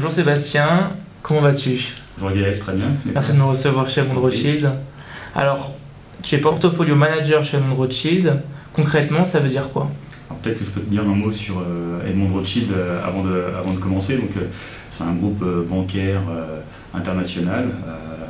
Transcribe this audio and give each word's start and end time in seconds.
Bonjour 0.00 0.12
Sébastien, 0.12 0.92
comment 1.20 1.42
vas-tu? 1.42 1.78
Bonjour 2.16 2.34
Gaël, 2.34 2.58
très 2.58 2.72
bien. 2.72 2.86
Merci 3.12 3.32
de 3.32 3.36
nous 3.36 3.50
recevoir 3.50 3.86
chez 3.90 4.00
Edmond 4.00 4.22
Rothschild. 4.22 4.70
Alors, 5.36 5.74
tu 6.22 6.36
es 6.36 6.38
portfolio 6.38 6.96
manager 6.96 7.44
chez 7.44 7.58
Edmond 7.58 7.74
Rothschild. 7.74 8.40
Concrètement, 8.72 9.26
ça 9.26 9.40
veut 9.40 9.50
dire 9.50 9.68
quoi? 9.68 9.90
Peut-être 10.42 10.58
que 10.58 10.64
je 10.64 10.70
peux 10.70 10.80
te 10.80 10.88
dire 10.88 11.02
un 11.02 11.14
mot 11.14 11.30
sur 11.30 11.58
euh, 11.58 12.08
Edmond 12.08 12.28
Rothschild 12.28 12.72
euh, 12.72 13.06
avant, 13.06 13.22
de, 13.22 13.44
avant 13.58 13.74
de 13.74 13.78
commencer. 13.78 14.16
Donc, 14.16 14.30
euh, 14.38 14.46
c'est 14.88 15.04
un 15.04 15.12
groupe 15.12 15.44
bancaire 15.68 16.22
international 16.94 17.68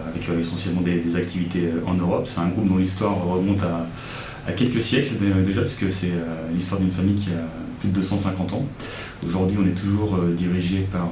avec 0.09 0.29
essentiellement 0.41 0.81
des, 0.81 0.99
des 0.99 1.15
activités 1.15 1.71
en 1.87 1.95
Europe. 1.95 2.27
C'est 2.27 2.41
un 2.41 2.49
groupe 2.49 2.69
dont 2.69 2.79
l'histoire 2.79 3.15
remonte 3.15 3.63
à, 3.63 3.87
à, 4.49 4.53
quelques 4.55 4.81
siècles 4.81 5.15
déjà, 5.45 5.61
parce 5.61 5.75
que 5.75 5.89
c'est 5.89 6.15
l'histoire 6.53 6.81
d'une 6.81 6.91
famille 6.91 7.15
qui 7.15 7.31
a 7.31 7.70
plus 7.81 7.89
de 7.89 7.95
250 7.95 8.53
ans. 8.53 8.65
Aujourd'hui, 9.27 9.59
on 9.61 9.67
est 9.67 9.75
toujours 9.75 10.19
dirigé 10.37 10.87
par 10.91 11.09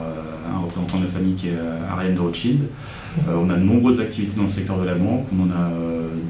un 0.55 0.61
représentant 0.61 0.99
de 0.99 1.05
la 1.05 1.09
famille 1.09 1.35
qui 1.35 1.49
est 1.49 1.59
Ariane 1.91 2.15
de 2.15 2.21
Rothschild. 2.21 2.61
on 3.29 3.51
a 3.51 3.57
de 3.57 3.65
nombreuses 3.65 4.01
activités 4.01 4.37
dans 4.37 4.45
le 4.45 4.51
secteur 4.51 4.79
de 4.79 4.87
la 4.87 4.95
banque. 4.95 5.27
On 5.33 5.45
en 5.45 5.51
a 5.51 5.71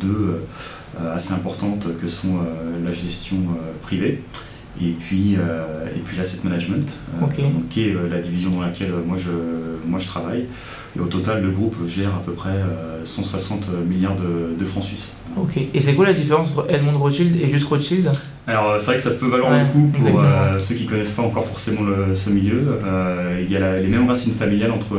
deux 0.00 0.40
assez 1.14 1.34
importantes 1.34 1.86
que 2.00 2.08
sont 2.08 2.38
la 2.84 2.92
gestion 2.92 3.36
privée 3.82 4.22
et 4.80 4.92
puis, 4.92 5.34
euh, 5.36 5.86
et 5.96 5.98
puis 5.98 6.16
l'asset 6.16 6.38
management, 6.44 6.88
euh, 7.22 7.26
qui 7.68 7.88
est 7.88 7.94
euh, 7.94 8.08
la 8.08 8.18
division 8.18 8.50
dans 8.50 8.60
laquelle 8.60 8.92
moi 9.06 9.16
je, 9.16 9.30
moi 9.88 9.98
je 9.98 10.06
travaille. 10.06 10.46
Et 10.96 11.00
au 11.00 11.06
total, 11.06 11.42
le 11.42 11.50
groupe 11.50 11.74
gère 11.86 12.14
à 12.14 12.22
peu 12.24 12.32
près 12.32 12.62
160 13.04 13.68
milliards 13.88 14.16
de, 14.16 14.64
francs 14.64 14.84
suisses. 14.84 15.16
Ok. 15.36 15.58
Et 15.74 15.80
c'est 15.80 15.94
quoi 15.94 16.06
la 16.06 16.12
différence 16.12 16.50
entre 16.50 16.66
Edmond 16.70 16.98
Rothschild 16.98 17.36
et 17.40 17.48
juste 17.48 17.68
Rothschild? 17.68 18.10
Alors 18.48 18.80
c'est 18.80 18.86
vrai 18.86 18.96
que 18.96 19.02
ça 19.02 19.10
peut 19.12 19.28
valoir 19.28 19.52
le 19.52 19.66
coup 19.66 19.90
pour 19.92 20.20
ceux 20.58 20.74
qui 20.74 20.84
ne 20.84 20.88
connaissent 20.88 21.12
pas 21.12 21.22
encore 21.22 21.44
forcément 21.44 21.82
ce 22.14 22.30
milieu. 22.30 22.80
il 23.40 23.50
y 23.50 23.56
a 23.56 23.74
les 23.74 23.86
mêmes 23.86 24.08
racines 24.08 24.32
familiales 24.32 24.72
entre 24.72 24.96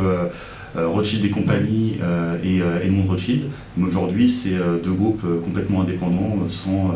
Rothschild 0.75 1.25
et 1.25 1.29
compagnie 1.31 1.97
et 2.43 2.59
Edmond 2.83 3.07
Rothschild. 3.07 3.45
Mais 3.75 3.87
aujourd'hui, 3.87 4.29
c'est 4.29 4.55
deux 4.83 4.93
groupes 4.93 5.25
complètement 5.43 5.81
indépendants, 5.81 6.37
sans, 6.47 6.93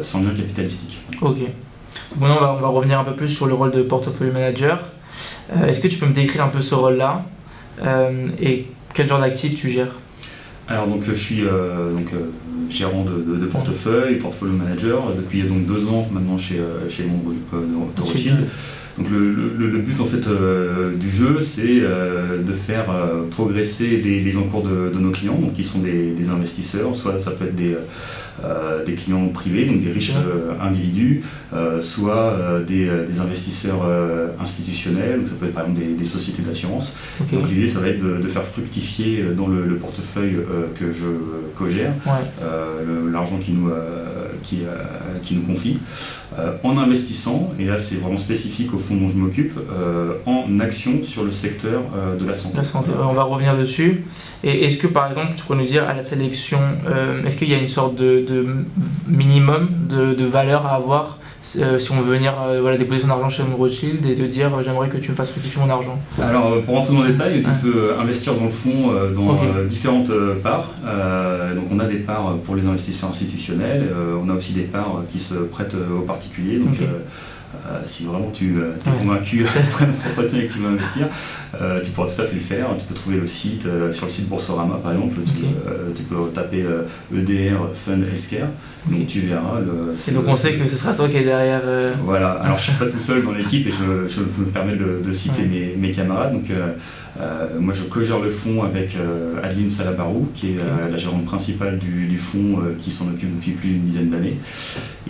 sans 0.00 0.22
lien 0.22 0.34
capitalistique. 0.36 0.98
Ok. 1.22 1.38
Maintenant, 2.18 2.36
on 2.36 2.40
va, 2.40 2.52
on 2.54 2.60
va, 2.60 2.68
revenir 2.68 2.98
un 2.98 3.04
peu 3.04 3.14
plus 3.14 3.28
sur 3.28 3.46
le 3.46 3.54
rôle 3.54 3.70
de 3.70 3.82
portfolio 3.82 4.32
manager. 4.32 4.80
Euh, 5.52 5.66
est-ce 5.66 5.80
que 5.80 5.88
tu 5.88 5.98
peux 5.98 6.06
me 6.06 6.12
décrire 6.12 6.44
un 6.44 6.48
peu 6.48 6.60
ce 6.60 6.74
rôle-là 6.74 7.24
euh, 7.82 8.28
et 8.40 8.66
quel 8.94 9.08
genre 9.08 9.20
d'actifs 9.20 9.54
tu 9.56 9.70
gères? 9.70 9.94
Alors, 10.68 10.86
donc, 10.86 11.02
je 11.02 11.12
suis 11.12 11.42
euh, 11.44 11.90
donc, 11.90 12.10
gérant 12.70 13.04
de, 13.04 13.36
de, 13.36 13.46
portefeuille, 13.46 14.16
portfolio 14.16 14.54
manager, 14.54 15.14
depuis 15.16 15.42
donc, 15.42 15.66
deux 15.66 15.88
ans 15.88 16.06
maintenant 16.12 16.38
chez, 16.38 16.60
chez 16.88 17.04
Rothschild. 17.98 18.46
Donc 19.00 19.10
le, 19.10 19.78
but 19.78 19.98
en 20.00 20.04
fait 20.04 20.28
du 20.98 21.08
jeu 21.08 21.40
c'est 21.40 21.80
de 21.80 22.52
faire 22.52 22.86
progresser 23.30 23.96
les, 23.98 24.36
encours 24.36 24.62
de, 24.62 24.98
nos 24.98 25.10
clients, 25.10 25.38
donc 25.38 25.54
qui 25.54 25.64
sont 25.64 25.78
des, 25.78 26.10
des, 26.10 26.28
investisseurs, 26.28 26.94
soit 26.94 27.18
ça 27.18 27.30
peut 27.30 27.46
être 27.46 27.54
des, 27.54 27.76
euh, 28.44 28.84
des 28.84 28.94
clients 28.94 29.28
privés, 29.28 29.66
donc 29.66 29.82
des 29.82 29.90
riches 29.90 30.14
euh, 30.16 30.52
individus, 30.62 31.22
euh, 31.52 31.80
soit 31.80 32.38
des, 32.66 32.88
investisseurs 33.20 33.82
institutionnels, 34.40 35.18
donc 35.18 35.26
ça 35.26 35.34
peut 35.38 35.46
être 35.46 35.52
par 35.52 35.64
exemple 35.64 35.80
des, 35.96 36.04
sociétés 36.04 36.42
d'assurance. 36.42 36.94
Donc 37.32 37.48
l'idée, 37.50 37.66
ça 37.66 37.80
va 37.80 37.88
être 37.88 38.02
de, 38.02 38.28
faire 38.28 38.44
fructifier 38.44 39.24
dans 39.36 39.46
le, 39.46 39.76
portefeuille 39.76 40.36
que 40.78 40.92
je 40.92 41.06
co-gère 41.56 41.92
l'argent 43.12 43.38
qui 43.38 43.52
nous, 43.52 43.70
qui, 44.42 44.60
qui, 45.22 45.34
nous 45.34 45.42
confie, 45.42 45.78
en 46.62 46.78
investissant, 46.78 47.52
et 47.58 47.64
là 47.64 47.78
c'est 47.78 47.96
vraiment 47.96 48.16
spécifique 48.16 48.72
au 48.74 48.78
fonds 48.78 48.96
dont 48.96 49.08
je 49.08 49.16
m'occupe, 49.16 49.58
en 50.26 50.58
action 50.60 51.02
sur 51.02 51.24
le 51.24 51.30
secteur 51.30 51.82
de 52.18 52.26
la 52.26 52.34
santé. 52.34 52.56
La 52.56 52.64
santé, 52.64 52.90
on 52.98 53.12
va 53.12 53.22
revenir 53.22 53.56
dessus. 53.56 54.04
Et 54.44 54.64
est-ce 54.64 54.78
que 54.78 54.86
par 54.86 55.06
exemple, 55.08 55.32
tu 55.36 55.44
pourrais 55.44 55.58
nous 55.58 55.64
dire 55.64 55.88
à 55.88 55.94
la 55.94 56.02
sélection, 56.02 56.58
est-ce 57.26 57.36
qu'il 57.36 57.50
y 57.50 57.54
a 57.54 57.58
une 57.58 57.68
sorte 57.68 57.96
de 57.96 58.24
de 58.26 58.46
minimum 59.08 59.68
de, 59.88 60.14
de 60.14 60.24
valeur 60.24 60.66
à 60.66 60.74
avoir 60.74 61.19
euh, 61.56 61.78
si 61.78 61.92
on 61.92 62.00
veut 62.02 62.16
venir 62.16 62.34
euh, 62.38 62.60
voilà, 62.60 62.76
déposer 62.76 63.00
son 63.00 63.10
argent 63.10 63.30
chez 63.30 63.42
Rothschild 63.42 64.04
et 64.04 64.14
te 64.14 64.22
dire 64.22 64.54
euh, 64.54 64.62
j'aimerais 64.62 64.88
que 64.88 64.98
tu 64.98 65.10
me 65.10 65.16
fasses 65.16 65.30
fructifier 65.30 65.62
mon 65.62 65.70
argent 65.70 65.98
Alors 66.22 66.60
pour 66.60 66.74
rentrer 66.74 66.94
dans 66.94 67.02
le 67.02 67.12
détail, 67.12 67.40
tu 67.40 67.50
peux 67.62 67.94
investir 67.98 68.34
dans 68.34 68.44
le 68.44 68.50
fonds 68.50 68.92
dans 69.14 69.38
différentes 69.64 70.12
parts. 70.42 70.70
donc 71.54 71.64
on 71.72 71.78
a 71.78 71.86
des 71.86 71.96
parts 71.96 72.36
pour 72.44 72.56
les 72.56 72.66
investisseurs 72.66 73.10
institutionnels, 73.10 73.88
on 74.22 74.28
a 74.28 74.34
aussi 74.34 74.52
des 74.52 74.62
parts 74.62 75.02
qui 75.10 75.18
se 75.18 75.34
prêtent 75.34 75.76
aux 75.98 76.02
particuliers. 76.02 76.58
Donc, 76.58 76.76
euh, 77.66 77.80
si 77.84 78.04
vraiment 78.04 78.30
tu 78.32 78.54
es 78.54 78.58
euh, 78.58 78.72
convaincu 79.00 79.44
après 79.68 79.86
notre 79.86 80.06
entretien 80.06 80.38
et 80.38 80.46
que 80.46 80.52
tu 80.52 80.60
veux 80.60 80.68
investir, 80.68 81.08
euh, 81.60 81.80
tu 81.82 81.90
pourras 81.90 82.08
tout 82.08 82.22
à 82.22 82.24
fait 82.24 82.34
le 82.34 82.40
faire. 82.40 82.66
Tu 82.78 82.84
peux 82.84 82.94
trouver 82.94 83.16
le 83.18 83.26
site, 83.26 83.66
sur 83.90 84.06
le 84.06 84.12
site 84.12 84.28
Boursorama 84.28 84.76
par 84.76 84.92
exemple, 84.92 85.16
tu, 85.94 86.02
peux, 86.04 86.16
taper 86.32 86.64
EDR 87.12 87.56
e 87.56 87.74
Fund 87.74 88.04
Healthcare, 88.04 88.48
donc 88.88 89.06
tu 89.06 89.20
verras. 89.20 89.60
Le, 89.60 89.94
et 90.08 90.12
donc 90.12 90.24
on 90.28 90.36
sait 90.36 90.54
que 90.54 90.68
ce 90.68 90.76
sera 90.76 90.94
toi 90.94 91.08
qui 91.08 91.16
est 91.16 91.24
derrière. 91.24 91.62
Voilà, 92.02 92.30
alors 92.42 92.56
je 92.56 92.62
ne 92.62 92.68
suis 92.70 92.78
pas 92.78 92.86
tout 92.86 92.98
seul 92.98 93.24
dans 93.24 93.32
l'équipe 93.32 93.66
et 93.66 93.70
je, 93.70 94.20
me 94.20 94.46
permets 94.46 94.76
de, 94.76 95.12
citer 95.12 95.42
mes, 95.42 95.74
mes, 95.76 95.90
camarades. 95.90 96.32
Donc, 96.32 96.50
moi 97.58 97.74
je 97.76 97.82
co-gère 97.82 98.20
le 98.20 98.30
fonds 98.30 98.62
avec 98.62 98.96
Adeline 99.42 99.68
Salabarou, 99.68 100.28
qui 100.34 100.52
est 100.52 100.58
la 100.90 100.96
gérante 100.96 101.24
principale 101.24 101.78
du, 101.78 102.06
du 102.06 102.16
fonds 102.16 102.60
qui 102.78 102.90
s'en 102.92 103.08
occupe 103.08 103.34
depuis 103.36 103.52
plus 103.52 103.70
d'une 103.70 103.82
dizaine 103.82 104.08
d'années. 104.08 104.38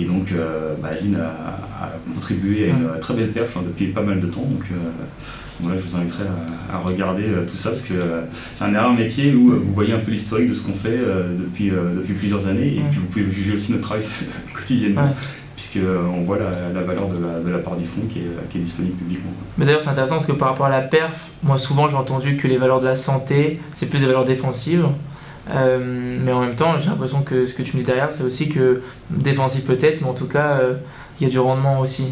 Et 0.00 0.04
donc 0.04 0.32
bah, 0.82 0.88
Adeline 0.92 1.16
a, 1.16 1.84
a 1.84 1.92
contribué 2.30 2.64
à 2.64 2.68
une 2.68 3.00
très 3.00 3.14
belle 3.14 3.30
perf 3.30 3.56
hein, 3.56 3.62
depuis 3.64 3.88
pas 3.88 4.02
mal 4.02 4.20
de 4.20 4.26
temps. 4.26 4.42
Donc 4.42 4.64
euh, 4.70 4.74
voilà, 5.60 5.76
je 5.76 5.82
vous 5.82 5.96
inviterai 5.96 6.24
à, 6.72 6.78
regarder 6.78 7.24
euh, 7.24 7.44
tout 7.46 7.56
ça 7.56 7.70
parce 7.70 7.82
que 7.82 7.94
euh, 7.94 8.22
c'est 8.52 8.64
un 8.64 8.80
rare 8.80 8.94
métier 8.94 9.34
où 9.34 9.52
vous 9.60 9.72
voyez 9.72 9.92
un 9.92 9.98
peu 9.98 10.10
l'historique 10.10 10.48
de 10.48 10.52
ce 10.52 10.66
qu'on 10.66 10.72
fait 10.72 10.98
depuis, 11.38 11.70
depuis 11.70 12.14
plusieurs 12.14 12.46
années 12.46 12.76
et 12.76 12.82
puis 12.90 12.98
vous 12.98 13.06
pouvez 13.06 13.26
juger 13.26 13.54
aussi 13.54 13.72
notre 13.72 13.84
travail 13.84 14.04
quotidiennement. 14.54 15.14
puisqu'on 15.56 16.22
voit 16.22 16.38
la, 16.38 16.80
valeur 16.80 17.08
de 17.08 17.22
la, 17.22 17.40
de 17.40 17.50
la, 17.50 17.58
part 17.58 17.76
du 17.76 17.84
fonds 17.84 18.06
qui 18.08 18.20
est, 18.20 18.48
qui 18.48 18.58
est 18.58 18.62
disponible 18.62 18.96
publiquement. 18.96 19.30
Mais 19.58 19.66
d'ailleurs, 19.66 19.82
c'est 19.82 19.90
intéressant 19.90 20.14
parce 20.14 20.26
que 20.26 20.32
par 20.32 20.48
rapport 20.48 20.66
à 20.66 20.70
la 20.70 20.80
perf, 20.80 21.32
moi 21.42 21.58
souvent 21.58 21.88
j'ai 21.88 21.96
entendu 21.96 22.36
que 22.36 22.48
les 22.48 22.56
valeurs 22.56 22.80
de 22.80 22.86
la 22.86 22.96
santé, 22.96 23.60
c'est 23.72 23.86
plus 23.86 23.98
des 23.98 24.06
valeurs 24.06 24.24
défensives. 24.24 24.86
mais 25.48 26.32
en 26.32 26.40
même 26.40 26.54
temps, 26.54 26.78
j'ai 26.78 26.88
l'impression 26.88 27.22
que 27.22 27.44
ce 27.44 27.54
que 27.54 27.62
tu 27.62 27.74
me 27.74 27.80
dis 27.80 27.86
derrière, 27.86 28.12
c'est 28.12 28.24
aussi 28.24 28.48
que 28.48 28.80
défensif 29.10 29.66
peut-être, 29.66 30.00
mais 30.00 30.08
en 30.08 30.14
tout 30.14 30.28
cas, 30.28 30.60
il 31.20 31.24
y 31.24 31.26
a 31.26 31.30
du 31.30 31.38
rendement 31.38 31.80
aussi. 31.80 32.06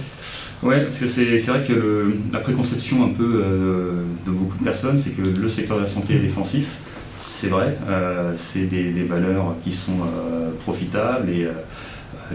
Ouais, 0.63 0.83
parce 0.83 0.99
que 0.99 1.07
c'est 1.07 1.39
vrai 1.39 1.63
que 1.63 1.73
le, 1.73 2.15
la 2.33 2.41
préconception 2.41 3.05
un 3.05 3.09
peu 3.09 3.43
euh, 3.43 4.03
de 4.27 4.31
beaucoup 4.31 4.59
de 4.59 4.65
personnes, 4.65 4.99
c'est 4.99 5.11
que 5.11 5.23
le 5.23 5.49
secteur 5.49 5.77
de 5.77 5.83
la 5.83 5.87
santé 5.87 6.17
est 6.17 6.19
défensif. 6.19 6.81
C'est 7.17 7.49
vrai, 7.49 7.77
euh, 7.89 8.33
c'est 8.37 8.67
des, 8.67 8.91
des, 8.91 9.03
valeurs 9.03 9.55
qui 9.65 9.73
sont 9.73 10.01
euh, 10.01 10.51
profitables 10.61 11.31
et 11.31 11.49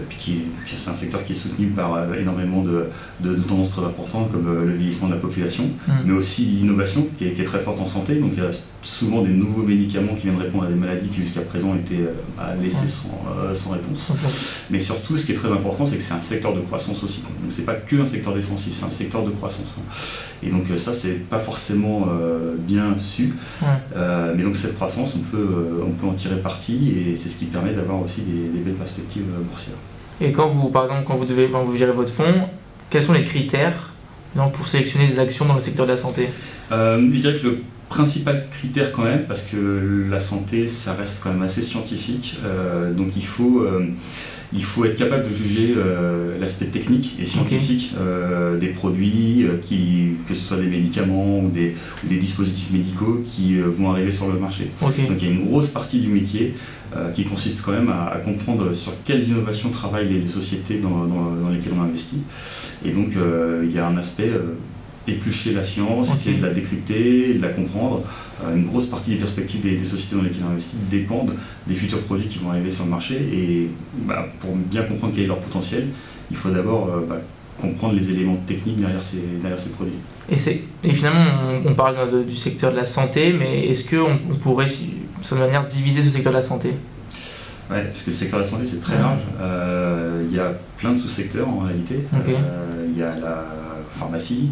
puis 0.08 0.42
c'est 0.64 0.90
un 0.90 0.96
secteur 0.96 1.24
qui 1.24 1.32
est 1.32 1.36
soutenu 1.36 1.68
par 1.68 1.94
euh, 1.94 2.14
énormément 2.14 2.62
de, 2.62 2.88
de, 3.20 3.34
tendances 3.34 3.70
très 3.70 3.84
importantes 3.84 4.30
comme 4.32 4.46
euh, 4.48 4.64
le 4.64 4.72
vieillissement 4.72 5.08
de 5.08 5.14
la 5.14 5.20
population, 5.20 5.64
mm. 5.64 5.92
mais 6.06 6.12
aussi 6.12 6.44
l'innovation 6.44 7.06
qui, 7.18 7.32
qui 7.32 7.40
est, 7.40 7.44
très 7.44 7.60
forte 7.60 7.80
en 7.80 7.86
santé. 7.86 8.16
Donc 8.16 8.32
il 8.36 8.42
y 8.42 8.46
a 8.46 8.50
souvent 8.82 9.22
des 9.22 9.30
nouveaux 9.30 9.62
médicaments 9.62 10.14
qui 10.14 10.28
viennent 10.28 10.40
répondre 10.40 10.64
à 10.64 10.68
des 10.68 10.74
maladies 10.74 11.08
qui 11.08 11.20
jusqu'à 11.20 11.42
présent 11.42 11.74
étaient 11.74 12.02
euh, 12.02 12.14
bah, 12.36 12.54
laissées 12.60 12.88
sans, 12.88 13.20
sans, 13.54 13.70
réponse. 13.72 14.12
Mais 14.70 14.80
surtout, 14.80 15.16
ce 15.16 15.26
qui 15.26 15.32
est 15.32 15.36
très 15.36 15.50
important, 15.50 15.86
c'est 15.86 15.96
que 15.96 16.02
c'est 16.02 16.14
un 16.14 16.20
secteur 16.20 16.54
de 16.54 16.60
croissance 16.60 17.02
aussi. 17.04 17.22
Donc 17.22 17.30
c'est 17.48 17.64
pas 17.64 17.74
que 17.74 17.96
un 17.96 18.06
secteur 18.06 18.34
défensif, 18.34 18.74
c'est 18.74 18.84
un 18.84 18.90
secteur 18.90 19.24
de 19.24 19.30
croissance. 19.30 19.78
Et 20.42 20.50
donc 20.50 20.64
ça, 20.76 20.92
c'est 20.92 21.28
pas 21.28 21.38
forcément 21.38 22.06
bien 22.58 22.96
su. 22.98 23.32
mais 24.36 24.42
donc 24.42 24.56
cette 24.56 24.74
croissance, 24.74 25.16
on 25.16 25.36
peut, 25.36 25.82
on 25.86 25.90
peut 25.90 26.06
en 26.06 26.14
tirer 26.14 26.36
parti 26.36 26.90
et 26.90 27.16
c'est 27.16 27.28
ce 27.28 27.38
qui 27.38 27.46
permet 27.46 27.74
d'avoir 27.74 28.00
aussi 28.02 28.22
des, 28.22 28.48
des 28.48 28.60
belles 28.60 28.74
perspectives 28.74 29.24
boursières. 29.48 29.76
Et 30.20 30.32
quand 30.32 30.46
vous, 30.46 30.70
par 30.70 30.84
exemple, 30.84 31.02
quand 31.06 31.14
vous 31.14 31.24
devez, 31.24 31.48
quand 31.48 31.62
vous 31.62 31.76
gérez 31.76 31.92
votre 31.92 32.12
fonds, 32.12 32.48
quels 32.90 33.02
sont 33.02 33.12
les 33.12 33.24
critères 33.24 33.92
pour 34.52 34.66
sélectionner 34.66 35.06
des 35.06 35.20
actions 35.20 35.44
dans 35.44 35.54
le 35.54 35.60
secteur 35.60 35.86
de 35.86 35.92
la 35.92 35.96
santé? 35.96 36.28
Euh, 36.72 36.98
principal 37.94 38.46
critère 38.50 38.90
quand 38.90 39.04
même, 39.04 39.24
parce 39.28 39.42
que 39.42 40.08
la 40.10 40.18
santé, 40.18 40.66
ça 40.66 40.94
reste 40.94 41.22
quand 41.22 41.32
même 41.32 41.42
assez 41.42 41.62
scientifique, 41.62 42.38
euh, 42.44 42.92
donc 42.92 43.10
il 43.16 43.24
faut, 43.24 43.60
euh, 43.60 43.86
il 44.52 44.64
faut 44.64 44.84
être 44.84 44.96
capable 44.96 45.22
de 45.22 45.32
juger 45.32 45.74
euh, 45.76 46.36
l'aspect 46.40 46.66
technique 46.66 47.16
et 47.20 47.24
scientifique 47.24 47.94
des 48.58 48.68
produits, 48.68 49.46
qui, 49.62 50.14
que 50.26 50.34
ce 50.34 50.42
soit 50.48 50.56
des 50.56 50.66
médicaments 50.66 51.38
ou 51.38 51.50
des, 51.50 51.76
des 52.02 52.16
dispositifs 52.16 52.72
médicaux 52.72 53.22
qui 53.24 53.58
vont 53.58 53.92
arriver 53.92 54.10
sur 54.10 54.28
le 54.32 54.40
marché. 54.40 54.70
Donc 54.80 54.92
il 54.98 55.24
y 55.24 55.30
a 55.30 55.32
une 55.32 55.46
grosse 55.46 55.68
partie 55.68 56.00
du 56.00 56.08
métier 56.08 56.52
qui 57.14 57.24
consiste 57.24 57.64
quand 57.64 57.72
même 57.72 57.88
à, 57.88 58.16
comprendre 58.24 58.72
sur 58.72 58.92
quelles 59.04 59.22
innovations 59.28 59.70
travaillent 59.70 60.08
les, 60.08 60.28
sociétés 60.28 60.78
dans, 60.78 61.06
dans, 61.06 61.50
lesquelles 61.50 61.74
on 61.78 61.82
investit. 61.82 62.22
Et 62.84 62.90
donc 62.90 63.10
il 63.62 63.72
y 63.72 63.78
a 63.78 63.86
un 63.86 63.96
aspect 63.96 64.30
éplucher 65.06 65.52
la 65.52 65.62
science, 65.62 66.12
essayer 66.12 66.38
de 66.38 66.42
la 66.42 66.52
décrypter, 66.52 67.34
de 67.34 67.42
la 67.42 67.48
comprendre. 67.48 68.02
Euh, 68.44 68.54
une 68.54 68.66
grosse 68.66 68.86
partie 68.86 69.10
des 69.10 69.16
perspectives 69.16 69.60
des, 69.60 69.84
sociétés 69.84 70.16
dans 70.16 70.22
lesquelles 70.22 70.44
on 70.46 70.50
investit 70.50 70.76
dépendent 70.90 71.34
des 71.66 71.74
futurs 71.74 72.00
produits 72.00 72.26
qui 72.26 72.38
vont 72.38 72.50
arriver 72.50 72.70
sur 72.70 72.84
le 72.84 72.90
marché. 72.90 73.16
Et 73.16 73.70
bah, 74.06 74.26
pour 74.40 74.54
bien 74.54 74.82
comprendre 74.82 75.12
quel 75.14 75.24
est 75.24 75.28
leur 75.28 75.38
potentiel, 75.38 75.88
il 76.30 76.36
faut 76.36 76.50
d'abord 76.50 76.88
euh, 76.88 77.06
bah, 77.08 77.18
comprendre 77.60 77.94
les 77.94 78.10
éléments 78.10 78.36
techniques 78.46 78.76
derrière 78.76 79.02
ces, 79.02 79.22
derrière 79.40 79.58
ces 79.58 79.70
produits. 79.70 79.98
Et, 80.30 80.34
et 80.34 80.92
finalement, 80.92 81.24
on, 81.64 81.74
parle 81.74 82.26
du 82.26 82.34
secteur 82.34 82.72
de 82.72 82.76
la 82.76 82.84
santé, 82.84 83.32
mais 83.32 83.66
est-ce 83.66 83.88
qu'on 83.88 84.18
on 84.30 84.34
pourrait, 84.36 84.66
de 84.66 84.70
cette 85.20 85.38
manière, 85.38 85.64
diviser 85.64 86.02
ce 86.02 86.10
secteur 86.10 86.32
de 86.32 86.38
la 86.38 86.42
santé? 86.42 86.70
Ouais, 87.70 87.82
parce 87.84 88.02
que 88.02 88.10
le 88.10 88.16
secteur 88.16 88.38
de 88.38 88.44
la 88.44 88.50
santé 88.50 88.66
c'est 88.66 88.80
très 88.80 88.98
large. 88.98 89.20
Euh, 89.40 90.22
il 90.28 90.36
y 90.36 90.38
a 90.38 90.52
plein 90.76 90.92
de 90.92 90.98
sous-secteurs 90.98 91.48
en 91.48 91.60
réalité. 91.60 92.00
Il 92.26 92.98
y 92.98 93.02
a 93.02 93.10
la 93.10 93.46
pharmacie, 93.88 94.50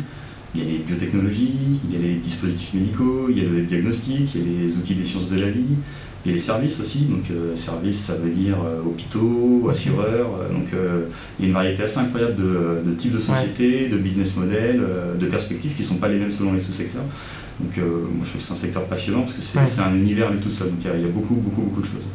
il 0.55 0.63
y 0.63 0.67
a 0.67 0.71
les 0.71 0.79
biotechnologies, 0.79 1.81
il 1.89 1.97
y 1.97 1.99
a 1.99 2.07
les 2.07 2.15
dispositifs 2.17 2.75
médicaux, 2.75 3.29
il 3.31 3.43
y 3.43 3.47
a 3.47 3.49
le 3.49 3.63
diagnostic, 3.63 4.35
il 4.35 4.41
y 4.41 4.45
a 4.45 4.63
les 4.63 4.77
outils 4.77 4.95
des 4.95 5.05
sciences 5.05 5.29
de 5.31 5.41
la 5.41 5.49
vie, 5.49 5.65
il 6.25 6.29
y 6.29 6.31
a 6.31 6.35
les 6.35 6.41
services 6.41 6.81
aussi. 6.81 7.07
Donc, 7.07 7.25
euh, 7.31 7.57
services, 7.57 7.99
ça 7.99 8.15
veut 8.17 8.31
dire 8.31 8.57
hôpitaux, 8.87 9.69
assureurs. 9.71 10.29
donc, 10.53 10.69
il 11.39 11.45
y 11.45 11.47
a 11.47 11.49
une 11.49 11.55
variété 11.55 11.83
assez 11.83 11.99
incroyable 11.99 12.37
de, 12.37 12.83
de 12.85 12.93
types 12.93 13.13
de 13.13 13.19
sociétés, 13.19 13.89
de 13.89 13.97
business 13.97 14.37
models, 14.37 14.83
de 15.19 15.27
perspectives 15.27 15.75
qui 15.75 15.83
ne 15.83 15.87
sont 15.87 15.97
pas 15.97 16.09
les 16.09 16.19
mêmes 16.19 16.31
selon 16.31 16.53
les 16.53 16.61
sous-secteurs. 16.61 17.05
Donc, 17.59 17.77
moi, 17.79 18.23
je 18.23 18.29
trouve 18.29 18.37
que 18.37 18.43
c'est 18.43 18.53
un 18.53 18.57
secteur 18.57 18.85
passionnant 18.85 19.23
parce 19.23 19.35
que 19.35 19.43
c'est 19.43 19.81
un 19.81 19.95
univers 19.95 20.31
lui 20.31 20.41
tout 20.41 20.51
seul. 20.51 20.69
Donc, 20.69 20.79
il 20.85 21.01
y, 21.01 21.05
a 21.05 21.09
beaucoup, 21.09 21.35
beaucoup, 21.35 21.63
beaucoup 21.63 21.81
de 21.81 21.87
choses. 21.87 22.07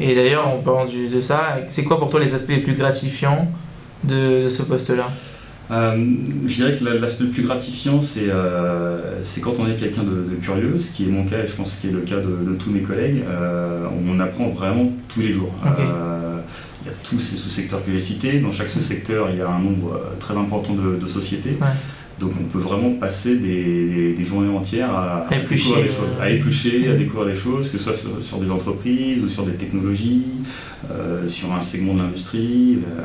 Et 0.00 0.14
d'ailleurs, 0.14 0.46
en 0.46 0.58
parlant 0.58 0.86
de 0.86 1.20
ça, 1.20 1.58
c'est 1.66 1.84
quoi 1.84 1.98
pour 1.98 2.10
toi 2.10 2.20
les 2.20 2.34
aspects 2.34 2.50
les 2.50 2.62
plus 2.62 2.74
gratifiants 2.74 3.50
de, 4.04 4.48
ce 4.48 4.62
poste-là? 4.62 5.06
euh, 5.06 5.37
je 5.70 6.54
dirais 6.54 6.72
que 6.72 6.84
l'aspect 6.84 7.24
le 7.24 7.30
plus 7.30 7.42
gratifiant, 7.42 8.00
c'est 8.00 8.28
euh, 8.28 9.22
quand 9.42 9.58
on 9.58 9.68
est 9.68 9.76
quelqu'un 9.76 10.02
de, 10.02 10.34
curieux, 10.40 10.78
ce 10.78 10.92
qui 10.92 11.04
est 11.04 11.08
mon 11.08 11.24
cas 11.24 11.42
et 11.42 11.46
je 11.46 11.54
pense 11.54 11.76
ce 11.76 11.80
qui 11.80 11.88
est 11.88 11.92
le 11.92 12.00
cas 12.00 12.16
de, 12.16 12.54
tous 12.54 12.70
mes 12.70 12.80
collègues. 12.80 13.22
Euh, 13.28 13.86
on 14.08 14.18
apprend 14.20 14.48
vraiment 14.48 14.90
tous 15.08 15.20
les 15.20 15.30
jours. 15.30 15.52
il 15.64 16.86
y 16.86 16.90
a 16.90 16.94
tous 17.02 17.18
ces 17.18 17.36
sous-secteurs 17.36 17.84
que 17.84 17.92
j'ai 17.92 17.98
cités. 17.98 18.40
Dans 18.40 18.50
chaque 18.50 18.68
sous-secteur, 18.68 19.28
il 19.30 19.38
y 19.38 19.42
a 19.42 19.48
un 19.48 19.60
nombre 19.60 20.00
très 20.18 20.36
important 20.36 20.74
de, 20.74 21.06
sociétés. 21.06 21.58
Donc 22.18 22.32
on 22.40 22.44
peut 22.44 22.58
vraiment 22.58 22.90
passer 22.94 23.36
des, 23.36 24.12
des 24.12 24.24
journées 24.24 24.54
entières 24.54 24.92
à, 24.92 25.26
éplucher, 25.30 25.82
des 25.82 25.88
choses, 25.88 26.14
à 26.20 26.28
éplucher, 26.28 26.88
à 26.88 26.94
découvrir 26.94 27.28
des 27.28 27.34
choses, 27.34 27.70
que 27.70 27.78
ce 27.78 27.92
soit 27.92 28.20
sur, 28.20 28.38
des 28.38 28.50
entreprises 28.50 29.22
ou 29.22 29.28
sur 29.28 29.44
des 29.44 29.52
technologies, 29.52 30.24
euh, 30.90 31.28
sur 31.28 31.52
un 31.52 31.60
segment 31.60 31.94
de 31.94 32.00
l'industrie. 32.00 32.80
Euh, 32.98 33.02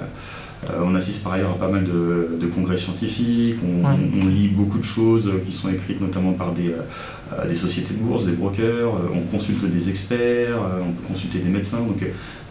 on 0.84 0.96
assiste 0.96 1.24
par 1.24 1.34
ailleurs 1.34 1.52
à 1.52 1.60
pas 1.60 1.68
mal 1.68 1.84
de, 1.84 2.38
de 2.40 2.48
congrès 2.48 2.78
scientifiques, 2.78 3.58
on, 3.64 4.28
lit 4.28 4.48
beaucoup 4.48 4.80
de 4.80 4.84
choses 4.84 5.32
qui 5.46 5.52
sont 5.52 5.70
écrites 5.70 6.02
notamment 6.02 6.34
par 6.34 6.52
des, 6.54 6.70
euh, 6.70 7.48
des 7.48 7.56
sociétés 7.56 7.94
de 7.94 8.00
bourse, 8.00 8.26
des 8.26 8.34
brokers, 8.34 8.92
on 9.14 9.22
consulte 9.32 9.66
des 9.66 9.90
experts, 9.90 10.58
on 10.82 10.92
peut 10.92 11.08
consulter 11.08 11.40
des 11.40 11.50
médecins. 11.50 11.80
Donc 11.80 12.04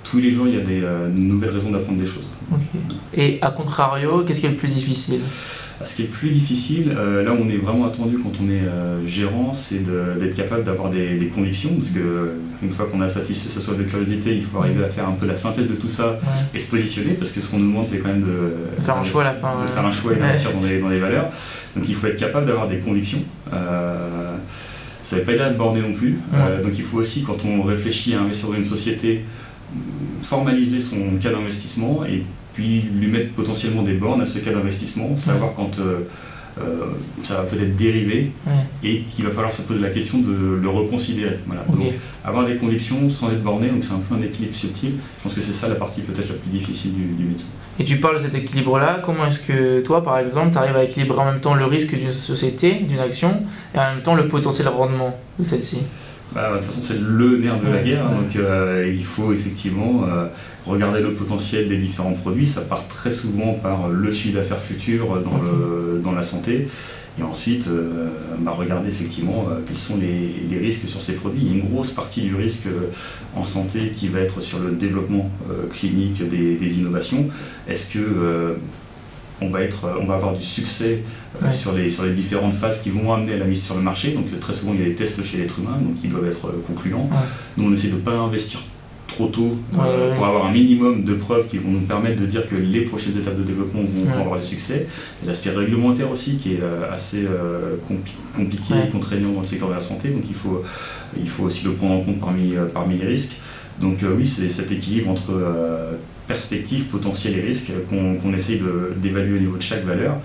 tous 0.05 0.19
les 0.19 0.31
jours, 0.31 0.47
il 0.47 0.55
y 0.55 0.59
a 0.59 0.61
des 0.61 0.83
nouvelles 1.15 1.51
raisons 1.51 1.71
d'apprendre 1.71 1.99
des 1.99 2.07
choses. 2.07 2.31
Et 3.15 3.39
à 3.41 3.51
contrario, 3.51 4.25
qu'est-ce 4.25 4.41
qui 4.41 4.47
est 4.47 4.51
le 4.51 4.57
plus 4.57 4.69
difficile? 4.69 5.21
Ce 5.85 5.97
qui 5.97 6.03
est 6.03 6.11
plus 6.11 6.31
difficile, 6.31 6.95
euh, 6.97 7.23
là 7.23 7.33
où 7.33 7.39
on 7.41 7.49
est 7.49 7.57
vraiment 7.57 7.87
attendu 7.87 8.17
quand 8.19 8.33
on 8.43 8.49
est 8.49 8.61
euh, 8.61 9.05
gérant, 9.07 9.53
c'est 9.53 9.83
d'être 10.19 10.35
capable 10.35 10.65
d'avoir 10.65 10.91
des, 10.91 11.31
convictions, 11.35 11.71
parce 11.75 11.91
que 11.91 12.33
une 12.63 12.71
fois 12.71 12.87
qu'on 12.87 13.01
a 13.01 13.09
satisfait 13.09 13.49
sa 13.49 13.61
soif 13.61 13.79
de 13.79 13.85
curiosité, 13.85 14.37
il 14.37 14.45
faut 14.45 14.59
arriver 14.59 14.85
à 14.85 14.89
faire 14.89 15.09
un 15.09 15.13
peu 15.13 15.27
la 15.27 15.37
synthèse 15.37 15.71
de 15.71 15.77
tout 15.77 15.89
ça 15.89 16.19
et 16.55 16.59
se 16.59 16.71
positionner, 16.71 17.15
parce 17.15 17.31
que 17.31 17.41
ce 17.41 17.51
qu'on 17.51 17.59
nous 17.59 17.69
demande, 17.69 17.85
c'est 17.85 17.99
quand 17.99 18.09
même 18.09 18.21
de, 18.21 18.83
faire 18.83 18.97
un 18.97 19.03
choix 19.03 19.23
à 19.23 19.33
la 19.33 19.35
fin. 19.35 19.63
De 19.63 19.67
faire 19.67 19.85
un 19.85 19.91
choix 19.91 20.13
et 20.13 20.17
d'investir 20.17 20.53
dans, 20.53 20.67
les, 20.67 20.79
dans 20.79 20.89
les 20.89 21.01
valeurs. 21.01 21.29
Donc 21.77 21.89
il 21.89 21.95
faut 21.95 22.07
être 22.07 22.19
capable 22.19 22.47
d'avoir 22.47 22.69
des 22.69 22.79
convictions. 22.79 23.23
Euh, 23.53 24.37
ça 25.03 25.17
ne 25.17 25.21
veut 25.21 25.27
pas 25.27 25.33
dire 25.33 25.47
être 25.47 25.59
borné 25.59 25.81
non 25.81 25.93
plus. 25.93 26.17
donc 26.63 26.73
il 26.77 26.85
faut 26.85 26.99
aussi, 26.99 27.23
quand 27.23 27.45
on 27.45 27.63
réfléchit 27.63 28.15
à 28.15 28.21
investir 28.21 28.49
dans 28.49 28.55
une 28.55 28.65
société, 28.65 29.25
formaliser 30.23 30.81
son 30.81 31.17
cas 31.21 31.31
d'investissement 31.31 32.05
et 32.05 32.23
puis 32.53 32.81
lui 32.81 33.09
mettre 33.09 33.33
potentiellement 33.33 33.83
des 33.83 33.95
bornes 33.95 34.21
à 34.21 34.27
ce 34.27 34.39
cas 34.41 34.53
d'investissement, 34.53 35.17
savoir 35.17 35.53
quand 35.55 35.79
euh, 35.79 36.01
euh, 36.61 36.85
ça 37.23 37.37
va 37.37 37.43
peut-être 37.45 37.77
dériver 37.77 38.31
et 38.85 39.01
qu'il 39.03 39.25
va 39.25 39.31
falloir 39.31 39.55
se 39.55 39.63
poser 39.63 39.81
la 39.81 39.89
question 39.89 40.19
de 40.19 40.59
le 40.61 40.69
reconsidérer. 40.69 41.39
Voilà. 41.47 41.63
Donc, 41.71 41.95
avoir 42.25 42.45
des 42.45 42.57
convictions 42.57 43.09
sans 43.09 43.31
être 43.31 43.43
borné, 43.43 43.69
donc 43.69 43.83
c'est 43.83 43.95
un 43.95 44.01
peu 44.01 44.15
un 44.15 44.23
équilibre 44.23 44.55
subtil. 44.55 44.91
Je 44.91 45.23
pense 45.23 45.35
que 45.35 45.41
c'est 45.41 45.55
ça 45.55 45.69
la 45.69 45.77
partie 45.77 46.03
peut-être 46.03 46.29
la 46.29 46.35
plus 46.35 46.51
difficile 46.51 46.93
du, 46.93 47.25
métier. 47.25 47.47
Et 47.79 47.85
tu 47.85 48.01
parles 48.01 48.17
de 48.17 48.21
cet 48.21 48.35
équilibre-là, 48.35 49.01
comment 49.03 49.25
est-ce 49.27 49.41
que 49.41 49.81
toi, 49.81 50.03
par 50.03 50.19
exemple, 50.19 50.53
tu 50.53 50.59
arrives 50.59 50.77
à 50.77 50.85
équilibrer 50.85 51.21
en 51.21 51.25
même 51.25 51.41
temps 51.41 51.55
le 51.55 51.65
risque 51.65 51.97
d'une 51.97 52.13
société, 52.13 52.81
d'une 52.81 53.01
action, 53.01 53.43
et 53.75 53.79
en 53.79 53.95
même 53.95 54.03
temps 54.03 54.15
le 54.15 54.29
potentiel 54.29 54.69
rendement 54.69 55.17
de 55.39 55.45
celle-ci? 55.45 55.79
Bah, 56.35 56.51
de 56.51 56.57
toute 56.57 56.65
façon, 56.65 56.81
c'est 56.83 57.01
le 57.01 57.39
nerf 57.39 57.61
de 57.61 57.69
la 57.69 57.83
guerre, 57.83 58.07
hein, 58.07 58.15
donc 58.15 58.37
euh, 58.37 58.91
il 58.95 59.05
faut 59.05 59.33
effectivement 59.33 60.05
regarder 60.67 61.01
le 61.01 61.13
potentiel 61.13 61.69
des 61.69 61.77
différents 61.77 62.13
produits. 62.13 62.47
Ça 62.47 62.61
part 62.63 62.87
très 62.89 63.11
souvent 63.11 63.55
par 63.55 63.89
le 63.89 64.13
chiffre 64.13 64.37
d'affaires 64.37 64.59
futur 64.59 65.21
dans, 65.23 65.41
le, 65.43 66.01
dans 66.03 66.13
la 66.13 66.23
santé. 66.23 66.67
Et 67.19 67.23
ensuite, 67.23 67.69
euh, 67.69 68.09
bah, 68.39 68.53
regarder 68.53 68.89
effectivement 68.89 69.47
euh, 69.51 69.61
quels 69.67 69.77
sont 69.77 69.99
les, 69.99 70.59
risques 70.59 70.89
sur 70.89 71.01
ces 71.03 71.15
produits. 71.15 71.43
Il 71.43 71.49
y 71.49 71.51
a 71.51 71.55
une 71.63 71.69
grosse 71.69 71.91
partie 71.91 72.23
du 72.23 72.35
risque 72.35 72.67
euh, 72.67 72.89
en 73.37 73.45
santé 73.45 73.91
qui 73.91 74.09
va 74.09 74.21
être 74.21 74.41
sur 74.41 74.61
le 74.61 74.71
développement 74.71 75.31
clinique 75.73 76.27
des, 76.29 76.79
innovations. 76.79 77.29
Est-ce 77.69 77.95
que 77.95 78.57
on 79.43 79.49
va, 79.49 79.63
être, 79.63 79.89
on 80.01 80.05
va 80.05 80.15
avoir 80.15 80.33
du 80.33 80.43
succès 80.43 81.03
sur, 81.51 81.73
les, 81.73 81.89
sur 81.89 82.05
les 82.05 82.13
différentes 82.13 82.55
phases 82.55 82.83
qui 82.83 82.91
vont 82.91 83.13
amener 83.13 83.35
à 83.35 83.39
la 83.39 83.45
mise 83.45 83.65
sur 83.65 83.75
le 83.75 83.83
marché. 83.83 84.13
Donc 84.13 84.39
très 84.41 84.53
souvent, 84.53 84.73
il 84.75 84.81
y 84.81 84.83
a 84.83 84.87
des 84.87 84.95
tests 84.95 85.23
chez 85.23 85.39
l'être 85.39 85.59
humain, 85.59 85.79
donc 85.81 85.97
ils 86.03 86.11
doivent 86.11 86.27
être 86.27 86.53
concluants. 86.67 87.09
Nous, 87.57 87.69
on 87.69 87.73
essaie 87.73 87.89
de 87.89 87.95
ne 87.95 88.01
pas 88.01 88.13
investir 88.13 88.61
trop 89.13 89.27
tôt 89.27 89.57
euh, 89.79 90.15
pour 90.15 90.27
avoir 90.27 90.47
un 90.47 90.53
minimum 90.53 91.05
de 91.05 91.15
preuves 91.15 91.47
qui 91.47 91.59
vont 91.59 91.71
nous 91.71 91.81
permettre 91.81 92.21
de 92.21 92.27
dire 92.27 92.49
que 92.49 92.57
les 92.57 92.83
prochaines 92.83 93.17
étapes 93.17 93.37
de 93.37 93.43
développement 93.43 93.83
vont, 93.83 94.21
avoir 94.21 94.39
du 94.39 94.47
succès. 94.47 94.87
L'aspect 95.27 95.51
réglementaire 95.51 96.11
aussi 96.11 96.37
qui 96.37 96.55
est 96.55 96.63
euh, 96.63 96.93
assez 96.93 97.27
euh, 97.27 97.77
compliqué 98.35 98.75
et 98.87 98.91
contraignant 98.91 99.31
dans 99.31 99.41
le 99.41 99.47
secteur 99.47 99.69
de 99.69 99.75
la 99.75 99.81
santé, 99.81 100.09
donc 100.09 100.23
il 100.29 100.35
faut, 100.35 100.63
il 101.19 101.29
faut 101.29 101.45
aussi 101.45 101.65
le 101.67 101.73
prendre 101.73 101.95
en 101.95 102.01
compte 102.01 102.21
parmi, 102.21 102.55
parmi 102.73 102.97
les 102.97 103.07
risques. 103.07 103.37
Donc 103.81 103.99
oui, 104.17 104.27
c'est 104.27 104.49
cet 104.49 104.71
équilibre 104.71 105.11
entre 105.11 105.33
perspective, 106.27 106.85
potentiel 106.85 107.37
et 107.39 107.41
risque 107.41 107.71
qu'on 107.89 108.33
essaye 108.33 108.61
d'évaluer 108.97 109.39
au 109.39 109.41
niveau 109.41 109.57
de 109.57 109.63
chaque 109.63 109.85
valeur. 109.85 110.19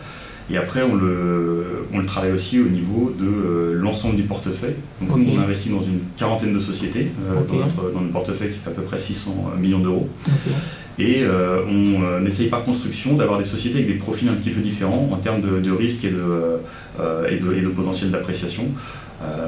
Et 0.50 0.58
après, 0.58 0.82
on 0.82 0.96
le, 0.96 1.66
on 1.94 2.00
le 2.00 2.06
travaille 2.06 2.32
aussi 2.32 2.62
au 2.62 2.70
niveau 2.70 3.14
de 3.18 3.26
euh, 3.26 3.74
l'ensemble 3.74 4.16
du 4.16 4.24
portefeuille. 4.24 4.76
Donc, 5.02 5.18
on 5.18 5.40
investit 5.40 5.70
dans 5.70 5.82
une 5.82 6.00
quarantaine 6.16 6.54
de 6.54 6.60
sociétés 6.60 7.08
euh, 7.30 7.44
dans, 7.46 7.56
notre, 7.56 7.92
dans, 7.92 8.00
portefeuille 8.12 8.52
qui 8.52 8.58
fait 8.58 8.70
à 8.70 8.74
peu 8.74 8.82
près 8.82 8.98
600 8.98 9.52
millions 9.60 9.80
d'euros. 9.80 10.08
Et 11.00 11.22
euh, 11.22 11.60
on 11.68 12.26
essaye 12.26 12.48
par 12.48 12.64
construction 12.64 13.14
d'avoir 13.14 13.38
des 13.38 13.44
sociétés 13.44 13.80
avec 13.80 13.88
des 13.88 13.98
profils 13.98 14.30
un 14.30 14.33
petit 14.33 14.50
peu 14.50 14.62
différents 14.62 15.10
en 15.12 15.18
termes 15.18 15.42
de, 15.42 15.60
de 15.60 15.71
risque 15.71 16.06
et 16.06 16.12
de, 16.12 16.60
et, 17.30 17.38
de, 17.38 17.54
et 17.54 17.62
de 17.62 17.68
potentiel 17.68 18.10
d'appréciation. 18.10 18.64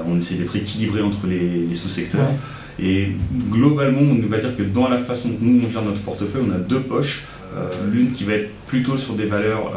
on 0.06 0.18
essaie 0.18 0.36
d'être 0.36 0.56
équilibré 0.56 1.02
entre 1.02 1.28
les, 1.28 1.66
les 1.66 1.76
sous-secteurs. 1.76 2.28
Et 2.82 3.10
globalement, 3.50 4.02
on 4.02 4.28
va 4.28 4.38
dire 4.38 4.56
que 4.56 4.64
dans 4.64 4.88
la 4.88 4.98
façon 4.98 5.30
dont 5.30 5.38
nous 5.42 5.66
on 5.66 5.70
gère 5.70 5.84
notre 5.84 6.02
portefeuille, 6.02 6.44
on 6.48 6.54
a 6.54 6.58
deux 6.58 6.82
poches. 6.82 7.26
L'une 7.92 8.12
qui 8.12 8.24
va 8.24 8.34
être 8.34 8.50
plutôt 8.68 8.96
sur 8.96 9.16
des 9.16 9.26
valeurs 9.26 9.74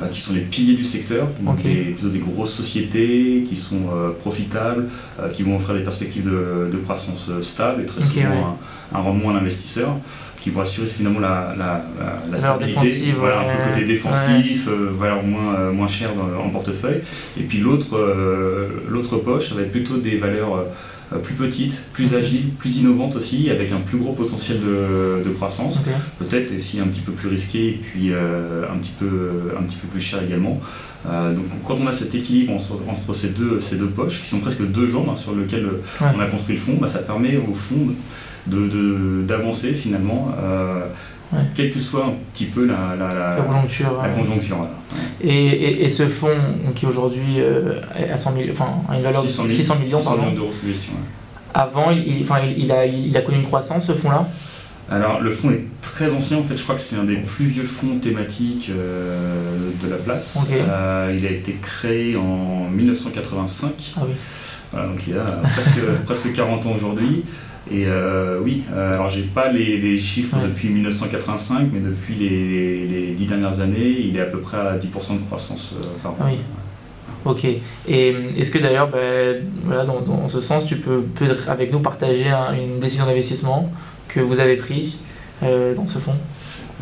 euh, 0.00 0.08
qui 0.08 0.22
sont 0.22 0.32
les 0.32 0.40
piliers 0.40 0.74
du 0.74 0.84
secteur, 0.84 1.28
donc 1.40 1.62
des, 1.62 1.92
plutôt 1.92 2.08
des 2.08 2.18
grosses 2.18 2.54
sociétés 2.54 3.44
qui 3.46 3.56
sont 3.56 3.90
euh, 3.94 4.10
profitables, 4.10 4.88
euh, 5.20 5.28
qui 5.28 5.42
vont 5.42 5.56
offrir 5.56 5.74
des 5.74 5.82
perspectives 5.82 6.24
de, 6.24 6.76
croissance 6.78 7.30
stable 7.42 7.82
et 7.82 7.86
très 7.86 8.00
souvent 8.00 8.58
un, 8.94 8.98
rendement 8.98 9.30
à 9.30 9.34
l'investisseur 9.34 9.94
qui 10.40 10.48
vont 10.48 10.62
assurer 10.62 10.86
finalement 10.86 11.20
la, 11.20 11.54
la, 11.58 11.84
la, 12.30 12.36
stabilité, 12.36 13.14
voilà, 13.16 13.40
un 13.40 13.56
peu 13.56 13.70
côté 13.70 13.84
défensif, 13.84 14.66
valeur 14.68 15.22
moins, 15.22 15.70
moins 15.70 15.88
chère 15.88 16.10
en 16.42 16.48
portefeuille. 16.48 17.00
Et 17.38 17.42
puis 17.42 17.58
l'autre 17.58 17.96
l'autre 18.88 19.18
poche, 19.18 19.50
ça 19.50 19.54
va 19.54 19.62
être 19.62 19.72
plutôt 19.72 19.98
des 19.98 20.16
valeurs 20.16 20.54
euh, 20.56 20.64
plus 21.18 21.34
petite, 21.34 21.84
plus 21.92 22.14
agile, 22.14 22.50
plus 22.58 22.78
innovante 22.78 23.16
aussi, 23.16 23.50
avec 23.50 23.72
un 23.72 23.80
plus 23.80 23.98
gros 23.98 24.12
potentiel 24.12 24.60
de, 24.60 25.30
croissance, 25.30 25.84
peut-être 26.18 26.56
aussi 26.56 26.80
un 26.80 26.86
petit 26.86 27.00
peu 27.00 27.12
plus 27.12 27.28
risqué 27.28 27.68
et 27.68 27.80
puis 27.80 28.12
euh, 28.12 28.64
un, 28.72 28.78
petit 28.78 28.92
peu, 28.98 29.30
un 29.58 29.62
petit 29.62 29.76
peu 29.76 29.88
plus 29.88 30.00
cher 30.00 30.22
également. 30.22 30.60
Euh, 31.08 31.34
donc 31.34 31.44
quand 31.64 31.78
on 31.80 31.86
a 31.86 31.92
cet 31.92 32.14
équilibre 32.14 32.52
entre, 32.52 33.14
ces, 33.14 33.30
deux, 33.30 33.60
ces 33.60 33.76
deux 33.76 33.88
poches, 33.88 34.22
qui 34.22 34.28
sont 34.28 34.40
presque 34.40 34.62
deux 34.70 34.86
jambes 34.86 35.08
hein, 35.10 35.16
sur 35.16 35.34
lesquelles 35.34 35.68
on 36.00 36.20
a 36.20 36.26
construit 36.26 36.54
le 36.54 36.60
fond, 36.60 36.76
bah, 36.80 36.88
ça 36.88 37.00
permet 37.00 37.36
au 37.36 37.52
fond 37.52 37.88
d'avancer 38.46 39.70
de, 39.70 39.74
finalement 39.74 40.34
quelle 41.54 41.70
que 41.70 41.78
soit 41.78 42.06
un 42.06 42.12
petit 42.32 42.46
peu 42.46 42.66
la, 42.66 42.96
la, 42.96 43.42
conjoncture. 43.42 44.00
La 44.02 44.08
conjoncture 44.10 44.68
et, 45.20 45.84
et, 45.84 45.88
ce 45.88 46.06
fonds 46.06 46.28
qui 46.74 46.86
aujourd'hui 46.86 47.38
euh, 47.38 47.80
à 48.12 48.16
100 48.16 48.34
enfin, 48.50 48.68
a 48.88 48.96
une 48.96 49.02
valeur 49.02 49.22
de 49.22 49.28
600, 49.28 49.44
600 49.48 49.74
millions, 49.76 49.98
600 49.98 50.16
millions 50.18 50.32
d'euros 50.32 50.52
sous 50.52 50.66
gestion. 50.66 50.92
Avant, 51.54 51.90
il, 51.90 52.22
enfin, 52.22 52.40
il, 52.56 52.70
a, 52.72 52.86
il 52.86 53.16
a 53.16 53.20
connu 53.20 53.38
une 53.38 53.44
croissance 53.44 53.86
ce 53.86 53.92
fonds-là? 53.92 54.26
Alors 54.90 55.20
le 55.20 55.30
fonds 55.30 55.50
est 55.50 55.64
très 55.80 56.12
ancien, 56.12 56.38
en 56.38 56.42
fait 56.42 56.56
je 56.56 56.62
crois 56.62 56.74
que 56.74 56.80
c'est 56.80 56.96
un 56.96 57.04
des 57.04 57.16
plus 57.16 57.46
vieux 57.46 57.64
fonds 57.64 57.98
thématiques 57.98 58.70
euh, 58.70 59.70
de 59.82 59.88
la 59.88 59.96
place. 59.96 60.48
Euh, 60.52 61.16
il 61.16 61.26
a 61.26 61.30
été 61.30 61.56
créé 61.62 62.16
en 62.16 62.68
1985. 62.70 63.72
Ah 63.96 64.00
oui. 64.06 64.12
Voilà, 64.70 64.88
donc 64.88 64.98
il 65.06 65.14
y 65.14 65.16
a 65.16 65.24
presque, 65.54 65.80
presque 66.04 66.32
40 66.34 66.66
ans 66.66 66.72
aujourd'hui. 66.74 67.24
Et 67.70 67.86
oui, 68.42 68.64
alors 68.74 69.08
j'ai 69.08 69.22
pas 69.22 69.50
les, 69.50 69.78
les 69.78 69.98
chiffres 69.98 70.36
depuis 70.42 70.68
1985, 70.68 71.68
mais 71.72 71.80
depuis 71.80 72.14
les, 72.14 72.86
les, 72.86 73.12
dix 73.12 73.26
dernières 73.26 73.60
années, 73.60 73.96
il 74.00 74.16
est 74.16 74.20
à 74.20 74.26
peu 74.26 74.38
près 74.40 74.58
à 74.58 74.76
10% 74.76 75.20
de 75.20 75.24
croissance 75.24 75.76
par 76.02 76.12
an. 76.12 76.16
Oui. 76.26 76.38
Ok. 77.24 77.44
Et 77.88 78.14
est-ce 78.36 78.50
que 78.50 78.58
d'ailleurs, 78.58 78.90
ben, 78.90 79.42
voilà, 79.64 79.84
dans, 79.84 80.00
dans, 80.00 80.28
ce 80.28 80.40
sens, 80.40 80.66
tu 80.66 80.76
peux 80.76 81.02
peut-être 81.02 81.48
avec 81.48 81.72
nous 81.72 81.80
partager 81.80 82.26
une 82.52 82.80
décision 82.80 83.06
d'investissement 83.06 83.72
que 84.08 84.20
vous 84.20 84.40
avez 84.40 84.56
prise 84.56 84.98
dans 85.40 85.86
ce 85.86 85.98
fonds? 85.98 86.16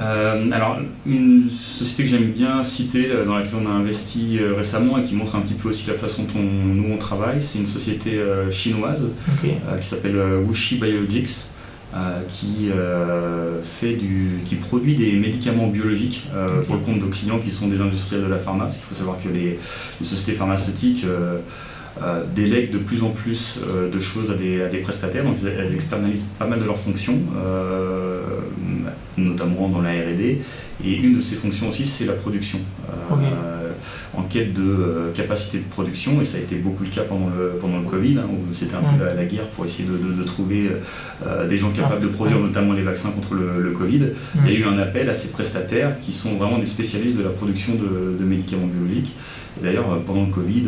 Euh, 0.00 0.50
alors, 0.52 0.78
une 1.07 1.49
société 1.50 2.04
que 2.04 2.09
j'aime 2.09 2.33
bien 2.33 2.64
citer, 2.64 3.11
euh, 3.11 3.25
dans 3.26 3.37
laquelle 3.37 3.57
on 3.62 3.66
a 3.66 3.73
investi 3.73 4.38
euh, 4.40 4.54
récemment 4.54 4.99
et 4.99 5.02
qui 5.02 5.14
montre 5.14 5.37
un 5.37 5.40
petit 5.40 5.54
peu 5.54 5.69
aussi 5.69 5.88
la 5.88 5.95
façon 5.95 6.25
dont 6.35 6.40
nous 6.40 6.92
on 6.92 6.97
travaille, 6.97 7.40
c'est 7.40 7.59
une 7.59 7.66
société 7.66 8.19
chinoise 8.50 9.12
qui 9.42 9.87
s'appelle 9.87 10.16
Wuxi 10.47 10.76
Biologics. 10.76 11.28
qui, 12.28 12.71
fait 13.62 13.95
du, 13.95 14.40
qui 14.45 14.54
produit 14.57 14.95
des 14.95 15.12
médicaments 15.12 15.66
biologiques 15.66 16.28
pour 16.66 16.76
le 16.76 16.80
compte 16.80 17.00
de 17.00 17.07
clients 17.07 17.38
qui 17.38 17.50
sont 17.50 17.69
des 17.69 17.80
industriels 17.80 18.25
de 18.25 18.28
la 18.30 18.38
pharma. 18.38 18.64
Parce 18.64 18.76
qu'il 18.76 18.85
faut 18.85 18.95
savoir 18.95 19.16
que 19.23 19.28
les, 19.28 19.59
les 20.00 20.07
sociétés 20.07 20.37
pharmaceutiques 20.38 21.04
délèguent 22.35 22.73
de 22.73 22.78
plus 22.78 23.02
en 23.02 23.11
plus 23.11 23.61
euh, 23.69 23.90
de 23.90 24.00
choses 24.00 24.30
à 24.30 24.35
des, 24.35 24.62
à 24.62 24.69
des, 24.69 24.78
prestataires, 24.78 25.25
donc 25.25 25.37
elles 25.45 25.75
externalisent 25.75 26.28
pas 26.38 26.47
mal 26.47 26.61
de 26.61 26.64
leurs 26.64 26.78
fonctions, 26.78 27.19
euh, 27.37 28.21
notamment 29.16 29.69
dans 29.69 29.83
la 29.83 29.90
RD. 29.90 30.38
Et 30.85 30.97
une 30.97 31.14
de 31.14 31.21
ces 31.21 31.37
fonctions 31.37 31.69
aussi, 31.69 31.87
c'est 31.87 32.07
la 32.07 32.14
production. 32.14 32.59
en 34.16 34.23
quête 34.23 34.52
de 34.52 35.12
capacité 35.14 35.59
de 35.59 35.64
production, 35.64 36.21
et 36.21 36.25
ça 36.25 36.38
a 36.38 36.40
été 36.40 36.57
beaucoup 36.57 36.85
le 36.85 36.90
cas 36.90 37.02
pendant 37.02 37.28
le, 37.28 37.59
pendant 37.61 37.78
le 37.78 37.87
Covid, 37.87 38.19
hein, 38.19 38.26
où 38.28 38.52
c'était 38.52 38.75
un 38.75 38.83
peu 38.83 39.04
la, 39.04 39.25
guerre 39.25 39.47
pour 39.49 39.64
essayer 39.64 39.88
de, 39.88 40.21
de, 40.21 40.25
trouver 40.25 40.71
des 41.49 41.57
gens 41.57 41.71
capables 41.71 42.02
de 42.02 42.09
produire 42.09 42.38
notamment 42.38 42.73
les 42.73 42.83
vaccins 42.83 43.11
contre 43.11 43.35
le, 43.35 43.61
le 43.61 43.71
Covid. 43.71 44.09
Il 44.45 44.52
y 44.52 44.57
a 44.57 44.59
eu 44.59 44.64
un 44.64 44.78
appel 44.78 45.09
à 45.09 45.14
ces 45.14 45.30
prestataires 45.30 45.92
qui 46.04 46.12
sont 46.12 46.35
vraiment 46.37 46.59
des 46.59 46.66
spécialistes 46.66 47.19
de 47.19 47.23
la 47.23 47.30
production 47.30 47.75
de, 47.75 48.16
de 48.19 48.25
médicaments 48.25 48.66
biologiques. 48.66 49.14
Et 49.59 49.64
d'ailleurs, 49.64 49.99
pendant 50.04 50.25
le 50.25 50.30
Covid, 50.30 50.64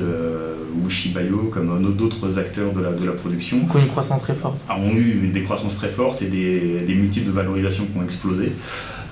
Wushibayo, 0.81 1.51
comme 1.53 1.95
d'autres 1.95 2.39
acteurs 2.39 2.73
de 2.73 2.81
la, 2.81 2.91
de 2.93 3.07
la 3.07 3.13
production. 3.13 3.59
Ont 3.59 3.79
eu 3.79 3.83
une 3.83 3.89
croissance 3.89 4.23
très 4.23 4.35
forte. 4.35 4.65
Ont 4.71 4.95
eu 4.95 5.29
des 5.29 5.43
croissances 5.43 5.77
très 5.77 5.89
fortes 5.89 6.23
et 6.23 6.27
des, 6.27 6.81
des 6.81 6.95
multiples 6.95 7.27
de 7.27 7.33
valorisation 7.33 7.85
qui 7.85 7.99
ont 7.99 8.03
explosé. 8.03 8.53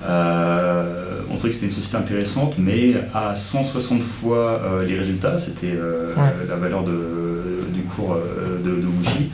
Euh, 0.03 1.21
on 1.29 1.35
trouvait 1.35 1.49
que 1.49 1.55
c'était 1.55 1.67
une 1.67 1.71
société 1.71 1.97
intéressante, 1.97 2.55
mais 2.57 2.93
à 3.13 3.35
160 3.35 4.01
fois 4.01 4.61
euh, 4.63 4.85
les 4.85 4.97
résultats, 4.97 5.37
c'était 5.37 5.73
euh, 5.73 6.13
la 6.49 6.55
valeur 6.55 6.83
de, 6.83 7.71
du 7.73 7.81
cours 7.83 8.17
de, 8.63 8.69
de 8.69 8.87
Wuxi 8.87 9.29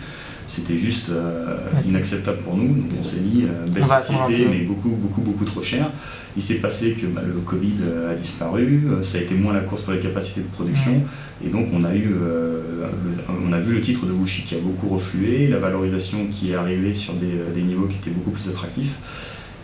c'était 0.47 0.77
juste 0.77 1.09
euh, 1.09 1.57
inacceptable 1.85 2.39
pour 2.39 2.55
nous. 2.55 2.69
Donc 2.69 2.89
on 2.99 3.03
s'est 3.03 3.19
dit, 3.19 3.43
euh, 3.43 3.67
belle 3.67 3.85
société, 3.85 4.47
mais 4.49 4.63
beaucoup, 4.63 4.89
beaucoup, 4.89 5.21
beaucoup 5.21 5.45
trop 5.45 5.61
cher. 5.61 5.91
Il 6.35 6.41
s'est 6.41 6.59
passé 6.59 6.93
que 6.93 7.05
bah, 7.07 7.21
le 7.25 7.33
Covid 7.33 7.73
euh, 7.81 8.13
a 8.13 8.15
disparu, 8.15 8.87
ça 9.01 9.17
a 9.17 9.21
été 9.21 9.35
moins 9.35 9.53
la 9.53 9.61
course 9.61 9.81
pour 9.81 9.93
les 9.93 9.99
capacités 9.99 10.41
de 10.41 10.47
production, 10.47 11.01
et 11.45 11.49
donc 11.49 11.67
on 11.73 11.83
a, 11.83 11.93
eu, 11.93 12.11
on 13.45 13.51
a 13.51 13.59
vu 13.59 13.75
le 13.75 13.81
titre 13.81 14.05
de 14.05 14.11
Wuxi 14.11 14.43
qui 14.43 14.55
a 14.55 14.59
beaucoup 14.59 14.87
reflué, 14.87 15.47
la 15.47 15.59
valorisation 15.59 16.27
qui 16.31 16.51
est 16.51 16.55
arrivée 16.55 16.93
sur 16.93 17.13
des, 17.15 17.33
des 17.53 17.61
niveaux 17.61 17.87
qui 17.87 17.97
étaient 17.97 18.11
beaucoup 18.11 18.31
plus 18.31 18.47
attractifs. 18.49 18.95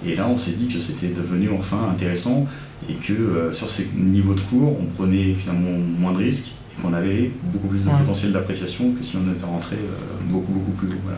Et 0.05 0.15
là, 0.15 0.27
on 0.27 0.35
s'est 0.35 0.51
dit 0.51 0.67
que 0.67 0.79
c'était 0.79 1.07
devenu 1.07 1.49
enfin 1.57 1.89
intéressant 1.89 2.45
et 2.89 2.93
que 2.95 3.49
sur 3.53 3.69
ces 3.69 3.87
niveaux 3.95 4.33
de 4.33 4.41
cours, 4.41 4.77
on 4.79 4.85
prenait 4.85 5.33
finalement 5.33 5.77
moins 5.99 6.11
de 6.11 6.17
risques 6.17 6.51
qu'on 6.81 6.93
avait 6.93 7.31
beaucoup 7.43 7.67
plus 7.67 7.83
de 7.83 7.89
potentiel 7.89 8.31
d'appréciation 8.31 8.91
que 8.91 9.03
si 9.03 9.17
on 9.17 9.31
était 9.31 9.45
rentré 9.45 9.75
euh, 9.75 10.23
beaucoup 10.25 10.51
beaucoup 10.51 10.71
plus 10.71 10.87
haut. 10.87 11.11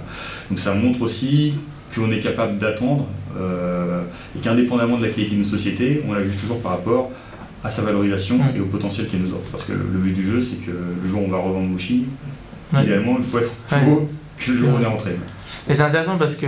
Donc 0.49 0.59
ça 0.59 0.73
montre 0.73 1.01
aussi 1.01 1.53
qu'on 1.93 2.11
est 2.11 2.19
capable 2.19 2.57
d'attendre 2.57 3.07
euh, 3.39 4.01
et 4.35 4.39
qu'indépendamment 4.39 4.97
de 4.97 5.03
la 5.03 5.09
qualité 5.09 5.33
de 5.33 5.39
nos 5.39 5.43
sociétés, 5.43 6.03
on 6.07 6.13
la 6.13 6.23
juge 6.23 6.37
toujours 6.37 6.61
par 6.61 6.73
rapport 6.73 7.11
à 7.63 7.69
sa 7.69 7.81
valorisation 7.81 8.39
et 8.55 8.59
au 8.59 8.65
potentiel 8.65 9.07
qu'elle 9.07 9.21
nous 9.21 9.33
offre. 9.33 9.49
Parce 9.51 9.63
que 9.63 9.73
le, 9.73 9.99
but 9.99 10.13
du 10.13 10.23
jeu, 10.23 10.39
c'est 10.39 10.65
que 10.65 10.71
le 10.71 11.09
jour 11.09 11.21
où 11.21 11.25
on 11.25 11.31
va 11.31 11.37
revendre 11.37 11.71
Wuxi, 11.71 12.05
idéalement, 12.73 13.15
il 13.17 13.23
faut 13.23 13.39
être 13.39 13.51
plus 13.51 13.91
haut 13.91 14.07
que 14.37 14.51
le 14.51 14.57
jour 14.57 14.69
où 14.69 14.77
on 14.77 14.79
est 14.79 14.85
rentré. 14.85 15.17
Et 15.67 15.73
c'est 15.73 15.81
intéressant 15.81 16.17
parce 16.17 16.35
que 16.35 16.47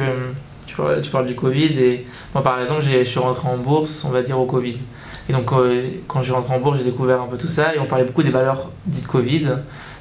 tu 0.65 0.75
parles, 0.75 1.01
tu 1.01 1.09
parles 1.09 1.25
du 1.25 1.35
Covid 1.35 1.79
et 1.79 2.05
moi 2.33 2.43
par 2.43 2.59
exemple, 2.61 2.83
je 2.83 3.03
suis 3.03 3.19
rentré 3.19 3.47
en 3.47 3.57
bourse, 3.57 4.05
on 4.05 4.11
va 4.11 4.21
dire 4.21 4.39
au 4.39 4.45
Covid. 4.45 4.77
Et 5.29 5.34
donc, 5.34 5.51
euh, 5.51 5.81
quand 6.07 6.22
je 6.24 6.31
rentré 6.31 6.53
en 6.55 6.60
bourse, 6.60 6.77
j'ai 6.77 6.86
découvert 6.86 7.22
un 7.22 7.27
peu 7.27 7.38
tout 7.38 7.48
ça 7.48 7.75
et 7.75 7.79
on 7.79 7.86
parlait 7.86 8.05
beaucoup 8.05 8.24
des 8.24 8.29
valeurs 8.29 8.69
dites 8.86 9.07
Covid 9.07 9.48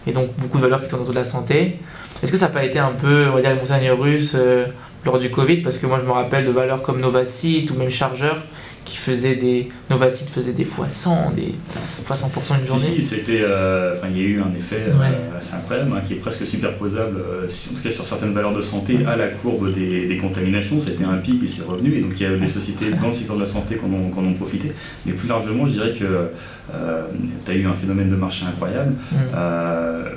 et 0.07 0.13
donc 0.13 0.29
beaucoup 0.39 0.59
de 0.59 0.63
valeurs 0.63 0.83
qui 0.83 0.89
tournent 0.89 1.03
autour 1.03 1.15
de 1.15 1.19
la 1.19 1.25
santé. 1.25 1.79
Est-ce 2.23 2.33
que 2.33 2.39
ça 2.39 2.47
n'a 2.47 2.53
pas 2.53 2.65
été 2.65 2.79
un 2.79 2.93
peu, 2.93 3.27
on 3.29 3.35
va 3.35 3.41
dire, 3.41 3.51
les 3.51 3.57
montagnes 3.57 3.91
russes 3.91 4.35
euh, 4.37 4.67
lors 5.05 5.19
du 5.19 5.31
Covid? 5.31 5.59
Parce 5.59 5.79
que 5.79 5.87
moi, 5.87 5.99
je 6.01 6.07
me 6.07 6.13
rappelle 6.13 6.47
de 6.47 6.51
valeurs 6.51 6.83
comme 6.83 7.01
Novacite 7.01 7.71
ou 7.73 7.75
même 7.75 7.91
Chargeur 7.91 8.37
qui 8.87 8.97
faisait 8.97 9.35
des. 9.35 9.69
Novacite 9.91 10.31
faisait 10.31 10.53
des 10.53 10.65
fois 10.65 10.89
100, 10.89 11.33
des 11.33 11.55
fois 12.05 12.17
100% 12.17 12.61
une 12.61 12.67
journée. 12.67 12.83
Si, 12.83 12.95
si, 12.95 13.03
c'était. 13.03 13.41
Euh, 13.43 13.95
enfin, 13.95 14.07
il 14.11 14.17
y 14.17 14.25
a 14.25 14.29
eu 14.29 14.41
un 14.41 14.57
effet 14.57 14.85
euh, 14.89 15.39
assez 15.39 15.55
incroyable 15.57 15.91
hein, 15.95 16.01
qui 16.07 16.15
est 16.15 16.17
presque 16.17 16.47
superposable, 16.47 17.19
euh, 17.19 17.47
en 17.47 17.77
tout 17.77 17.83
cas 17.83 17.91
sur 17.91 18.05
certaines 18.05 18.33
valeurs 18.33 18.55
de 18.55 18.61
santé, 18.61 19.01
à 19.07 19.17
la 19.17 19.27
courbe 19.29 19.73
des, 19.73 20.07
des 20.07 20.17
contaminations. 20.17 20.79
Ça 20.81 20.91
a 20.91 20.93
été 20.93 21.05
un 21.05 21.17
pic 21.17 21.43
et 21.43 21.47
c'est 21.49 21.65
revenu. 21.65 21.97
Et 21.97 22.01
donc, 22.01 22.13
il 22.19 22.23
y 22.23 22.27
a 22.27 22.37
des 22.37 22.47
sociétés 22.47 22.91
dans 22.91 23.09
le 23.09 23.13
secteur 23.13 23.35
de 23.35 23.41
la 23.41 23.47
santé 23.47 23.77
qui 23.77 23.85
en 23.85 23.93
ont, 23.93 24.29
ont, 24.29 24.35
profité. 24.35 24.73
Mais 25.05 25.13
plus 25.13 25.29
largement, 25.29 25.67
je 25.67 25.73
dirais 25.73 25.93
que 25.93 26.31
tu 27.45 27.51
as 27.51 27.55
eu 27.55 27.67
un 27.67 27.75
phénomène 27.75 28.09
de 28.09 28.17
marché 28.17 28.45
incroyable. 28.47 28.95
Mm. 29.13 29.17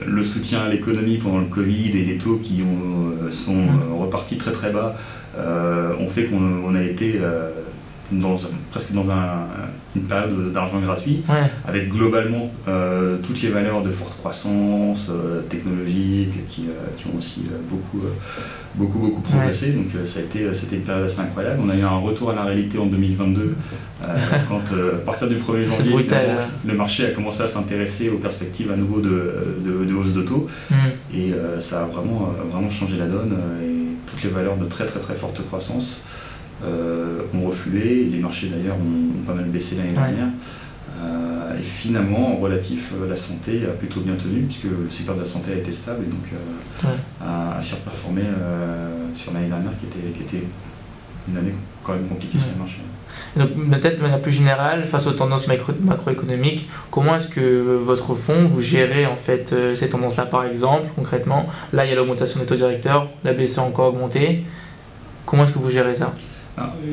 le 0.08 0.24
soutien 0.24 0.62
à 0.62 0.70
l'économie 0.70 1.18
pendant 1.18 1.40
le 1.40 1.46
Covid 1.46 1.90
et 1.98 2.06
les 2.06 2.18
taux 2.18 2.38
qui 2.38 2.62
ont, 2.64 3.32
sont 3.32 3.56
mm. 3.56 3.94
repartis 4.00 4.38
très 4.38 4.52
très 4.52 4.72
bas 4.72 4.96
ont 5.38 6.08
fait 6.08 6.26
qu'on 6.26 6.76
a 6.76 6.84
été 6.84 7.20
dans, 8.12 8.36
presque 8.72 8.94
dans 8.94 9.10
un, 9.10 9.48
une 9.96 10.04
période 10.04 10.52
d'argent 10.52 10.80
gratuit, 10.82 11.24
avec 11.68 11.90
globalement 11.90 12.52
euh, 12.68 13.18
toutes 13.24 13.42
les 13.42 13.50
valeurs 13.50 13.82
de 13.82 13.90
forte 13.90 14.18
croissance 14.18 15.10
euh, 15.10 15.42
technologique 15.44 16.46
qui, 16.48 16.66
euh, 16.68 16.88
qui, 16.96 17.08
ont 17.08 17.18
aussi 17.18 17.46
beaucoup, 17.70 18.06
beaucoup, 18.76 19.00
beaucoup 19.00 19.22
progressé. 19.22 19.72
Donc 19.72 19.88
ça 20.06 20.20
a 20.20 20.24
été, 20.24 20.54
c'était 20.54 20.76
une 20.76 20.84
période 20.84 21.06
assez 21.06 21.22
incroyable. 21.22 21.60
On 21.64 21.70
a 21.70 21.76
eu 21.76 21.82
un 21.82 21.98
retour 21.98 22.30
à 22.32 22.36
la 22.36 22.44
réalité 22.44 22.78
en 22.78 22.86
2022, 22.86 23.56
quand 24.48 24.56
à 24.58 24.98
partir 25.06 25.28
du 25.28 25.36
1er 25.36 25.64
janvier, 25.64 26.08
le 26.66 26.74
marché 26.74 27.06
a 27.08 27.12
commencé 27.12 27.42
à 27.44 27.48
s'intéresser 27.48 28.10
aux 28.10 28.18
perspectives 28.18 28.72
à 28.72 28.76
nouveau 28.76 29.02
de, 29.02 29.60
de, 29.66 29.94
hausse 29.94 30.14
de 30.14 30.22
taux. 30.22 30.48
Mm. 30.70 30.76
Et 31.16 31.34
ça 31.58 31.84
a 31.84 31.86
vraiment, 31.86 32.34
vraiment 32.52 32.70
changé 32.70 32.98
la 32.98 33.08
donne. 33.08 33.38
et 33.64 33.80
toutes 34.06 34.24
les 34.24 34.30
valeurs 34.30 34.58
de 34.58 34.66
très 34.66 34.86
très 34.86 35.00
très 35.00 35.14
forte 35.14 35.46
croissance 35.46 36.02
ont 36.64 37.46
reflué, 37.46 38.06
les 38.06 38.20
marchés 38.20 38.48
d'ailleurs 38.48 38.76
ont, 38.76 39.24
pas 39.26 39.34
mal 39.34 39.46
baissé 39.46 39.78
l'année 39.78 39.94
dernière. 39.94 40.30
Euh, 41.02 41.58
et 41.58 41.64
finalement, 41.64 42.34
en 42.34 42.36
relatif, 42.38 42.94
euh, 42.94 43.08
la 43.08 43.16
santé 43.16 43.64
a 43.66 43.72
plutôt 43.72 44.02
bien 44.02 44.16
tenu, 44.16 44.42
puisque 44.42 44.66
le 44.66 44.90
secteur 44.90 45.16
de 45.16 45.22
la 45.22 45.26
santé 45.26 45.54
a 45.54 45.56
été 45.56 45.72
stable 45.72 46.04
et 46.08 46.12
donc 46.12 46.26
a, 47.22 47.62
surperformé 47.62 48.22
sur 49.14 49.34
l'année 49.34 49.48
dernière, 49.48 49.72
qui 49.80 49.86
était, 49.86 50.12
qui 50.12 50.24
était 50.24 50.44
une 51.28 51.38
année 51.38 51.54
quand 51.84 51.94
même 51.94 52.08
compliquée 52.08 52.40
sur 52.40 52.50
les 52.54 52.60
marchés. 52.60 52.82
donc 53.36 53.50
peut-être 53.70 53.98
de 53.98 54.02
manière 54.02 54.22
plus 54.22 54.32
générale, 54.32 54.86
face 54.86 55.08
aux 55.08 55.12
tendances 55.12 55.46
macroéconomiques, 55.48 56.70
comment 56.90 57.16
est-ce 57.16 57.28
que 57.28 57.78
votre 57.78 58.16
fonds, 58.16 58.48
vous 58.48 58.62
gérez 58.62 59.06
en 59.06 59.16
fait 59.16 59.54
ces 59.76 59.90
tendances-là? 59.90 60.26
Par 60.26 60.46
exemple, 60.46 60.88
concrètement 60.96 61.48
Là, 61.74 61.86
il 61.86 61.90
y 61.90 61.92
a 61.92 61.96
l'augmentation 61.96 62.40
des 62.40 62.46
taux 62.46 62.56
directeurs, 62.56 63.10
la 63.24 63.34
BCE 63.34 63.60
a 63.60 63.62
encore 63.64 63.94
augmenté. 63.94 64.46
Comment 65.26 65.44
est-ce 65.44 65.52
que 65.52 65.60
vous 65.60 65.70
gérez 65.70 65.96
ça? 65.96 66.14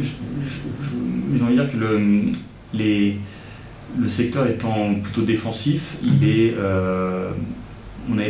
Je, 0.01 1.43
envie 1.43 1.55
dire 1.55 1.71
que 1.71 1.77
le, 1.77 2.33
les, 2.73 3.19
le 3.99 4.09
secteur 4.09 4.47
étant 4.47 4.95
plutôt 5.03 5.23
défensif, 5.23 5.97
il 6.03 6.13
mhm. 6.13 6.23
est, 6.23 6.55
euh, 6.59 7.31
on 8.11 8.19
a 8.19 8.25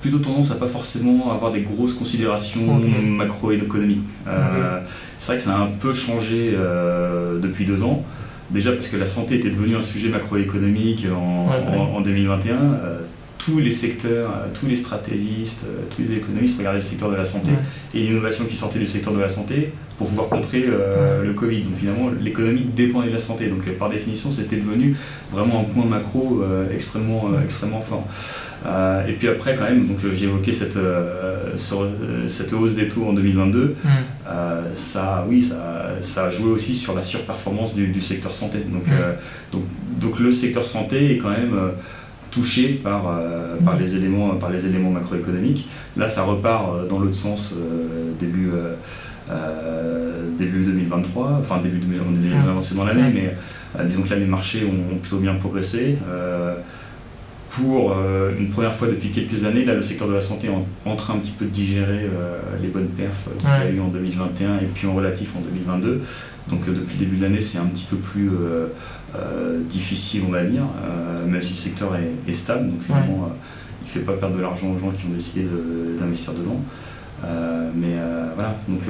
plutôt 0.00 0.18
tendance 0.18 0.50
à 0.50 0.54
pas 0.54 0.66
forcément 0.66 1.32
avoir 1.32 1.50
des 1.50 1.60
grosses 1.60 1.94
considérations 1.94 2.80
macroéconomiques. 3.02 4.00
Euh, 4.26 4.80
c'est 5.18 5.32
vrai 5.32 5.36
que 5.36 5.42
ça 5.42 5.56
a 5.56 5.60
un 5.60 5.66
peu 5.66 5.92
changé 5.92 6.52
euh, 6.54 7.38
depuis 7.38 7.66
deux 7.66 7.82
ans. 7.82 8.02
Déjà 8.50 8.72
parce 8.72 8.88
que 8.88 8.96
la 8.96 9.06
santé 9.06 9.36
était 9.36 9.50
devenue 9.50 9.76
un 9.76 9.82
sujet 9.82 10.08
macroéconomique 10.08 11.06
en, 11.14 11.96
en 11.96 12.00
2021 12.00 12.56
tous 13.40 13.58
les 13.58 13.72
secteurs, 13.72 14.30
euh, 14.30 14.46
tous 14.58 14.66
les 14.66 14.76
stratégistes, 14.76 15.64
euh, 15.66 15.82
tous 15.94 16.02
les 16.02 16.16
économistes 16.18 16.58
regardaient 16.58 16.78
le 16.78 16.84
secteur 16.84 17.10
de 17.10 17.16
la 17.16 17.24
santé 17.24 17.50
et 17.94 18.00
l'innovation 18.00 18.44
qui 18.44 18.56
sortait 18.56 18.78
du 18.78 18.86
secteur 18.86 19.14
de 19.14 19.20
la 19.20 19.30
santé 19.30 19.72
pour 19.96 20.08
pouvoir 20.08 20.28
contrer 20.28 20.64
euh, 20.68 21.24
le 21.24 21.32
Covid. 21.32 21.62
Donc 21.62 21.74
finalement, 21.74 22.10
l'économie 22.20 22.66
dépendait 22.76 23.08
de 23.08 23.14
la 23.14 23.18
santé. 23.18 23.48
Donc 23.48 23.66
par 23.78 23.88
définition, 23.88 24.30
c'était 24.30 24.56
devenu 24.56 24.94
vraiment 25.32 25.60
un 25.60 25.64
point 25.64 25.84
macro 25.86 26.42
extrêmement, 26.72 27.30
extrêmement 27.42 27.80
fort. 27.80 28.06
et 29.08 29.12
puis 29.12 29.28
après, 29.28 29.56
quand 29.56 29.64
même, 29.64 29.86
donc 29.86 29.98
j'ai 30.14 30.24
évoqué 30.24 30.52
cette, 30.54 30.78
cette 32.28 32.52
hausse 32.54 32.74
des 32.74 32.88
taux 32.88 33.06
en 33.06 33.12
2022. 33.12 33.76
ça, 34.74 35.26
oui, 35.28 35.42
ça, 35.42 35.90
ça, 36.00 36.24
a 36.26 36.30
joué 36.30 36.50
aussi 36.50 36.74
sur 36.74 36.94
la 36.94 37.02
surperformance 37.02 37.74
du, 37.74 37.88
du 37.88 38.00
secteur 38.00 38.32
santé. 38.32 38.58
Donc, 38.72 38.84
donc, 39.52 39.62
donc, 40.00 40.18
le 40.18 40.32
secteur 40.32 40.64
santé 40.64 41.12
est 41.12 41.18
quand 41.18 41.30
même 41.30 41.54
touché 42.30 42.80
par, 42.82 43.18
par, 43.64 43.76
les 43.76 43.96
éléments, 43.96 44.30
par 44.36 44.50
les 44.50 44.66
éléments 44.66 44.90
macroéconomiques. 44.90 45.68
Là, 45.96 46.08
ça 46.08 46.24
repart 46.24 46.88
dans 46.88 46.98
l'autre 46.98 47.14
sens 47.14 47.56
début, 48.18 48.50
début 50.38 50.64
2023, 50.64 51.38
enfin 51.40 51.58
début 51.58 51.78
2023, 51.78 52.12
on 52.12 52.46
est 52.46 52.50
avancé 52.50 52.74
dans 52.74 52.84
l'année, 52.84 53.10
mais 53.12 53.84
disons 53.84 54.02
que 54.02 54.10
là, 54.10 54.16
les 54.16 54.26
marchés 54.26 54.64
ont, 54.64 54.96
plutôt 54.98 55.18
bien 55.18 55.34
progressé 55.34 55.98
pour 57.50 57.92
euh, 57.92 58.32
une 58.38 58.48
première 58.48 58.72
fois 58.72 58.86
depuis 58.86 59.10
quelques 59.10 59.44
années, 59.44 59.64
là, 59.64 59.74
le 59.74 59.82
secteur 59.82 60.06
de 60.06 60.14
la 60.14 60.20
santé 60.20 60.46
est 60.46 60.88
en, 60.88 60.96
train 60.96 61.14
un 61.14 61.18
petit 61.18 61.32
peu 61.32 61.44
de 61.46 61.50
digérer 61.50 62.04
euh, 62.04 62.38
les 62.62 62.68
bonnes 62.68 62.88
perfs 62.88 63.28
qu'il 63.38 63.48
y 63.48 63.52
a 63.52 63.68
eu 63.68 63.80
en 63.80 63.88
2021 63.88 64.58
et 64.58 64.66
puis 64.72 64.86
en 64.86 64.94
relatif 64.94 65.34
en 65.36 65.40
2022. 65.40 66.00
Donc 66.48 66.60
euh, 66.68 66.72
depuis 66.72 66.98
le 66.98 67.04
début 67.06 67.16
de 67.16 67.22
l'année, 67.22 67.40
c'est 67.40 67.58
un 67.58 67.66
petit 67.66 67.86
peu 67.90 67.96
plus 67.96 68.30
difficile, 69.68 70.22
on 70.28 70.30
va 70.30 70.44
dire, 70.44 70.64
même 71.26 71.42
si 71.42 71.54
le 71.54 71.58
secteur 71.58 71.90
est, 72.28 72.32
stable. 72.32 72.70
Donc 72.70 72.80
finalement, 72.80 73.32
il 73.82 73.86
ne 73.86 73.90
fait 73.90 74.00
pas 74.00 74.12
perdre 74.12 74.36
de 74.36 74.42
l'argent 74.42 74.68
aux 74.68 74.78
gens 74.78 74.90
qui 74.90 75.06
ont 75.06 75.12
décidé 75.12 75.44
d'investir 75.98 76.34
dedans. 76.34 76.60
mais 77.74 77.96
voilà, 78.36 78.56
donc 78.68 78.82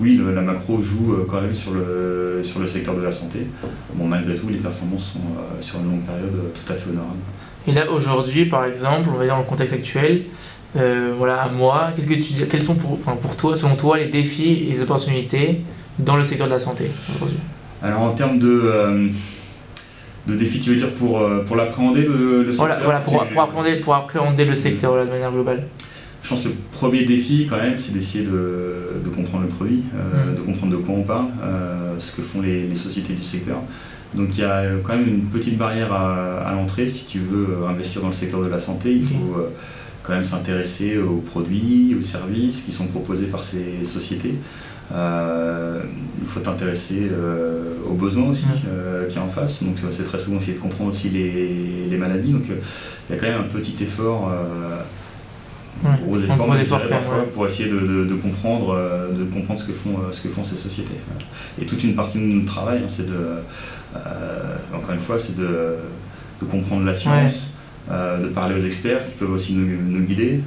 oui, 0.00 0.20
la 0.34 0.40
macro 0.40 0.80
joue 0.80 1.24
quand 1.28 1.40
même 1.40 1.54
sur 1.54 1.74
le, 1.74 2.40
sur 2.42 2.58
le 2.58 2.66
secteur 2.66 2.96
de 2.96 3.02
la 3.02 3.12
santé. 3.12 3.46
Bon, 3.94 4.08
malgré 4.08 4.34
tout, 4.34 4.48
les 4.48 4.58
performances 4.58 5.12
sont 5.12 5.60
sur 5.60 5.78
une 5.78 5.90
longue 5.90 6.02
période 6.02 6.52
tout 6.52 6.72
à 6.72 6.74
fait 6.74 6.90
honorables. 6.90 7.20
Et 7.66 7.72
là, 7.72 7.90
aujourd'hui, 7.90 8.46
par 8.46 8.64
exemple, 8.64 9.08
on 9.12 9.18
va 9.18 9.24
dire 9.24 9.34
dans 9.34 9.40
le 9.40 9.46
contexte 9.46 9.74
actuel, 9.74 10.24
euh, 10.76 11.14
voilà, 11.16 11.42
à 11.42 11.48
moi, 11.48 11.90
qu'est-ce 11.94 12.08
que 12.08 12.14
tu 12.14 12.20
dis, 12.20 12.44
quels 12.50 12.62
sont 12.62 12.74
pour, 12.74 12.92
enfin, 12.92 13.16
pour 13.16 13.36
toi, 13.36 13.56
selon 13.56 13.76
toi, 13.76 13.96
les 13.96 14.08
défis 14.08 14.66
et 14.68 14.72
les 14.72 14.82
opportunités 14.82 15.60
dans 15.98 16.16
le 16.16 16.22
secteur 16.22 16.46
de 16.46 16.52
la 16.52 16.58
santé 16.58 16.84
aujourd'hui? 17.14 17.38
Alors, 17.82 18.02
en 18.02 18.10
termes 18.10 18.38
de, 18.38 18.62
euh, 18.64 19.08
de 20.26 20.34
défis, 20.34 20.60
tu 20.60 20.70
veux 20.70 20.76
dire 20.76 20.92
pour, 20.92 21.20
euh, 21.20 21.44
pour 21.44 21.56
l'appréhender, 21.56 22.02
le, 22.02 22.44
secteur? 22.46 22.66
Voilà, 22.66 22.80
voilà 22.82 23.00
pour, 23.00 23.24
pour, 23.28 23.42
appréhender, 23.42 23.80
pour 23.80 23.94
appréhender 23.94 24.44
le 24.44 24.54
secteur 24.54 25.04
de 25.04 25.10
manière 25.10 25.30
globale. 25.30 25.62
Je 26.22 26.28
pense 26.28 26.42
que 26.42 26.48
le 26.48 26.54
premier 26.72 27.04
défi, 27.04 27.46
quand 27.48 27.58
même, 27.58 27.76
c'est 27.76 27.92
d'essayer 27.92 28.24
de, 28.24 29.00
de, 29.04 29.08
comprendre 29.10 29.44
le 29.44 29.50
produit, 29.50 29.84
mm. 29.92 30.36
de 30.36 30.40
comprendre 30.40 30.72
de 30.72 30.78
quoi 30.78 30.94
on 30.94 31.02
parle, 31.02 31.26
ce 31.98 32.16
que 32.16 32.22
font 32.22 32.40
les, 32.40 32.66
les 32.66 32.74
sociétés 32.76 33.12
du 33.12 33.22
secteur. 33.22 33.58
Donc 34.14 34.28
il 34.32 34.40
y 34.40 34.44
a 34.44 34.64
quand 34.82 34.96
même 34.96 35.08
une 35.08 35.24
petite 35.24 35.58
barrière 35.58 35.92
à, 35.92 36.52
l'entrée. 36.52 36.88
Si 36.88 37.06
tu 37.06 37.18
veux 37.18 37.48
euh, 37.50 37.68
investir 37.68 38.02
dans 38.02 38.08
le 38.08 38.14
secteur 38.14 38.42
de 38.42 38.48
la 38.48 38.58
santé, 38.58 38.92
il 38.92 39.04
faut 39.04 39.38
euh, 39.38 39.50
quand 40.02 40.12
même 40.12 40.22
s'intéresser 40.22 40.98
aux 40.98 41.18
produits, 41.18 41.96
aux 41.98 42.02
services 42.02 42.62
qui 42.62 42.72
sont 42.72 42.86
proposés 42.86 43.26
par 43.26 43.42
ces 43.42 43.84
sociétés. 43.84 44.34
Euh, 44.94 45.80
il 46.20 46.26
faut 46.26 46.40
t'intéresser 46.40 47.10
aux 47.88 47.94
besoins 47.94 48.28
aussi 48.28 48.46
qu'il 49.08 49.16
y 49.16 49.18
a 49.18 49.24
en 49.24 49.28
face. 49.28 49.62
Donc 49.64 49.76
c'est 49.90 50.04
très 50.04 50.18
souvent 50.18 50.38
essayer 50.38 50.54
de 50.54 50.62
comprendre 50.62 50.90
aussi 50.90 51.08
les, 51.08 51.88
les 51.88 51.96
maladies. 51.96 52.32
Donc 52.32 52.44
il 52.48 53.14
y 53.14 53.18
a 53.18 53.20
quand 53.20 53.26
même 53.26 53.40
un 53.40 53.48
petit 53.48 53.82
effort 53.82 54.30
gros 55.82 56.18
efforts, 56.18 56.46
pour 57.32 57.46
essayer 57.46 57.68
de, 57.68 58.04
de, 58.04 58.14
comprendre, 58.14 58.74
euh, 58.74 59.12
de 59.12 59.24
comprendre 59.24 59.58
ce 59.58 59.66
que 59.66 59.72
font, 59.72 59.98
euh, 59.98 60.12
ce 60.12 60.22
que 60.22 60.28
font 60.28 60.44
ces 60.44 60.56
sociétés. 60.56 60.98
Et 61.60 61.66
toute 61.66 61.82
une 61.84 61.94
partie 61.94 62.18
de 62.18 62.24
notre 62.24 62.46
travail, 62.46 62.80
hein, 62.82 62.88
c'est 62.88 63.06
de, 63.06 63.16
euh, 63.96 64.56
encore 64.74 64.92
une 64.92 65.00
fois, 65.00 65.18
c'est 65.18 65.36
de, 65.36 65.76
de, 66.40 66.46
comprendre 66.46 66.84
la 66.84 66.94
science, 66.94 67.56
de 67.90 68.28
parler 68.28 68.54
aux 68.54 68.64
experts 68.64 69.04
qui 69.04 69.12
peuvent 69.12 69.32
aussi 69.32 69.54
nous, 69.54 69.66
nous 69.90 70.04
guider. 70.04 70.40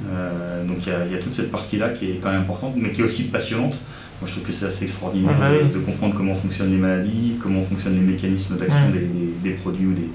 donc 0.66 0.78
il 0.86 1.10
y, 1.10 1.12
y, 1.12 1.16
a 1.16 1.18
toute 1.18 1.34
cette 1.34 1.52
partie-là 1.52 1.90
qui 1.90 2.10
est 2.10 2.20
quand 2.20 2.30
même 2.30 2.42
importante, 2.42 2.74
mais 2.76 2.90
qui 2.90 3.00
est 3.00 3.04
aussi 3.04 3.24
passionnante. 3.24 3.76
Moi, 4.20 4.26
je 4.26 4.32
trouve 4.32 4.44
que 4.44 4.52
c'est 4.52 4.66
assez 4.66 4.82
extraordinaire 4.84 5.38
bah 5.38 5.50
de, 5.50 5.78
comprendre 5.78 6.16
comment 6.16 6.34
fonctionnent 6.34 6.72
les 6.72 6.78
maladies, 6.78 7.36
comment 7.40 7.62
fonctionnent 7.62 7.94
les 7.94 8.12
mécanismes 8.12 8.56
d'action 8.56 8.90
des, 8.92 9.08
des, 9.48 9.54
produits 9.54 9.86
ou 9.86 9.92
des, 9.92 10.10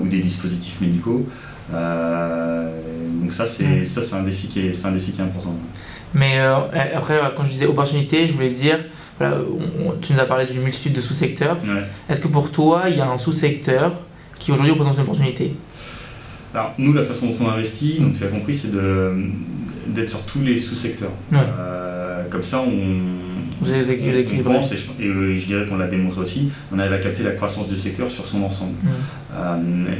ou 0.00 0.06
des 0.06 0.20
dispositifs 0.20 0.80
médicaux. 0.80 1.26
Euh, 3.24 3.26
donc 3.26 3.32
ça, 3.32 3.46
c'est 3.46 3.80
mm. 3.80 3.84
ça, 3.84 4.02
c'est 4.02 4.16
un 4.16 4.22
défi 4.22 4.46
qui 4.46 4.66
est, 4.66 4.72
c'est 4.72 4.86
un 4.86 4.92
défi 4.92 5.12
qui 5.12 5.20
est 5.20 5.24
important. 5.24 5.54
Mais 6.14 6.38
euh, 6.38 6.56
après, 6.94 7.20
quand 7.36 7.44
je 7.44 7.50
disais 7.50 7.66
opportunité, 7.66 8.26
je 8.26 8.32
voulais 8.32 8.50
dire, 8.50 8.78
voilà, 9.18 9.38
tu 10.00 10.12
nous 10.12 10.20
as 10.20 10.26
parlé 10.26 10.46
d'une 10.46 10.62
multitude 10.62 10.92
de 10.92 11.00
sous-secteurs. 11.00 11.56
Est-ce 12.08 12.20
que 12.20 12.28
pour 12.28 12.52
toi, 12.52 12.84
il 12.88 12.96
y 12.96 13.00
a 13.00 13.08
un 13.08 13.18
sous-secteur 13.18 13.92
qui 14.38 14.52
aujourd'hui 14.52 14.72
représente 14.72 14.94
une 14.96 15.02
opportunité? 15.02 15.54
Alors, 16.54 16.72
nous, 16.78 16.92
la 16.92 17.02
façon 17.02 17.26
dont 17.26 17.46
on 17.46 17.50
investit, 17.50 17.98
donc 17.98 18.14
tu 18.16 18.22
as 18.22 18.28
compris, 18.28 18.54
c'est 18.54 18.72
de, 18.72 19.12
d'être 19.88 20.08
sur 20.08 20.24
tous 20.24 20.42
les 20.42 20.56
sous-secteurs. 20.56 21.10
Euh, 21.32 22.22
comme 22.30 22.42
ça, 22.42 22.60
on, 22.60 23.33
vous 23.60 23.70
avez, 23.70 24.24
pense, 24.42 24.72
et 24.72 24.76
je, 24.76 25.46
dirais 25.46 25.66
qu'on 25.66 25.76
l'a 25.76 25.86
démontré 25.86 26.20
aussi, 26.20 26.50
on 26.72 26.78
arrive 26.78 26.92
à 26.92 26.98
capter 26.98 27.22
la 27.22 27.32
croissance 27.32 27.68
du 27.68 27.76
secteur 27.76 28.10
sur 28.10 28.24
son 28.24 28.42
ensemble. 28.42 28.74
Mm. 28.82 28.88
Euh, 29.36 29.56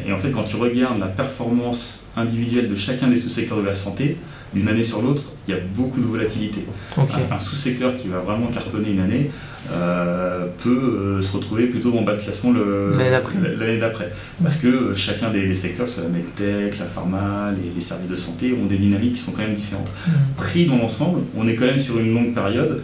et 0.07 0.13
en 0.13 0.19
fait, 0.19 0.31
quand 0.31 0.45
tu 0.45 0.57
regardes 0.57 0.99
la 0.99 1.07
performance 1.07 2.07
individuelle 2.17 2.69
de 2.69 2.75
chacun 2.75 3.09
des 3.09 3.17
sous-secteurs 3.17 3.59
de 3.59 3.67
la 3.67 3.75
santé, 3.75 4.17
d'une 4.55 4.69
année 4.69 4.83
sur 4.83 5.03
l'autre, 5.03 5.23
il 5.47 5.55
y 5.55 5.57
a 5.57 5.61
beaucoup 5.75 6.01
de 6.01 6.07
volatilité. 6.07 6.65
Un, 6.97 7.39
sous-secteur 7.39 7.97
qui 7.97 8.09
va 8.09 8.21
vraiment 8.21 8.47
cartonner 8.47 8.93
une 8.93 9.01
année 9.01 9.31
euh, 9.73 10.47
peut 10.63 10.71
euh, 11.19 11.23
se 11.23 11.37
retrouver 11.37 11.67
plutôt 11.67 11.97
en 11.99 12.03
bas 12.03 12.15
de 12.15 12.23
classement 12.23 12.53
l'année 12.53 13.79
d'après. 13.79 14.11
Parce 14.43 14.57
que 14.57 14.69
euh, 14.69 14.95
chacun 14.95 15.31
des, 15.31 15.53
secteurs, 15.55 15.89
soit 15.89 16.05
la 16.05 16.09
medtech, 16.11 16.79
la 16.79 16.85
pharma, 16.85 17.51
les, 17.75 17.81
services 17.81 18.09
de 18.09 18.17
santé, 18.17 18.57
ont 18.61 18.67
des 18.67 18.77
dynamiques 18.77 19.15
qui 19.15 19.23
sont 19.23 19.33
quand 19.33 19.43
même 19.43 19.55
différentes. 19.55 19.91
Mm. 20.07 20.11
Pris 20.37 20.67
dans 20.67 20.77
l'ensemble, 20.77 21.21
on 21.37 21.47
est 21.47 21.55
quand 21.55 21.67
même 21.67 21.79
sur 21.79 21.99
une 21.99 22.15
longue 22.15 22.35
période, 22.35 22.83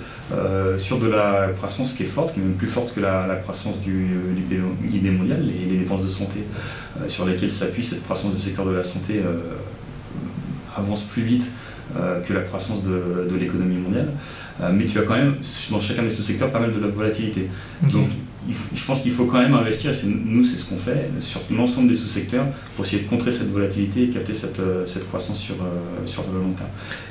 sur 0.76 0.98
de 0.98 1.08
la 1.08 1.48
croissance 1.54 1.92
qui 1.94 2.04
est 2.04 2.06
forte, 2.06 2.34
qui 2.34 2.40
est 2.40 2.42
même 2.42 2.54
plus 2.54 2.68
forte 2.68 2.94
que 2.94 3.00
la, 3.00 3.36
croissance 3.42 3.80
du, 3.80 4.06
du 4.36 4.42
PIB 4.42 5.10
mondial, 5.10 5.42
les, 5.42 5.68
les 5.68 5.78
dépenses 5.78 6.02
de 6.02 6.08
santé 6.08 6.40
sur 7.08 7.26
lesquelles 7.26 7.50
s'appuie 7.50 7.82
cette 7.82 8.02
croissance 8.04 8.34
du 8.34 8.40
secteur 8.40 8.64
de 8.66 8.72
la 8.72 8.82
santé 8.82 9.20
avance 10.76 11.04
plus 11.04 11.22
vite 11.22 11.50
euh, 11.96 12.20
que 12.20 12.32
la 12.32 12.40
croissance 12.40 12.84
de, 12.84 13.28
de 13.28 13.36
l'économie 13.36 13.78
mondiale. 13.78 14.10
Euh, 14.60 14.70
mais 14.72 14.84
tu 14.84 14.98
as 14.98 15.02
quand 15.02 15.16
même, 15.16 15.34
dans 15.72 15.80
chacun 15.80 16.04
des 16.04 16.10
sous-secteurs, 16.10 16.52
pas 16.52 16.60
mal 16.60 16.72
de 16.72 16.78
la 16.78 16.86
volatilité. 16.86 17.48
Donc, 17.90 18.06
je 18.48 18.84
pense 18.84 19.02
qu'il 19.02 19.10
faut 19.10 19.26
quand 19.26 19.40
même 19.40 19.54
investir, 19.54 19.90
et 19.90 20.06
nous 20.06 20.44
c'est 20.44 20.56
ce 20.56 20.66
qu'on 20.66 20.76
fait, 20.76 21.10
sur 21.18 21.40
l'ensemble 21.56 21.88
des 21.88 21.94
sous-secteurs 21.94 22.46
pour 22.76 22.84
essayer 22.84 23.02
de 23.02 23.08
contrer 23.08 23.32
cette 23.32 23.50
volatilité 23.50 24.04
et 24.04 24.08
capter 24.08 24.34
cette, 24.34 24.60
euh, 24.60 24.86
cette 24.86 25.08
croissance 25.08 25.40
sur, 25.40 25.56
sur 26.04 26.24
le 26.32 26.38
long 26.38 26.52
terme. 26.52 26.68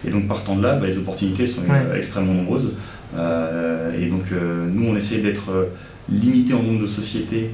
Et 0.07 0.11
donc 0.11 0.29
partant 0.29 0.55
de 0.55 0.63
là, 0.63 0.75
bah, 0.75 0.87
les 0.87 0.97
opportunités 0.97 1.45
sont 1.45 1.63
extrêmement 1.93 2.33
nombreuses. 2.33 2.75
et 3.15 4.05
donc 4.05 4.31
nous 4.73 4.85
on 4.87 4.95
essaie 4.95 5.19
d'être 5.19 5.67
limité 6.09 6.53
en 6.53 6.63
nombre 6.63 6.81
de 6.81 6.87
sociétés 6.87 7.49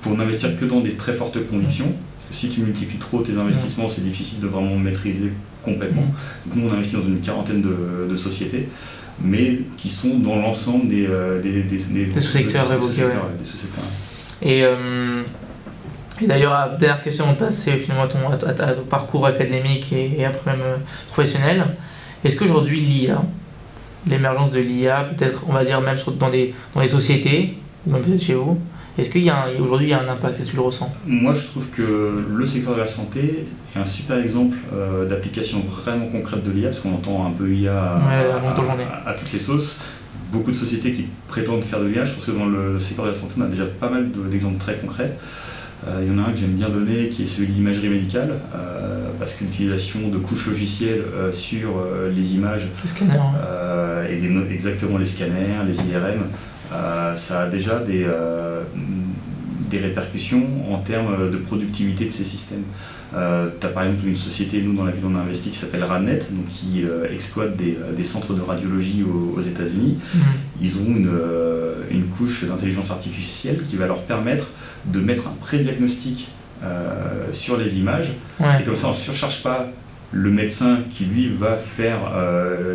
pour 0.00 0.16
n'investir 0.16 0.58
que 0.58 0.64
dans 0.64 0.80
des 0.80 0.94
très 0.94 1.12
fortes 1.12 1.46
convictions 1.46 1.94
si 2.34 2.48
tu 2.48 2.60
multiplies 2.60 2.98
trop 2.98 3.22
tes 3.22 3.36
investissements, 3.36 3.88
c'est 3.88 4.02
difficile 4.02 4.40
de 4.40 4.46
vraiment 4.46 4.76
maîtriser 4.76 5.32
complètement. 5.62 6.02
Mm. 6.02 6.48
Donc 6.48 6.56
nous, 6.56 6.68
on 6.68 6.72
investit 6.72 6.96
dans 6.96 7.06
une 7.06 7.20
quarantaine 7.20 7.62
de, 7.62 8.16
sociétés, 8.16 8.68
mais 9.20 9.58
qui 9.76 9.88
sont 9.88 10.18
dans 10.18 10.36
l'ensemble 10.36 10.88
des, 10.88 11.06
euh, 11.08 11.40
des, 11.40 11.62
des, 11.62 11.78
sous-secteurs 11.78 12.66
et, 14.42 14.64
euh, 14.64 15.22
et 16.20 16.26
d'ailleurs, 16.26 16.76
dernière 16.78 17.02
question, 17.02 17.24
on 17.28 17.34
passe 17.34 17.68
finalement 17.70 18.04
à 18.04 18.08
ton, 18.08 18.46
à, 18.46 18.72
ton, 18.72 18.82
parcours 18.82 19.26
académique 19.26 19.92
et, 19.92 20.24
après 20.24 20.52
même 20.52 20.60
euh, 20.62 20.76
professionnel. 21.08 21.64
Est-ce 22.24 22.36
qu'aujourd'hui 22.36 22.80
l'IA, 22.80 23.22
l'émergence 24.06 24.50
de 24.50 24.60
l'IA, 24.60 25.04
peut-être 25.04 25.44
on 25.48 25.52
va 25.52 25.64
dire 25.64 25.80
même 25.80 25.96
dans 26.18 26.30
des, 26.30 26.54
dans 26.74 26.80
les 26.80 26.88
sociétés, 26.88 27.56
ou 27.86 27.92
même 27.92 28.02
peut-être 28.02 28.22
chez 28.22 28.34
vous, 28.34 28.60
est-ce 28.96 29.10
qu'aujourd'hui 29.10 29.88
il 29.88 29.90
y 29.90 29.92
a 29.92 30.00
un 30.00 30.08
impact 30.08 30.38
Est-ce 30.38 30.48
que 30.48 30.50
tu 30.52 30.56
le 30.56 30.62
ressens? 30.62 30.92
Moi 31.06 31.32
je 31.32 31.44
trouve 31.46 31.68
que 31.70 32.24
le 32.28 32.46
secteur 32.46 32.74
de 32.74 32.80
la 32.80 32.86
santé 32.86 33.44
est 33.74 33.78
un 33.78 33.84
super 33.84 34.18
exemple 34.18 34.56
euh, 34.72 35.08
d'application 35.08 35.60
vraiment 35.60 36.06
concrète 36.06 36.44
de 36.44 36.52
l'IA, 36.52 36.68
parce 36.68 36.80
qu'on 36.80 36.94
entend 36.94 37.26
un 37.26 37.30
peu 37.30 37.52
IA 37.52 38.00
à, 39.06 39.14
toutes 39.14 39.32
les 39.32 39.38
sauces. 39.38 39.78
Beaucoup 40.30 40.52
de 40.52 40.56
sociétés 40.56 40.92
qui 40.92 41.08
prétendent 41.28 41.64
faire 41.64 41.80
de 41.80 41.86
l'IA, 41.86 42.04
je 42.04 42.12
pense 42.12 42.26
que 42.26 42.30
dans 42.30 42.46
le 42.46 42.78
secteur 42.78 43.04
de 43.04 43.10
la 43.10 43.14
santé 43.14 43.34
on 43.38 43.42
a 43.42 43.46
déjà 43.46 43.66
pas 43.66 43.88
mal 43.88 44.10
d'exemples 44.30 44.58
très 44.58 44.76
concrets. 44.76 45.16
Euh, 45.88 46.02
il 46.02 46.10
y 46.10 46.14
en 46.14 46.22
a 46.22 46.28
un 46.28 46.32
que 46.32 46.38
j'aime 46.38 46.52
bien 46.52 46.68
donner 46.68 47.08
qui 47.08 47.24
est 47.24 47.26
celui 47.26 47.48
de 47.48 47.52
l'imagerie 47.52 47.88
médicale, 47.88 48.38
euh, 48.54 49.08
parce 49.18 49.34
que 49.34 49.44
l'utilisation 49.44 50.08
de 50.08 50.18
couches 50.18 50.46
logicielles 50.46 51.02
sur 51.32 51.82
les 52.14 52.36
images, 52.36 52.68
les 52.82 52.88
scanners, 52.88 53.18
et 54.08 54.52
exactement 54.52 54.98
les 54.98 55.06
scanners, 55.06 55.64
les 55.66 55.76
IRM, 55.78 56.22
ça 57.16 57.42
a 57.42 57.48
déjà 57.48 57.78
des, 57.78 58.04
euh, 58.06 58.62
des 59.70 59.78
répercussions 59.78 60.46
en 60.72 60.78
termes 60.78 61.30
de 61.30 61.36
productivité 61.36 62.04
de 62.04 62.10
ces 62.10 62.24
systèmes. 62.24 62.64
Euh, 63.14 63.48
tu 63.60 63.66
as 63.66 63.70
par 63.70 63.84
exemple 63.84 64.08
une 64.08 64.16
société, 64.16 64.60
nous 64.60 64.74
dans 64.74 64.84
la 64.84 64.90
ville 64.90 65.04
on 65.06 65.14
a 65.14 65.20
investi, 65.20 65.50
qui 65.50 65.58
s'appelle 65.58 65.84
RadNet, 65.84 66.18
donc 66.32 66.46
qui 66.48 66.84
exploite 67.12 67.56
des, 67.56 67.78
des, 67.96 68.02
centres 68.02 68.34
de 68.34 68.40
radiologie 68.40 69.04
aux, 69.04 69.40
États-Unis. 69.40 69.98
Mhm. 70.14 70.20
Ils 70.60 70.78
ont 70.78 70.86
une, 70.86 71.12
une 71.90 72.06
couche 72.06 72.44
d'intelligence 72.44 72.90
artificielle 72.90 73.62
qui 73.62 73.76
va 73.76 73.86
leur 73.86 74.02
permettre 74.02 74.46
de 74.86 75.00
mettre 75.00 75.28
un 75.28 75.34
prédiagnostic 75.40 76.28
sur 77.30 77.56
les 77.56 77.78
images. 77.78 78.12
Et 78.40 78.64
comme 78.64 78.74
ça 78.76 78.88
on 78.88 78.90
ne 78.90 78.96
surcharge 78.96 79.42
pas 79.42 79.68
le 80.10 80.30
médecin 80.30 80.78
qui 80.90 81.04
lui 81.04 81.28
va 81.28 81.56
faire 81.56 81.98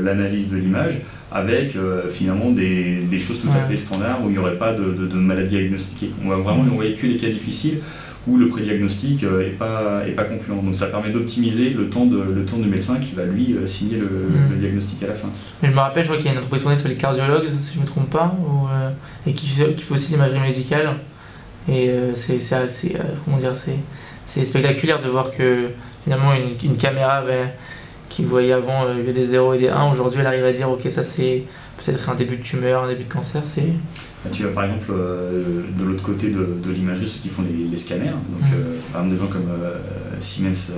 l'analyse 0.01 0.51
de 0.51 0.57
l'image 0.57 0.99
avec 1.31 1.75
euh, 1.75 2.07
finalement 2.09 2.51
des, 2.51 3.01
des, 3.01 3.19
choses 3.19 3.41
tout 3.41 3.49
à 3.49 3.61
fait 3.61 3.77
standards 3.77 4.23
où 4.23 4.29
il 4.29 4.33
n'y 4.33 4.37
aurait 4.37 4.57
pas 4.57 4.73
de, 4.73 4.91
de, 4.91 5.05
de 5.07 5.15
maladie 5.15 5.57
diagnostiquée. 5.57 6.11
On 6.23 6.29
va 6.29 6.37
vraiment 6.37 6.63
envoyer 6.63 6.95
que 6.95 7.05
les 7.05 7.17
cas 7.17 7.27
difficiles 7.27 7.79
où 8.27 8.37
le 8.37 8.47
prédiagnostic 8.47 9.23
n'est 9.23 9.49
pas, 9.51 10.03
est 10.05 10.11
pas 10.11 10.25
concluant. 10.25 10.61
Donc 10.61 10.75
ça 10.75 10.87
permet 10.87 11.09
d'optimiser 11.09 11.69
le, 11.71 11.89
temps 11.89 12.05
de, 12.05 12.21
le 12.21 12.45
temps 12.45 12.57
du 12.57 12.67
médecin 12.67 12.99
qui 12.99 13.15
va 13.15 13.23
lui 13.25 13.55
signer 13.65 13.97
le, 13.97 14.29
Mm. 14.29 14.51
le 14.51 14.55
diagnostic 14.57 15.03
à 15.03 15.07
la 15.07 15.13
fin. 15.13 15.29
Mais 15.61 15.69
je 15.69 15.73
me 15.73 15.79
rappelle, 15.79 16.03
je 16.03 16.09
crois 16.09 16.17
qu'il 16.17 16.27
y 16.27 16.29
a 16.29 16.33
une 16.33 16.37
entreprise 16.37 16.63
qui 16.63 16.77
s'appelle 16.77 16.97
Cardiologues, 16.97 17.49
si 17.49 17.73
je 17.73 17.77
ne 17.79 17.83
me 17.83 17.87
trompe 17.87 18.09
pas, 18.09 18.35
ou, 18.39 18.67
euh, 18.67 18.89
et 19.27 19.33
qui 19.33 19.47
fait, 19.47 19.73
qui 19.73 19.83
fait 19.83 19.93
aussi 19.93 20.11
l'imagerie 20.13 20.39
médicale. 20.39 20.95
Et 21.67 21.89
euh, 21.89 22.13
c'est 22.15 22.53
assez, 22.53 22.95
euh, 22.95 23.03
comment 23.25 23.37
dire, 23.37 23.53
c'est 23.53 23.77
c'est 24.25 24.45
spectaculaire 24.45 25.01
de 25.01 25.07
voir 25.09 25.31
que 25.31 25.69
finalement 26.03 26.33
une, 26.33 26.55
une 26.63 26.77
caméra 26.77 27.23
ben, 27.25 27.49
qui 28.09 28.23
voyait 28.25 28.51
avant 28.53 28.85
euh, 28.85 29.03
que 29.05 29.11
des 29.11 29.25
0 29.25 29.53
et 29.53 29.59
des 29.59 29.69
1, 29.69 29.91
aujourd'hui 29.91 30.19
elle 30.21 30.27
arrive 30.27 30.43
à 30.45 30.51
dire 30.51 30.69
ok 30.69 30.81
ça 30.89 31.03
c'est 31.03 31.43
peut-être 31.77 32.09
un 32.09 32.15
début 32.15 32.37
de 32.37 32.41
tumeur, 32.43 32.83
un 32.83 32.87
début 32.89 33.03
de 33.03 33.13
cancer, 33.13 33.41
c'est... 33.45 33.61
Là, 34.25 34.31
tu 34.31 34.43
as 34.45 34.49
par 34.49 34.65
exemple 34.65 34.91
euh, 34.91 35.61
de 35.79 35.83
l'autre 35.85 36.03
côté 36.03 36.29
de, 36.29 36.45
de 36.61 36.71
l'imagerie 36.73 37.07
ceux 37.07 37.21
qui 37.21 37.29
font 37.29 37.43
les, 37.43 37.69
les 37.69 37.77
scanners, 37.77 38.09
donc 38.09 38.41
Mhm. 38.41 38.47
euh, 38.53 38.75
par 38.91 39.03
exemple 39.05 39.15
des 39.15 39.17
gens 39.25 39.31
comme 39.31 39.49
euh, 39.49 39.75
Siemens 40.19 40.73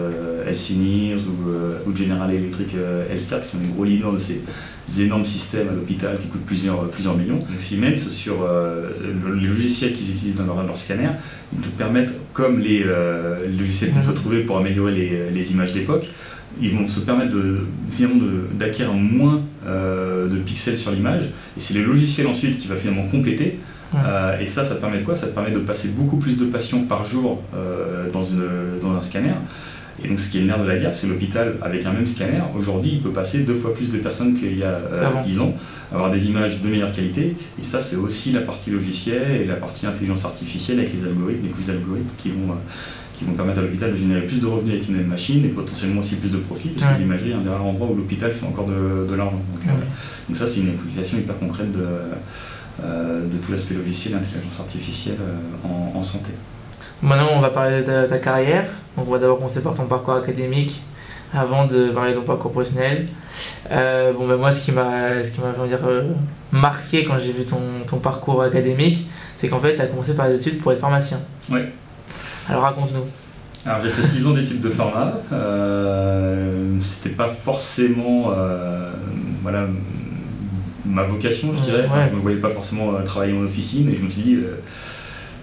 Healthineers 0.47 1.15
ou, 1.27 1.89
ou 1.89 1.95
General 1.95 2.29
Electric 2.31 2.75
Healthcare 3.09 3.41
qui 3.41 3.47
sont 3.47 3.57
les 3.61 3.69
gros 3.73 3.83
leaders 3.83 4.13
de 4.13 4.19
ces 4.19 4.41
énormes 5.01 5.25
systèmes 5.25 5.69
à 5.69 5.73
l'hôpital 5.73 6.17
qui 6.19 6.27
coûtent 6.27 6.45
plusieurs, 6.45 6.87
plusieurs 6.89 7.17
millions. 7.17 7.37
Donc 7.37 7.47
Siemens, 7.59 7.95
sur 7.95 8.35
le- 8.43 9.35
les 9.35 9.47
logiciels 9.47 9.93
qu'ils 9.95 10.11
utilisent 10.11 10.35
dans 10.35 10.45
leur, 10.45 10.63
leur 10.63 10.77
scanner, 10.77 11.09
ils 11.53 11.59
te 11.59 11.69
permettent, 11.77 12.13
comme 12.33 12.59
les, 12.59 12.85
logiciels 13.57 13.91
qu'on 13.91 13.99
Mhm. 13.99 14.05
peut 14.05 14.13
trouver 14.13 14.41
pour 14.43 14.57
améliorer 14.57 14.91
les, 14.93 15.29
les 15.31 15.51
images 15.53 15.71
d'époque, 15.71 16.05
ils 16.59 16.75
vont 16.75 16.87
se 16.87 17.01
permettre 17.01 17.33
de, 17.35 17.59
finalement 17.87 18.23
d'acquérir 18.53 18.93
moins 18.93 19.41
euh, 19.65 20.27
de 20.27 20.37
pixels 20.37 20.77
sur 20.77 20.91
l'image, 20.91 21.25
et 21.57 21.59
c'est 21.59 21.75
le 21.75 21.85
logiciel 21.85 22.27
ensuite 22.27 22.57
qui 22.57 22.67
va 22.67 22.75
finalement 22.75 23.07
compléter. 23.07 23.59
Ouais. 23.93 23.99
Euh, 24.05 24.39
et 24.39 24.45
ça, 24.45 24.63
ça 24.63 24.75
te 24.75 24.81
permet 24.81 24.99
de 24.99 25.03
quoi? 25.03 25.15
Ça 25.15 25.27
te 25.27 25.33
permet 25.33 25.51
de 25.51 25.59
passer 25.59 25.89
beaucoup 25.89 26.17
plus 26.17 26.37
de 26.37 26.45
patients 26.45 26.83
par 26.83 27.03
jour 27.03 27.41
euh, 27.53 28.09
dans, 28.11 28.23
une, 28.23 28.79
dans 28.81 28.91
un 28.95 29.01
scanner. 29.01 29.33
Et 30.03 30.07
donc, 30.07 30.19
ce 30.19 30.31
qui 30.31 30.37
est 30.37 30.41
le 30.41 30.47
nerf 30.47 30.59
de 30.59 30.67
la 30.67 30.77
guerre, 30.77 30.95
c'est 30.95 31.07
l'hôpital, 31.07 31.57
avec 31.61 31.85
un 31.85 31.91
même 31.91 32.07
scanner, 32.07 32.41
aujourd'hui, 32.57 32.93
il 32.93 33.01
peut 33.01 33.11
passer 33.11 33.39
deux 33.39 33.53
fois 33.53 33.73
plus 33.73 33.91
de 33.91 33.97
personnes 33.97 34.35
qu'il 34.35 34.57
y 34.57 34.63
a 34.63 34.67
euh, 34.67 35.07
Avant. 35.07 35.21
10 35.21 35.39
ans, 35.41 35.53
avoir 35.91 36.09
des 36.09 36.27
images 36.27 36.61
de 36.61 36.69
meilleure 36.69 36.91
qualité. 36.91 37.35
Et 37.59 37.63
ça, 37.63 37.81
c'est 37.81 37.97
aussi 37.97 38.31
la 38.31 38.41
partie 38.41 38.71
logicielle 38.71 39.41
et 39.41 39.45
la 39.45 39.55
partie 39.55 39.85
intelligence 39.85 40.25
artificielle 40.25 40.79
avec 40.79 40.93
les 40.93 41.03
algorithmes, 41.07 41.43
les 41.43 41.49
couches 41.49 41.65
d'algorithmes 41.65 42.09
qui 42.17 42.29
vont, 42.29 42.51
euh, 42.51 42.55
qui 43.21 43.27
vont 43.29 43.33
permettre 43.33 43.59
à 43.59 43.61
l'hôpital 43.61 43.91
de 43.91 43.95
générer 43.95 44.21
plus 44.25 44.41
de 44.41 44.47
revenus 44.47 44.73
avec 44.73 44.89
une 44.89 44.97
même 44.97 45.05
machine 45.05 45.45
et 45.45 45.49
potentiellement 45.49 45.99
aussi 45.99 46.15
plus 46.15 46.31
de 46.31 46.37
profit, 46.37 46.69
parce 46.69 46.89
Ouais. 46.89 46.97
que 46.97 47.01
l'imagerie 47.03 47.31
est 47.31 47.35
un 47.35 47.41
des 47.41 47.49
rares 47.49 47.63
endroits 47.63 47.87
où 47.91 47.95
l'hôpital 47.95 48.31
fait 48.31 48.47
encore 48.47 48.65
de, 48.65 49.05
de 49.07 49.13
l'argent. 49.15 49.35
Donc, 49.53 49.63
euh, 49.67 49.71
donc 50.27 50.35
ça, 50.35 50.47
c'est 50.47 50.61
une 50.61 50.69
application 50.69 51.19
hyper 51.19 51.37
concrète 51.37 51.71
de, 51.71 51.85
euh, 52.83 53.25
de 53.27 53.37
tout 53.37 53.51
l'aspect 53.51 53.75
logiciel 53.75 54.13
et 54.13 54.17
intelligence 54.17 54.59
artificielle 54.59 55.17
euh, 55.21 55.67
en, 55.67 55.99
en 55.99 56.03
santé. 56.03 56.31
Maintenant, 57.03 57.27
on 57.35 57.41
va 57.41 57.49
parler 57.51 57.81
de 57.81 57.85
ta, 57.85 58.07
ta 58.07 58.17
carrière. 58.17 58.67
Donc, 58.97 59.07
on 59.07 59.11
va 59.11 59.19
d'abord 59.19 59.37
commencer 59.37 59.61
par 59.61 59.75
ton 59.75 59.85
parcours 59.85 60.15
académique 60.15 60.81
avant 61.33 61.65
de 61.65 61.89
parler 61.91 62.11
de 62.13 62.17
ton 62.17 62.23
parcours 62.23 62.51
professionnel. 62.51 63.05
Euh, 63.71 64.13
bon, 64.13 64.27
ben 64.27 64.35
moi, 64.37 64.51
ce 64.51 64.65
qui 64.65 64.71
m'a, 64.71 65.23
ce 65.23 65.31
qui 65.31 65.41
m'a 65.41 65.51
dire, 65.67 65.79
euh, 65.85 66.03
marqué 66.51 67.05
quand 67.05 67.17
j'ai 67.19 67.31
vu 67.33 67.45
ton, 67.45 67.59
ton 67.87 67.97
parcours 67.99 68.41
académique, 68.41 69.07
c'est 69.37 69.47
qu'en 69.47 69.59
fait, 69.59 69.75
tu 69.75 69.81
as 69.81 69.85
commencé 69.87 70.15
par 70.15 70.27
des 70.27 70.35
études 70.35 70.59
pour 70.59 70.71
être 70.73 70.79
pharmacien. 70.79 71.19
Ouais. 71.51 71.71
Alors, 72.51 72.63
raconte-nous. 72.63 73.05
Alors 73.65 73.79
j'ai 73.81 73.89
fait 73.91 74.03
6 74.03 74.25
ans 74.27 74.31
d'études 74.31 74.61
de 74.61 74.69
pharma. 74.69 75.13
Euh, 75.31 76.77
C'était 76.79 77.09
pas 77.15 77.27
forcément 77.27 78.31
euh, 78.35 78.89
voilà, 79.43 79.67
ma 80.85 81.03
vocation, 81.03 81.49
je 81.55 81.61
dirais. 81.61 81.85
Enfin, 81.85 81.99
Ouais. 82.01 82.07
Je 82.09 82.15
me 82.15 82.19
voyais 82.19 82.39
pas 82.39 82.49
forcément 82.49 82.95
euh, 82.95 83.03
travailler 83.03 83.37
en 83.37 83.43
officine 83.43 83.87
et 83.89 83.95
je 83.95 84.01
me 84.01 84.09
suis 84.09 84.21
dit 84.23 84.35
euh, 84.35 84.55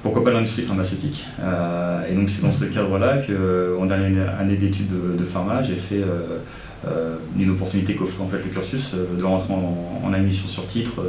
pourquoi 0.02 0.24
pas 0.24 0.32
l'industrie 0.32 0.62
pharmaceutique. 0.62 1.26
Et 2.10 2.14
donc 2.14 2.28
c'est 2.28 2.42
dans 2.42 2.50
ce 2.50 2.64
cadre-là 2.66 3.18
qu'en 3.18 3.86
dernière 3.86 4.36
année 4.40 4.56
d'études 4.56 4.88
de, 4.88 5.16
de 5.16 5.24
pharma, 5.24 5.60
j'ai 5.62 5.74
fait 5.76 6.00
une 7.38 7.50
opportunité 7.50 7.94
qu'offrait 7.96 8.22
en 8.22 8.28
fait 8.28 8.36
le 8.38 8.44
cursus 8.50 8.94
de 9.18 9.24
rentrer 9.24 9.52
en, 9.54 10.00
en 10.04 10.12
admission 10.12 10.46
sur 10.46 10.66
titre 10.68 11.02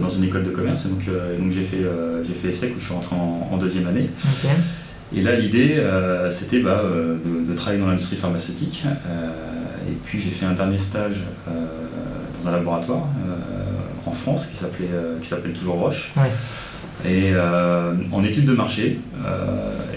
dans 0.00 0.08
une 0.08 0.24
école 0.24 0.42
de 0.42 0.50
commerce. 0.50 0.86
Et 0.86 0.88
donc, 0.88 1.02
et 1.02 1.40
donc 1.40 1.52
j'ai 1.52 1.62
fait, 1.62 1.84
j'ai 2.26 2.32
fait 2.34 2.48
ESSEC 2.48 2.74
où 2.76 2.78
je 2.80 2.84
suis 2.86 2.94
rentré 2.94 3.14
en, 3.14 3.48
en 3.52 3.56
deuxième 3.58 3.86
année. 3.86 4.08
Et 5.16 5.22
là, 5.22 5.34
l'idée, 5.34 5.76
euh, 5.78 6.28
c'était 6.28 6.60
bah, 6.60 6.82
euh, 6.84 7.16
de, 7.24 7.50
de 7.50 7.56
travailler 7.56 7.80
dans 7.80 7.88
l'industrie 7.88 8.16
pharmaceutique. 8.16 8.84
Euh, 8.84 9.28
et 9.88 9.94
puis, 10.04 10.20
j'ai 10.20 10.30
fait 10.30 10.46
un 10.46 10.52
dernier 10.52 10.78
stage 10.78 11.22
dans 11.46 12.48
un 12.48 12.52
laboratoire 12.52 13.06
en 14.06 14.12
France 14.12 14.46
qui 14.46 14.56
s'appelait, 14.56 14.88
qui 15.20 15.26
s'appelle 15.26 15.52
toujours 15.52 15.76
Roche. 15.76 16.12
Ouais. 16.16 17.10
Et 17.10 17.32
en 18.12 18.24
études 18.24 18.44
de 18.44 18.52
marché. 18.52 19.00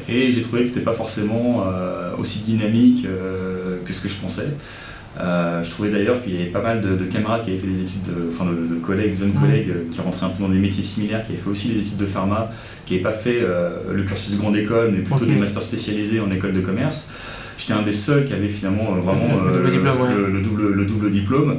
Et 0.07 0.31
j'ai 0.31 0.41
trouvé 0.41 0.63
que 0.63 0.69
c'était 0.69 0.81
pas 0.81 0.93
forcément 0.93 1.65
aussi 2.17 2.39
dynamique 2.39 3.05
que 3.85 3.93
ce 3.93 3.99
que 3.99 4.07
je 4.07 4.15
pensais. 4.15 4.47
Euh, 5.19 5.61
je 5.61 5.69
trouvais 5.69 5.89
d'ailleurs 5.89 6.21
qu'il 6.21 6.33
y 6.35 6.41
avait 6.41 6.51
pas 6.51 6.61
mal 6.61 6.79
de, 6.81 6.95
de 6.95 7.03
camarades 7.03 7.41
qui 7.43 7.49
avaient 7.51 7.59
fait 7.59 7.67
des 7.67 7.81
études, 7.81 8.03
de, 8.03 8.29
enfin 8.29 8.45
de, 8.45 8.73
de 8.75 8.79
collègues, 8.79 9.13
jeunes 9.13 9.33
collègues, 9.33 9.67
euh, 9.69 9.83
qui 9.91 9.99
rentraient 9.99 10.25
un 10.25 10.29
peu 10.29 10.41
dans 10.43 10.49
des 10.49 10.57
métiers 10.57 10.83
similaires, 10.83 11.23
qui 11.25 11.33
avaient 11.33 11.41
fait 11.41 11.49
aussi 11.49 11.67
des 11.69 11.79
études 11.79 11.97
de 11.97 12.05
pharma, 12.05 12.49
qui 12.85 12.93
n'avaient 12.93 13.03
pas 13.03 13.11
fait 13.11 13.39
euh, 13.41 13.71
le 13.91 14.03
cursus 14.03 14.37
grande 14.37 14.55
école, 14.55 14.91
mais 14.93 14.99
plutôt 14.99 15.25
des 15.25 15.35
masters 15.35 15.63
spécialisés 15.63 16.21
en 16.21 16.31
école 16.31 16.53
de 16.53 16.61
commerce. 16.61 17.09
J'étais 17.57 17.73
un 17.73 17.81
des 17.81 17.91
seuls 17.91 18.25
qui 18.25 18.33
avait 18.33 18.47
finalement 18.47 18.93
vraiment 18.93 19.27
Le- 19.43 19.49
le 19.51 19.57
double 19.57 19.69
diplôme, 19.71 20.01
ouais. 20.01 20.15
le- 20.15 20.31
le 20.31 20.41
double, 20.41 20.67
le 20.73 20.85
double 20.85 21.11
diplôme. 21.11 21.57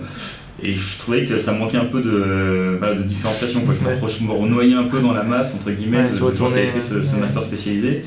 Et 0.62 0.75
je 0.75 0.99
trouvais 0.99 1.25
que 1.27 1.38
ça 1.38 1.53
manquait 1.53 1.77
un 1.77 1.85
peu 1.87 2.01
de, 2.01 2.77
voilà, 2.79 2.95
de 2.95 3.03
différenciation. 3.03 3.61
Quoi. 3.62 3.75
Je, 3.75 3.85
Ouais. 3.85 4.27
me, 4.27 4.33
renoyais 4.33 4.75
un 4.75 4.85
peu 4.85 5.01
dans 5.01 5.12
la 5.12 5.25
masse, 5.25 5.55
entre 5.57 5.71
guillemets, 5.73 5.99
Ouais, 6.05 6.09
de, 6.31 6.37
gens 6.37 6.51
qui 6.51 6.59
avaient 6.59 6.69
fait 6.69 6.81
ce, 6.81 7.03
ce 7.03 7.17
master 7.17 7.43
spécialisé. 7.43 8.03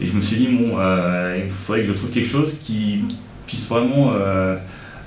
Et 0.00 0.06
je 0.06 0.12
me 0.12 0.20
suis 0.20 0.36
dit, 0.36 0.48
bon, 0.48 0.76
il 1.42 1.50
faudrait 1.50 1.80
que 1.82 1.86
je 1.88 1.92
trouve 1.92 2.10
quelque 2.10 2.28
chose 2.28 2.58
qui 2.64 3.04
puisse 3.46 3.66
vraiment 3.68 4.12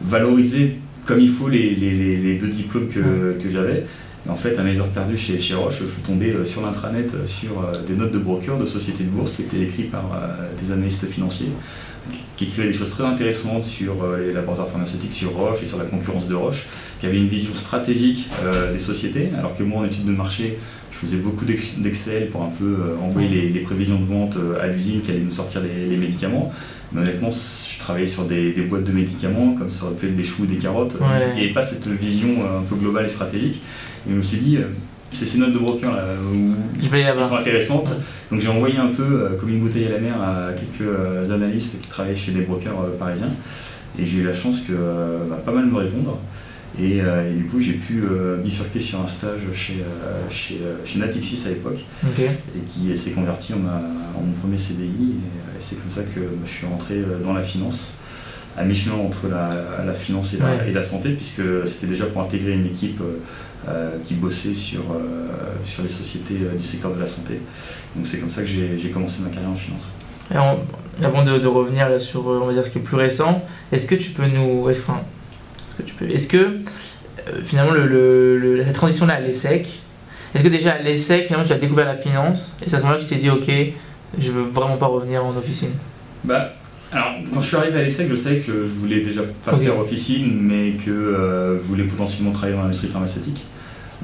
valoriser 0.04 0.78
comme 1.06 1.20
il 1.20 1.30
faut 1.30 1.50
les, 1.50 1.76
les, 1.76 2.18
les, 2.18 2.38
deux 2.38 2.48
diplômes 2.48 2.88
que, 2.88 3.00
que 3.42 3.50
j'avais. 3.52 3.86
Et 4.26 4.30
en 4.30 4.36
fait, 4.36 4.58
à 4.58 4.64
mes 4.64 4.80
heures 4.80 4.88
perdues 4.88 5.18
chez, 5.18 5.38
chez 5.38 5.54
Roche, 5.54 5.80
je 5.82 5.86
suis 5.86 6.02
tombé 6.02 6.32
euh, 6.32 6.46
sur 6.46 6.62
l'intranet 6.62 7.14
euh, 7.14 7.28
sur 7.28 7.60
euh, 7.60 7.84
des 7.86 7.94
notes 7.96 8.14
de 8.14 8.20
broker 8.20 8.58
de 8.58 8.66
sociétés 8.66 9.04
de 9.04 9.10
bourse 9.10 9.36
qui 9.36 9.42
étaient 9.42 9.60
écrites 9.60 9.92
par 9.92 10.04
des 10.62 10.72
analystes 10.72 11.06
financiers 11.08 11.50
qui- 12.38 12.46
écrivaient 12.46 12.68
des 12.68 12.74
choses 12.74 12.92
très 12.92 13.04
intéressantes 13.06 13.64
sur 13.66 13.94
les 14.18 14.32
laboratoires 14.34 14.68
pharmaceutiques, 14.70 15.12
sur 15.14 15.32
Roche 15.32 15.64
et 15.64 15.66
sur 15.66 15.78
la 15.78 15.86
concurrence 15.86 16.28
de 16.30 16.36
Roche, 16.36 16.64
qui 17.00 17.06
avaient 17.06 17.18
une 17.18 17.28
vision 17.28 17.54
stratégique 17.54 18.30
euh, 18.44 18.72
des 18.72 18.80
sociétés, 18.80 19.30
alors 19.38 19.56
que 19.58 19.64
moi 19.64 19.82
en 19.82 19.86
études 19.86 20.06
de 20.06 20.12
marché, 20.12 20.58
je 20.92 20.98
faisais 20.98 21.18
beaucoup 21.18 21.44
d'ex- 21.46 21.80
d'Excel 21.80 22.30
pour 22.30 22.44
un 22.44 22.52
peu 22.60 22.66
euh, 22.66 22.96
envoyer 23.02 23.28
les, 23.30 23.50
les 23.50 23.60
prévisions 23.62 24.00
de 24.00 24.06
vente 24.06 24.38
à 24.62 24.68
l'usine 24.68 25.02
qui 25.02 25.12
allait 25.12 25.20
nous 25.22 25.32
sortir 25.32 25.62
les, 25.62 25.86
les 25.88 25.98
médicaments. 25.98 26.52
Mais 26.94 27.02
honnêtement, 27.02 27.30
je 27.32 27.80
travaillais 27.80 28.06
sur 28.06 28.26
des, 28.26 28.54
des 28.54 28.62
boîtes 28.62 28.84
de 28.84 28.92
médicaments, 28.92 29.56
comme 29.56 29.70
ça 29.70 29.86
aurait 29.86 29.96
pu 29.96 30.08
être 30.08 30.16
des 30.16 30.24
choux 30.24 30.44
ou 30.44 30.46
des 30.46 30.58
carottes. 30.58 30.96
Ouais. 30.96 31.30
Il 31.34 31.40
n'y 31.40 31.46
avait 31.46 31.54
pas 31.54 31.64
cette 31.64 31.88
vision 31.88 32.30
euh, 32.30 32.60
un 32.60 32.64
peu 32.64 32.76
globale 32.76 33.06
et 33.06 33.10
stratégique. 33.10 33.62
Et 34.08 34.12
je 34.12 34.16
me 34.16 34.22
suis 34.22 34.38
dit, 34.38 34.58
euh, 34.58 34.66
c'est 35.14 35.26
ces 35.26 35.38
notes 35.38 35.54
de 35.54 35.60
broker 35.60 35.92
là, 35.92 36.04
où, 36.34 36.54
Je 36.82 36.90
vais 36.90 37.02
y 37.02 37.06
qui 37.06 37.24
sont 37.24 37.36
intéressantes. 37.36 37.90
Ouais. 37.90 37.96
Donc 38.32 38.42
j'ai 38.42 38.50
envoyé 38.50 38.78
un 38.78 38.88
peu 38.88 39.04
euh, 39.04 39.38
comme 39.40 39.50
une 39.50 39.60
bouteille 39.60 39.86
à 39.86 39.92
la 39.92 40.00
mer 40.00 40.22
à 40.22 40.50
quelques 40.54 40.88
euh, 40.88 41.34
analystes 41.34 41.82
qui 41.82 41.90
travaillaient 41.90 42.16
chez 42.16 42.32
des 42.32 42.42
brokers 42.42 42.80
euh, 42.82 42.98
parisiens. 42.98 43.32
Et 44.00 44.06
j'ai 44.06 44.20
eu 44.20 44.24
la 44.24 44.34
chance 44.34 44.62
que 44.62 44.74
euh, 44.74 45.20
bah, 45.30 45.42
pas 45.46 45.52
mal 45.52 45.68
me 45.68 45.78
répondre. 45.78 46.20
Et, 46.82 47.02
euh, 47.02 47.32
et 47.32 47.36
du 47.36 47.46
coup, 47.46 47.62
j'ai 47.62 47.74
pu 47.74 48.04
euh, 48.04 48.38
bifurquer 48.38 48.80
sur 48.80 49.00
un 49.02 49.08
stage 49.08 49.42
chez, 49.54 49.74
euh, 49.84 50.22
chez, 50.30 50.60
euh, 50.64 50.76
chez 50.84 50.98
Natixis 51.00 51.44
à 51.46 51.50
l'époque, 51.50 51.80
et 52.56 52.60
qui 52.68 52.96
s'est 52.98 53.12
converti 53.12 53.54
en, 53.54 53.60
ma- 53.60 53.82
en 54.18 54.22
mon 54.22 54.34
premier 54.42 54.58
CDI. 54.58 54.86
Et, 54.88 55.58
et 55.58 55.60
c'est 55.60 55.76
comme 55.80 55.92
ça 55.92 56.02
que 56.02 56.20
je 56.44 56.50
suis 56.50 56.66
rentré 56.66 57.04
dans 57.22 57.34
la 57.34 57.44
finance, 57.44 57.94
à 58.58 58.64
mi-chemin 58.64 58.96
entre 58.96 59.28
la, 59.30 59.84
la 59.86 59.94
finance 59.94 60.34
et 60.34 60.38
la, 60.38 60.46
Ouais. 60.46 60.70
et 60.70 60.72
la 60.74 60.82
santé, 60.82 61.10
puisque 61.14 61.42
c'était 61.68 61.88
déjà 61.88 62.06
pour 62.06 62.22
intégrer 62.24 62.54
une 62.54 62.66
équipe 62.66 63.02
qui 64.06 64.16
bossait 64.16 64.54
sur, 64.54 64.82
sur 65.64 65.84
les 65.84 65.90
sociétés 65.90 66.36
du 66.58 66.64
secteur 66.64 66.94
de 66.94 67.00
la 67.00 67.08
santé. 67.08 67.40
Donc 67.96 68.06
c'est 68.06 68.18
comme 68.20 68.30
ça 68.30 68.42
que 68.42 68.48
j'ai 68.48 68.78
j'ai 68.78 68.90
commencé 68.90 69.22
ma 69.24 69.30
carrière 69.30 69.50
en 69.52 69.56
finance. 69.56 69.92
Et 70.32 70.36
avant 71.06 71.24
de, 71.24 71.38
de 71.38 71.48
revenir 71.48 71.88
là 71.90 71.98
sur 72.00 72.28
on 72.28 72.46
va 72.48 72.54
dire 72.54 72.66
ce 72.66 72.70
qui 72.72 72.80
est 72.80 72.82
plus 72.82 72.98
récent, 72.98 73.42
est-ce 73.72 73.86
que 73.88 73.96
tu 73.96 74.12
peux 74.12 74.28
nous, 74.28 74.64
est-ce 75.74 75.84
que 75.84 75.88
tu 75.90 75.96
peux, 75.96 76.10
est-ce 76.10 76.28
que 76.28 76.38
euh, 76.38 77.42
finalement 77.44 77.72
le, 77.74 77.88
le, 77.88 78.38
le- 78.56 78.64
cette 78.66 78.74
transition 78.76 79.06
là 79.06 79.16
à 79.16 79.20
l'ESSEC, 79.20 79.68
est-ce 80.36 80.44
que 80.44 80.48
déjà 80.50 80.74
à 80.74 80.80
l'ESSEC 80.80 81.26
finalement 81.28 81.46
tu 81.46 81.54
as 81.54 81.58
découvert 81.58 81.86
la 81.86 81.96
finance 81.96 82.58
et 82.66 82.70
c'est 82.70 82.76
à 82.76 82.80
ce 82.80 82.84
moment-là 82.84 83.00
que 83.04 83.08
tu 83.08 83.14
t'es 83.16 83.20
dit 83.22 83.30
ok, 83.30 83.52
je 84.18 84.32
veux 84.32 84.44
vraiment 84.44 84.78
pas 84.78 84.88
revenir 84.88 85.24
en 85.26 85.36
officine. 85.36 85.72
Bah, 86.24 86.48
alors, 86.92 87.14
quand 87.34 87.40
je 87.42 87.48
suis 87.48 87.56
arrivé 87.58 87.80
à 87.80 87.82
l'ESSEC, 87.84 88.08
je 88.10 88.16
savais 88.16 88.38
que 88.40 88.46
je 88.46 88.52
voulais 88.52 89.02
déjà 89.02 89.22
pas 89.44 89.54
Ok. 89.54 89.62
faire 89.64 89.80
officine, 89.80 90.38
mais 90.40 90.72
que 90.74 90.92
euh, 90.92 91.58
je 91.58 91.62
voulais 91.64 91.84
potentiellement 91.86 92.32
travailler 92.32 92.56
dans 92.56 92.64
l'industrie 92.64 92.88
pharmaceutique. 92.90 93.44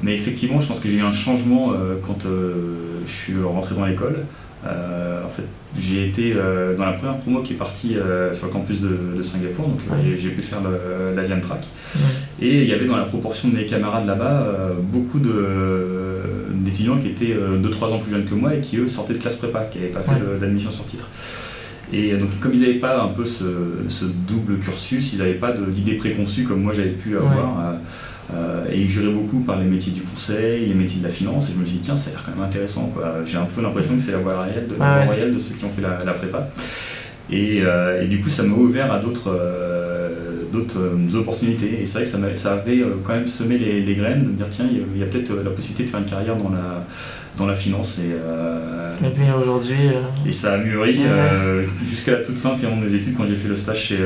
Mais 0.02 0.14
effectivement, 0.14 0.58
je 0.58 0.66
pense 0.66 0.80
que 0.80 0.88
j'ai 0.88 0.96
eu 0.96 1.02
un 1.02 1.12
changement 1.12 1.72
euh, 1.72 1.96
quand 2.04 2.24
je 2.24 3.10
suis 3.10 3.34
rentré 3.42 3.74
dans 3.76 3.86
l'école. 3.86 4.24
En 4.64 5.28
fait, 5.28 5.44
j'ai 5.78 6.08
été 6.08 6.32
euh, 6.34 6.76
dans 6.76 6.84
la 6.86 6.92
première 6.92 7.16
promo 7.18 7.42
qui 7.42 7.52
est 7.52 7.56
partie 7.56 7.96
euh, 7.96 8.32
sur 8.34 8.46
le 8.46 8.52
campus 8.52 8.80
de, 8.80 9.14
de 9.16 9.22
Singapour, 9.22 9.68
donc 9.68 9.78
euh, 9.90 9.94
Ouais. 9.94 10.00
j'ai- 10.04 10.16
j'ai 10.18 10.30
pu 10.30 10.40
faire 10.40 10.58
le- 10.62 11.14
l'Asian 11.14 11.40
Track. 11.40 11.60
Ouais. 11.62 12.46
Et 12.46 12.62
il 12.62 12.68
y 12.68 12.72
avait 12.72 12.86
dans 12.86 12.96
la 12.96 13.04
proportion 13.04 13.48
de 13.50 13.56
mes 13.56 13.66
camarades 13.66 14.06
là-bas 14.06 14.42
euh, 14.42 14.72
beaucoup 14.80 15.18
de, 15.20 16.22
d'étudiants 16.54 16.98
qui 16.98 17.08
étaient 17.08 17.36
2-3 17.62 17.92
ans 17.92 17.98
plus 17.98 18.10
jeunes 18.10 18.24
que 18.24 18.34
moi 18.34 18.54
et 18.54 18.60
qui 18.60 18.76
eux 18.78 18.88
sortaient 18.88 19.12
de 19.14 19.18
classe 19.18 19.36
prépa, 19.36 19.64
qui 19.64 19.78
n'avaient 19.78 19.90
pas 19.90 20.00
fait 20.02 20.20
d'admission 20.40 20.70
sur 20.70 20.86
titre. 20.86 21.06
Et 21.92 22.16
donc, 22.16 22.28
comme 22.40 22.54
ils 22.54 22.60
n'avaient 22.60 22.74
pas 22.74 23.02
un 23.02 23.08
peu 23.08 23.26
ce, 23.26 23.44
double 24.28 24.58
cursus, 24.58 25.12
ils 25.12 25.18
n'avaient 25.18 25.34
pas 25.34 25.52
d'idées 25.52 25.94
préconçues 25.94 26.44
comme 26.44 26.62
moi 26.62 26.72
j'avais 26.74 26.90
pu 26.90 27.16
avoir. 27.16 27.74
Euh, 28.32 28.64
et 28.70 28.80
ils 28.80 28.88
juraient 28.88 29.12
beaucoup 29.12 29.40
par 29.40 29.58
les 29.58 29.66
métiers 29.66 29.92
du 29.92 30.02
conseil, 30.02 30.66
les 30.66 30.74
métiers 30.74 31.00
de 31.00 31.06
la 31.06 31.12
finance. 31.12 31.50
Et 31.50 31.52
je 31.54 31.58
me 31.58 31.64
suis 31.64 31.78
dit, 31.78 31.80
tiens, 31.80 31.96
ça 31.96 32.10
a 32.10 32.12
l'air 32.12 32.22
quand 32.24 32.36
même 32.36 32.44
intéressant. 32.44 32.92
J'ai 33.26 33.38
un 33.38 33.44
peu 33.44 33.60
l'impression 33.60 33.96
que 33.96 34.00
c'est 34.00 34.12
la 34.12 34.18
voie 34.18 34.42
réelle 34.42 34.68
de, 34.68 34.76
la 34.78 35.28
de 35.28 35.38
ceux 35.38 35.54
qui 35.54 35.64
ont 35.64 35.70
fait 35.70 35.82
la, 35.82 36.12
prépa. 36.12 36.48
Et, 37.28 37.62
euh, 37.62 38.02
et, 38.02 38.06
du 38.06 38.20
coup, 38.20 38.28
ça 38.28 38.44
m'a 38.44 38.54
ouvert 38.54 38.92
à 38.92 38.98
d'autres 38.98 39.30
d'autres 40.52 40.78
euh, 40.78 41.18
opportunités. 41.18 41.80
Et 41.80 41.86
c'est 41.86 41.98
vrai 41.98 42.02
que 42.02 42.08
ça, 42.08 42.36
ça, 42.36 42.52
avait 42.54 42.80
euh, 42.80 42.96
quand 43.04 43.14
même 43.14 43.26
semé 43.26 43.58
les, 43.58 43.80
les, 43.80 43.94
graines, 43.94 44.24
de 44.24 44.30
dire 44.30 44.48
tiens, 44.50 44.66
il 44.70 44.98
y 44.98 45.02
a, 45.02 45.06
peut-être 45.06 45.30
euh, 45.30 45.44
la 45.44 45.50
possibilité 45.50 45.84
de 45.84 45.90
faire 45.90 46.00
une 46.00 46.06
carrière 46.06 46.36
dans 46.36 46.50
la, 46.50 46.84
dans 47.36 47.46
la 47.46 47.54
finance. 47.54 48.00
Et, 48.00 49.06
et 49.06 49.10
puis 49.10 49.24
aujourd'hui. 49.30 49.76
Et 50.26 50.32
ça 50.32 50.54
a 50.54 50.58
mûri 50.58 51.00
jusqu'à 51.82 52.12
la 52.12 52.18
toute 52.18 52.36
fin 52.36 52.54
finalement 52.56 52.80
de 52.80 52.86
mes 52.86 52.94
études 52.94 53.16
quand 53.16 53.26
j'ai 53.26 53.36
fait 53.36 53.48
le 53.48 53.56
stage 53.56 53.80
chez, 53.80 53.98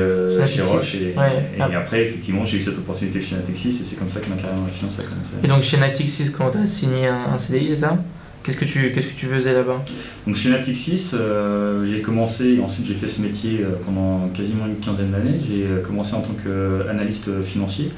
chez 0.47 0.61
Roche. 0.61 0.95
Et, 0.95 1.15
et 1.57 1.75
après, 1.75 2.03
effectivement, 2.03 2.45
j'ai 2.45 2.57
eu 2.57 2.61
cette 2.61 2.77
opportunité 2.77 3.19
chez 3.19 3.35
Natixis 3.35 3.69
et 3.69 3.71
c'est 3.71 3.97
comme 3.97 4.09
ça 4.09 4.21
que 4.21 4.29
ma 4.29 4.35
carrière 4.35 4.57
dans 4.57 4.65
la 4.65 4.71
finance 4.71 4.99
a 4.99 5.03
commencé. 5.03 5.33
Et 5.43 5.47
donc 5.47 5.63
chez 5.63 5.77
Natixis, 5.77 6.31
quand 6.31 6.51
tu 6.51 6.59
as 6.59 6.65
signé 6.65 7.07
un, 7.07 7.33
un 7.33 7.37
CDI, 7.37 7.69
c'est 7.69 7.75
ça? 7.77 7.97
Qu'est-ce 8.45 8.57
que 8.57 8.65
tu, 8.65 8.91
qu'est-ce 8.91 9.07
que 9.07 9.19
tu 9.19 9.25
faisais 9.25 9.53
là-bas? 9.53 9.81
Donc 10.27 10.35
chez 10.35 10.51
Natixis, 10.51 11.13
euh, 11.15 11.83
j'ai 11.87 12.01
commencé, 12.01 12.59
ensuite 12.63 12.85
j'ai 12.85 12.93
fait 12.93 13.07
ce 13.07 13.21
métier 13.21 13.61
euh, 13.61 13.71
pendant 13.83 14.27
quasiment 14.35 14.67
une 14.67 14.75
quinzaine 14.75 15.09
d'années. 15.09 15.39
J'ai 15.47 15.65
euh, 15.65 15.81
commencé 15.81 16.13
en 16.13 16.21
tant 16.21 16.33
qu'analyste 16.33 17.41
financier, 17.41 17.89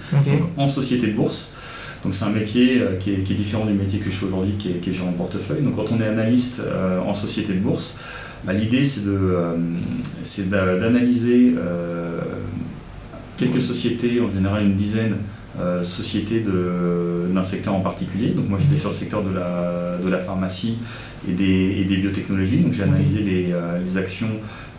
en 0.55 0.67
société 0.67 1.07
de 1.07 1.13
bourse. 1.13 1.53
Donc 2.05 2.13
c'est 2.13 2.23
un 2.23 2.29
métier 2.29 2.81
qui 3.01 3.11
est, 3.11 3.33
différent 3.33 3.65
du 3.65 3.73
métier 3.73 3.99
que 3.99 4.05
je 4.05 4.11
fais 4.11 4.27
aujourd'hui, 4.27 4.53
qui 4.57 4.69
est, 4.69 4.75
qui 4.75 4.91
est 4.91 4.93
gérant 4.93 5.11
de 5.11 5.17
portefeuille. 5.17 5.63
Donc 5.63 5.75
quand 5.75 5.91
on 5.91 5.99
est 5.99 6.07
analyste 6.07 6.61
en 7.05 7.13
société 7.13 7.53
de 7.53 7.59
bourse, 7.59 7.97
bah, 8.45 8.53
l'idée 8.53 8.85
c'est, 8.85 9.05
de, 9.05 9.35
c'est 10.21 10.49
d'analyser 10.49 11.55
quelques 13.35 13.59
sociétés, 13.59 14.21
en 14.21 14.29
général 14.29 14.63
une 14.63 14.75
dizaine, 14.75 15.17
euh, 15.59 15.81
société 15.81 16.43
d'un 17.33 17.41
secteur 17.41 17.73
en 17.73 17.79
particulier. 17.79 18.29
Donc 18.29 18.47
moi 18.47 18.59
j'étais 18.61 18.79
sur 18.79 18.89
le 18.89 18.95
secteur 18.95 19.23
de 19.23 19.33
la, 19.33 19.97
de 19.97 20.07
la 20.07 20.19
pharmacie 20.19 20.77
et 21.27 21.33
des, 21.33 21.77
et 21.79 21.83
des 21.83 21.97
biotechnologies. 21.97 22.59
Donc 22.59 22.73
j'ai 22.73 22.83
analysé 22.83 23.21
les, 23.21 23.51
euh, 23.53 23.79
les, 23.83 23.97
actions 23.97 24.29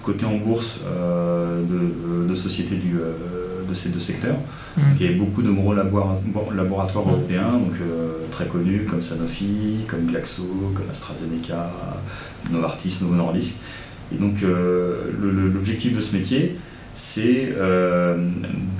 cotées 0.05 0.27
en 0.27 0.37
bourse 0.37 0.85
euh, 0.87 1.63
de, 1.65 2.29
de, 2.29 2.35
sociétés 2.35 2.77
du, 2.77 2.93
de 3.69 3.75
ces 3.75 3.89
deux 3.89 3.99
secteurs. 3.99 4.37
Mmh. 4.77 4.83
il 4.95 5.03
y 5.03 5.09
avait 5.09 5.17
beaucoup 5.17 5.43
de 5.43 5.51
gros 5.51 5.75
laboratoires 5.75 7.07
mmh. 7.07 7.11
européens, 7.11 7.53
donc 7.53 7.75
très 8.31 8.47
connus 8.47 8.85
comme 8.89 9.03
Sanofi, 9.03 9.85
comme 9.89 10.07
Glaxo, 10.07 10.73
comme 10.75 10.89
AstraZeneca, 10.89 11.73
Novartis, 12.53 12.99
Novo 13.03 13.17
Nordisk. 13.17 13.57
Et 14.15 14.17
donc 14.17 14.45
l'objectif 15.21 15.97
de 15.97 16.01
ce 16.01 16.17
métier, 16.17 16.57
c'est 16.99 17.55
euh, 17.57 18.17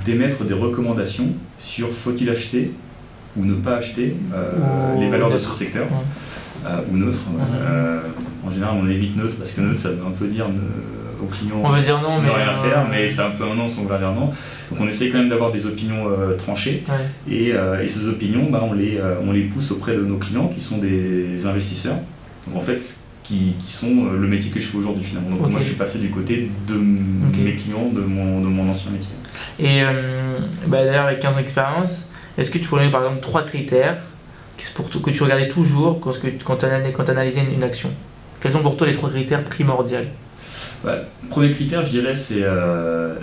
d'émettre 0.03 0.43
des 0.43 0.53
recommandations 0.53 1.27
sur 1.57 1.87
faut-il 1.87 2.29
acheter 2.29 2.73
ou 3.37 3.45
ne 3.45 3.53
pas 3.53 3.77
acheter 3.77 4.13
euh, 4.33 4.99
les 4.99 5.07
valeurs 5.07 5.29
de 5.29 5.37
ce 5.37 5.53
secteur 5.53 5.87
euh, 6.65 6.79
ou 6.91 6.97
neutre. 6.97 7.19
en 8.45 8.51
général, 8.51 8.75
on 8.77 8.89
évite 8.89 9.15
neutre 9.15 9.37
parce 9.37 9.53
que 9.53 9.61
neutre, 9.61 9.79
ça 9.79 9.91
veut 9.91 10.05
un 10.05 10.11
peu 10.11 10.27
dire 10.27 10.47
aux 11.23 11.27
clients 11.27 11.61
on 11.63 11.79
dire 11.79 12.01
non, 12.01 12.21
mais 12.21 12.29
rien 12.29 12.53
faire, 12.53 12.85
mais 12.89 13.07
c'est 13.07 13.21
un 13.21 13.31
peu 13.31 13.45
un 13.45 13.55
non 13.55 13.69
sans 13.69 13.83
vouloir 13.83 13.99
dire 13.99 14.11
non. 14.11 14.25
Donc 14.25 14.81
on 14.81 14.87
essaye 14.87 15.11
quand 15.11 15.19
même 15.19 15.29
d'avoir 15.29 15.51
des 15.51 15.65
opinions 15.65 16.03
tranchées 16.37 16.83
et, 17.29 17.51
et, 17.51 17.87
ces 17.87 18.09
opinions, 18.09 18.49
bah, 18.51 18.65
on, 18.69 18.73
les, 18.73 18.99
on 19.25 19.31
les 19.31 19.43
pousse 19.43 19.71
auprès 19.71 19.95
de 19.95 20.01
nos 20.01 20.17
clients 20.17 20.49
qui 20.49 20.59
sont 20.59 20.79
des 20.79 21.45
investisseurs. 21.45 21.95
Donc 22.47 22.57
en 22.57 22.61
fait, 22.61 22.81
qui, 23.29 23.55
sont 23.63 24.05
euh, 24.05 24.17
le 24.17 24.27
métier 24.27 24.49
que 24.49 24.59
je 24.59 24.65
fais 24.65 24.77
aujourd'hui 24.77 25.03
finalement. 25.03 25.29
Donc 25.29 25.51
moi 25.51 25.59
je 25.59 25.65
suis 25.65 25.75
passé 25.75 25.99
du 25.99 26.09
côté 26.09 26.49
de 26.67 26.75
mes 26.75 27.53
clients, 27.53 27.89
de 27.93 28.01
mon, 28.01 28.41
de 28.41 28.47
mon 28.47 28.69
ancien 28.69 28.91
métier. 28.91 29.11
Et 29.59 29.83
euh, 29.83 30.39
bah, 30.67 30.83
d'ailleurs 30.83 31.05
avec 31.05 31.19
15 31.19 31.33
ans 31.33 31.37
d'expérience, 31.37 32.05
est-ce 32.37 32.49
que 32.49 32.57
tu 32.57 32.67
pourrais 32.67 32.89
par 32.89 33.03
exemple 33.03 33.21
trois 33.21 33.43
critères 33.43 33.97
pour 34.73 34.89
que 34.89 35.11
tu 35.11 35.23
regardais 35.23 35.47
toujours 35.47 35.99
quand, 35.99 36.11
quand 36.43 36.57
tu 36.57 36.65
analysais 37.11 37.41
une, 37.53 37.63
action? 37.63 37.89
Quels 38.41 38.51
sont 38.51 38.61
pour 38.61 38.75
toi 38.75 38.87
les 38.87 38.93
trois 38.93 39.09
critères 39.09 39.43
primordiaux? 39.43 39.99
Bah, 40.83 40.95
Premier 41.29 41.51
critère, 41.51 41.83
je 41.83 41.89
dirais, 41.89 42.15
c'est 42.15 42.41
euh, 42.43 43.15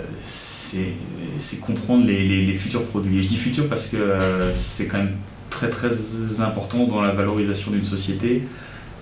comprendre 1.65 2.05
les, 2.05 2.27
les, 2.27 2.45
les, 2.45 2.53
futurs 2.53 2.85
produits. 2.85 3.17
Et 3.17 3.21
je 3.21 3.27
dis 3.27 3.35
futurs 3.35 3.67
parce 3.67 3.87
que 3.87 3.97
c'est 4.53 4.87
quand 4.87 4.97
même 4.97 5.15
très 5.49 5.69
très 5.69 5.89
important 6.39 6.85
dans 6.85 7.01
la 7.01 7.11
valorisation 7.11 7.71
d'une 7.71 7.83
société 7.83 8.43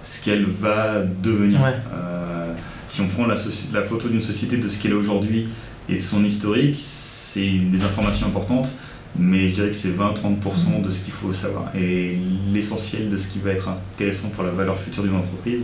ce 0.05 0.23
qu'elle 0.23 0.45
va 0.45 1.01
devenir. 1.23 1.59
Euh, 1.65 2.53
si 2.87 3.01
on 3.01 3.07
prend 3.07 3.25
la, 3.25 3.35
la 3.73 3.81
photo 3.81 4.07
d'une 4.07 4.21
société 4.21 4.57
de 4.57 4.67
ce 4.67 4.77
qu'elle 4.77 4.91
est 4.91 4.95
aujourd'hui 4.95 5.49
et 5.89 5.95
de 5.95 5.99
son 5.99 6.23
historique, 6.23 6.75
c'est 6.77 7.49
des 7.49 7.83
informations 7.83 8.27
importantes, 8.27 8.69
mais 9.17 9.49
je 9.49 9.55
dirais 9.55 9.69
que 9.69 9.75
c'est 9.75 9.97
20-30% 9.97 10.83
de 10.83 10.89
ce 10.91 11.03
qu'il 11.03 11.13
faut 11.13 11.33
savoir. 11.33 11.75
Et 11.75 12.19
l'essentiel 12.53 13.09
de 13.09 13.17
ce 13.17 13.27
qui 13.27 13.39
va 13.39 13.51
être 13.51 13.67
intéressant 13.67 14.29
pour 14.29 14.43
la 14.43 14.51
valeur 14.51 14.77
future 14.77 15.01
d'une 15.01 15.15
entreprise, 15.15 15.63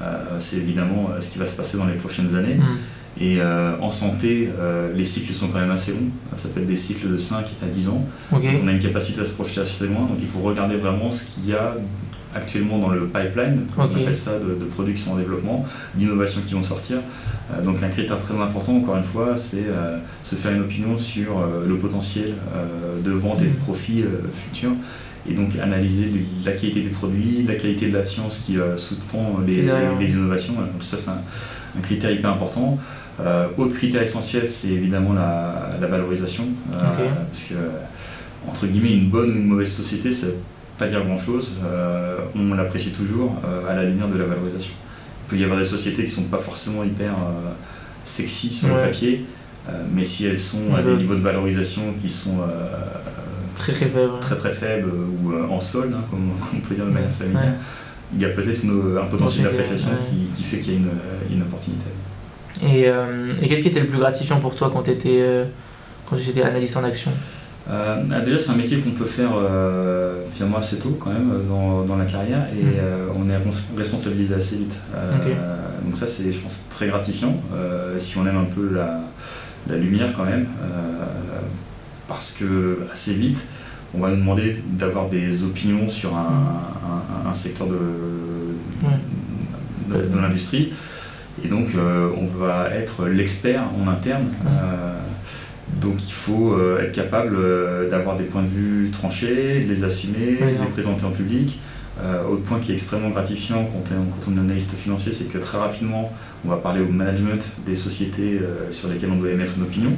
euh, 0.00 0.36
c'est 0.38 0.58
évidemment 0.58 1.10
euh, 1.10 1.20
ce 1.20 1.32
qui 1.32 1.40
va 1.40 1.46
se 1.46 1.56
passer 1.56 1.76
dans 1.76 1.86
les 1.86 1.94
prochaines 1.94 2.36
années. 2.36 2.54
Mm. 2.54 2.78
Et 3.20 3.42
en 3.42 3.90
santé, 3.90 4.48
les 4.94 5.04
cycles 5.04 5.34
sont 5.34 5.48
quand 5.48 5.58
même 5.58 5.72
assez 5.72 5.92
longs. 5.92 6.08
Ça 6.36 6.48
peut 6.48 6.60
être 6.60 6.66
des 6.66 6.76
cycles 6.76 7.10
de 7.10 7.18
5 7.18 7.44
à 7.60 7.66
10 7.66 7.88
ans. 7.88 8.06
Donc 8.30 8.42
on 8.62 8.68
a 8.68 8.72
une 8.72 8.78
capacité 8.78 9.20
à 9.20 9.24
se 9.24 9.34
projeter 9.34 9.60
assez 9.60 9.88
loin. 9.88 10.06
Donc 10.06 10.16
il 10.20 10.28
faut 10.28 10.40
regarder 10.40 10.76
vraiment 10.76 11.10
ce 11.10 11.24
qu'il 11.24 11.50
y 11.50 11.52
a 11.52 11.74
actuellement 12.34 12.78
dans 12.78 12.90
le 12.90 13.06
pipeline, 13.06 13.66
on 13.76 13.82
appelle 13.82 14.16
ça, 14.16 14.38
de, 14.38 14.54
de, 14.54 14.64
produits 14.66 14.94
qui 14.94 15.02
sont 15.02 15.12
en 15.12 15.16
développement, 15.16 15.64
d'innovations 15.94 16.40
qui 16.46 16.54
vont 16.54 16.62
sortir. 16.62 16.98
Euh, 17.52 17.62
donc 17.62 17.82
un 17.82 17.88
critère 17.88 18.18
très 18.18 18.34
important, 18.34 18.76
encore 18.76 18.96
une 18.96 19.02
fois, 19.02 19.36
c'est 19.36 19.66
euh, 19.68 19.98
se 20.22 20.36
faire 20.36 20.52
une 20.52 20.60
opinion 20.60 20.96
sur 20.96 21.38
euh, 21.38 21.66
le 21.66 21.76
potentiel 21.76 22.34
de 23.04 23.10
vente 23.10 23.40
et 23.42 23.46
de 23.46 23.50
mm. 23.50 23.56
profit 23.56 24.04
futur. 24.32 24.70
Et 25.28 25.34
donc 25.34 25.50
analyser 25.62 26.10
la 26.46 26.52
qualité 26.52 26.80
des 26.80 26.88
produits, 26.88 27.44
la 27.46 27.54
qualité 27.54 27.90
de 27.90 27.96
la 27.96 28.04
science 28.04 28.38
qui 28.46 28.56
sous-tend 28.76 29.38
les, 29.46 29.68
les, 29.98 30.12
innovations. 30.12 30.54
Donc 30.54 30.82
ça 30.82 30.96
c'est 30.96 31.10
un, 31.10 31.80
critère 31.82 32.10
hyper 32.10 32.30
important. 32.30 32.78
autre 33.58 33.74
critère 33.74 34.00
essentiel, 34.00 34.48
c'est 34.48 34.70
évidemment 34.70 35.12
la, 35.12 35.76
la 35.78 35.86
valorisation. 35.86 36.44
Parce 36.72 37.44
que, 37.44 37.54
entre 38.48 38.66
guillemets, 38.66 38.94
une 38.94 39.10
bonne 39.10 39.30
ou 39.30 39.36
une 39.36 39.46
mauvaise 39.46 39.70
société, 39.70 40.10
c'est 40.10 40.36
pas 40.80 40.86
dire 40.86 41.04
grand 41.04 41.18
chose, 41.18 41.60
euh, 41.62 42.16
on 42.34 42.54
l'apprécie 42.54 42.90
toujours 42.90 43.36
euh, 43.44 43.70
à 43.70 43.76
la 43.76 43.84
lumière 43.84 44.08
de 44.08 44.16
la 44.16 44.24
valorisation. 44.24 44.72
Il 45.26 45.30
peut 45.30 45.36
y 45.36 45.44
avoir 45.44 45.58
des 45.58 45.66
sociétés 45.66 46.04
qui 46.04 46.10
sont 46.10 46.24
pas 46.24 46.38
forcément 46.38 46.82
hyper 46.82 47.12
euh, 47.12 47.52
sexy 48.02 48.50
sur 48.50 48.68
le 48.68 48.80
papier, 48.80 49.26
mais 49.92 50.04
si 50.04 50.26
elles 50.26 50.38
sont 50.38 50.74
à 50.74 50.82
des 50.82 50.94
niveaux 50.94 51.14
de 51.14 51.20
valorisation 51.20 51.82
qui 52.00 52.08
sont 52.08 52.38
très 53.54 53.72
très 53.72 53.86
faibles, 53.86 54.18
très, 54.20 54.34
très 54.34 54.52
faibles 54.52 54.90
ou 54.90 55.34
en 55.52 55.60
sol, 55.60 55.92
hein, 55.94 56.00
comme, 56.10 56.30
on 56.56 56.60
peut 56.66 56.74
dire 56.74 56.86
de 56.86 56.90
manière 56.90 57.12
familiale, 57.12 57.54
il 58.14 58.20
y 58.20 58.24
a 58.24 58.30
peut-être 58.30 58.62
un 58.64 59.06
potentiel 59.06 59.44
d'appréciation 59.44 59.90
qui, 60.34 60.42
fait 60.42 60.58
qu'il 60.58 60.72
y 60.72 60.76
a 60.76 60.78
une, 60.78 61.36
une 61.36 61.42
opportunité. 61.42 61.90
Et, 62.64 62.86
et 63.42 63.48
qu'est-ce 63.48 63.62
qui 63.62 63.68
était 63.68 63.80
le 63.80 63.86
plus 63.86 63.98
gratifiant 63.98 64.40
pour 64.40 64.56
toi 64.56 64.70
quand 64.72 64.82
tu 64.82 64.90
étais, 64.92 65.22
quand 66.06 66.16
tu 66.16 66.30
étais 66.30 66.42
analyste 66.42 66.78
en 66.78 66.84
action? 66.84 67.12
Euh, 67.70 68.02
ah, 68.12 68.20
déjà, 68.20 68.38
c'est 68.38 68.50
un 68.50 68.56
métier 68.56 68.78
qu'on 68.78 68.90
peut 68.90 69.04
faire 69.04 69.30
euh, 69.34 70.24
finalement 70.30 70.58
assez 70.58 70.78
tôt 70.78 70.96
quand 70.98 71.10
même 71.10 71.30
euh, 71.30 71.42
dans, 71.48 71.82
dans 71.84 71.96
la 71.96 72.04
carrière 72.04 72.48
et 72.52 72.64
mm. 72.64 73.16
on 73.16 73.28
est 73.30 73.38
responsabilisé 73.76 74.34
assez 74.34 74.56
vite. 74.56 74.78
Donc 75.84 75.94
ça, 75.96 76.06
c'est, 76.06 76.32
je 76.32 76.38
pense, 76.40 76.68
très 76.68 76.88
gratifiant 76.88 77.34
si 77.98 78.18
on 78.18 78.26
aime 78.26 78.38
un 78.38 78.44
peu 78.44 78.70
la, 78.74 79.00
la 79.68 79.76
lumière 79.76 80.12
quand 80.16 80.24
même, 80.24 80.46
parce 82.08 82.32
que 82.32 82.80
assez 82.92 83.14
vite, 83.14 83.46
on 83.94 84.00
va 84.00 84.10
nous 84.10 84.16
demander 84.16 84.62
d'avoir 84.72 85.08
des 85.08 85.44
opinions 85.44 85.88
sur 85.88 86.16
un, 86.16 86.60
un, 87.28 87.32
secteur 87.32 87.66
de, 87.66 87.78
de, 89.88 90.18
l'industrie. 90.18 90.72
Et 91.44 91.48
donc, 91.48 91.68
on 91.76 92.26
va 92.26 92.68
être 92.70 93.06
l'expert 93.06 93.64
en 93.82 93.88
interne. 93.88 94.26
Donc 95.80 95.94
il 96.06 96.12
faut 96.12 96.54
euh, 96.54 96.82
être 96.82 96.92
capable 96.92 97.36
euh, 97.36 97.88
d'avoir 97.88 98.16
des 98.16 98.24
points 98.24 98.42
de 98.42 98.48
vue 98.48 98.90
tranchés, 98.90 99.60
de 99.60 99.68
les 99.68 99.84
assumer, 99.84 100.38
de 100.38 100.62
les 100.62 100.70
présenter 100.70 101.04
en 101.04 101.10
public. 101.10 101.58
Euh, 102.02 102.24
autre 102.26 102.42
point 102.44 102.60
qui 102.60 102.70
est 102.70 102.74
extrêmement 102.74 103.10
gratifiant 103.10 103.64
quand 103.64 103.94
on, 103.94 104.04
quand 104.10 104.30
on 104.30 104.36
est 104.36 104.40
analyste 104.40 104.74
financier, 104.74 105.12
c'est 105.12 105.30
que 105.30 105.38
très 105.38 105.58
rapidement, 105.58 106.10
on 106.46 106.48
va 106.48 106.56
parler 106.56 106.80
au 106.80 106.88
management 106.88 107.46
des 107.66 107.74
sociétés 107.74 108.40
sur 108.70 108.88
lesquelles 108.88 109.10
on 109.12 109.16
doit 109.16 109.30
émettre 109.30 109.52
une 109.58 109.64
opinion. 109.64 109.90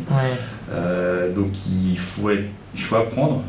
donc 1.36 1.50
il 1.70 1.96
faut, 1.96 2.30
il 2.30 2.80
faut 2.80 2.96
apprendre 2.96 3.44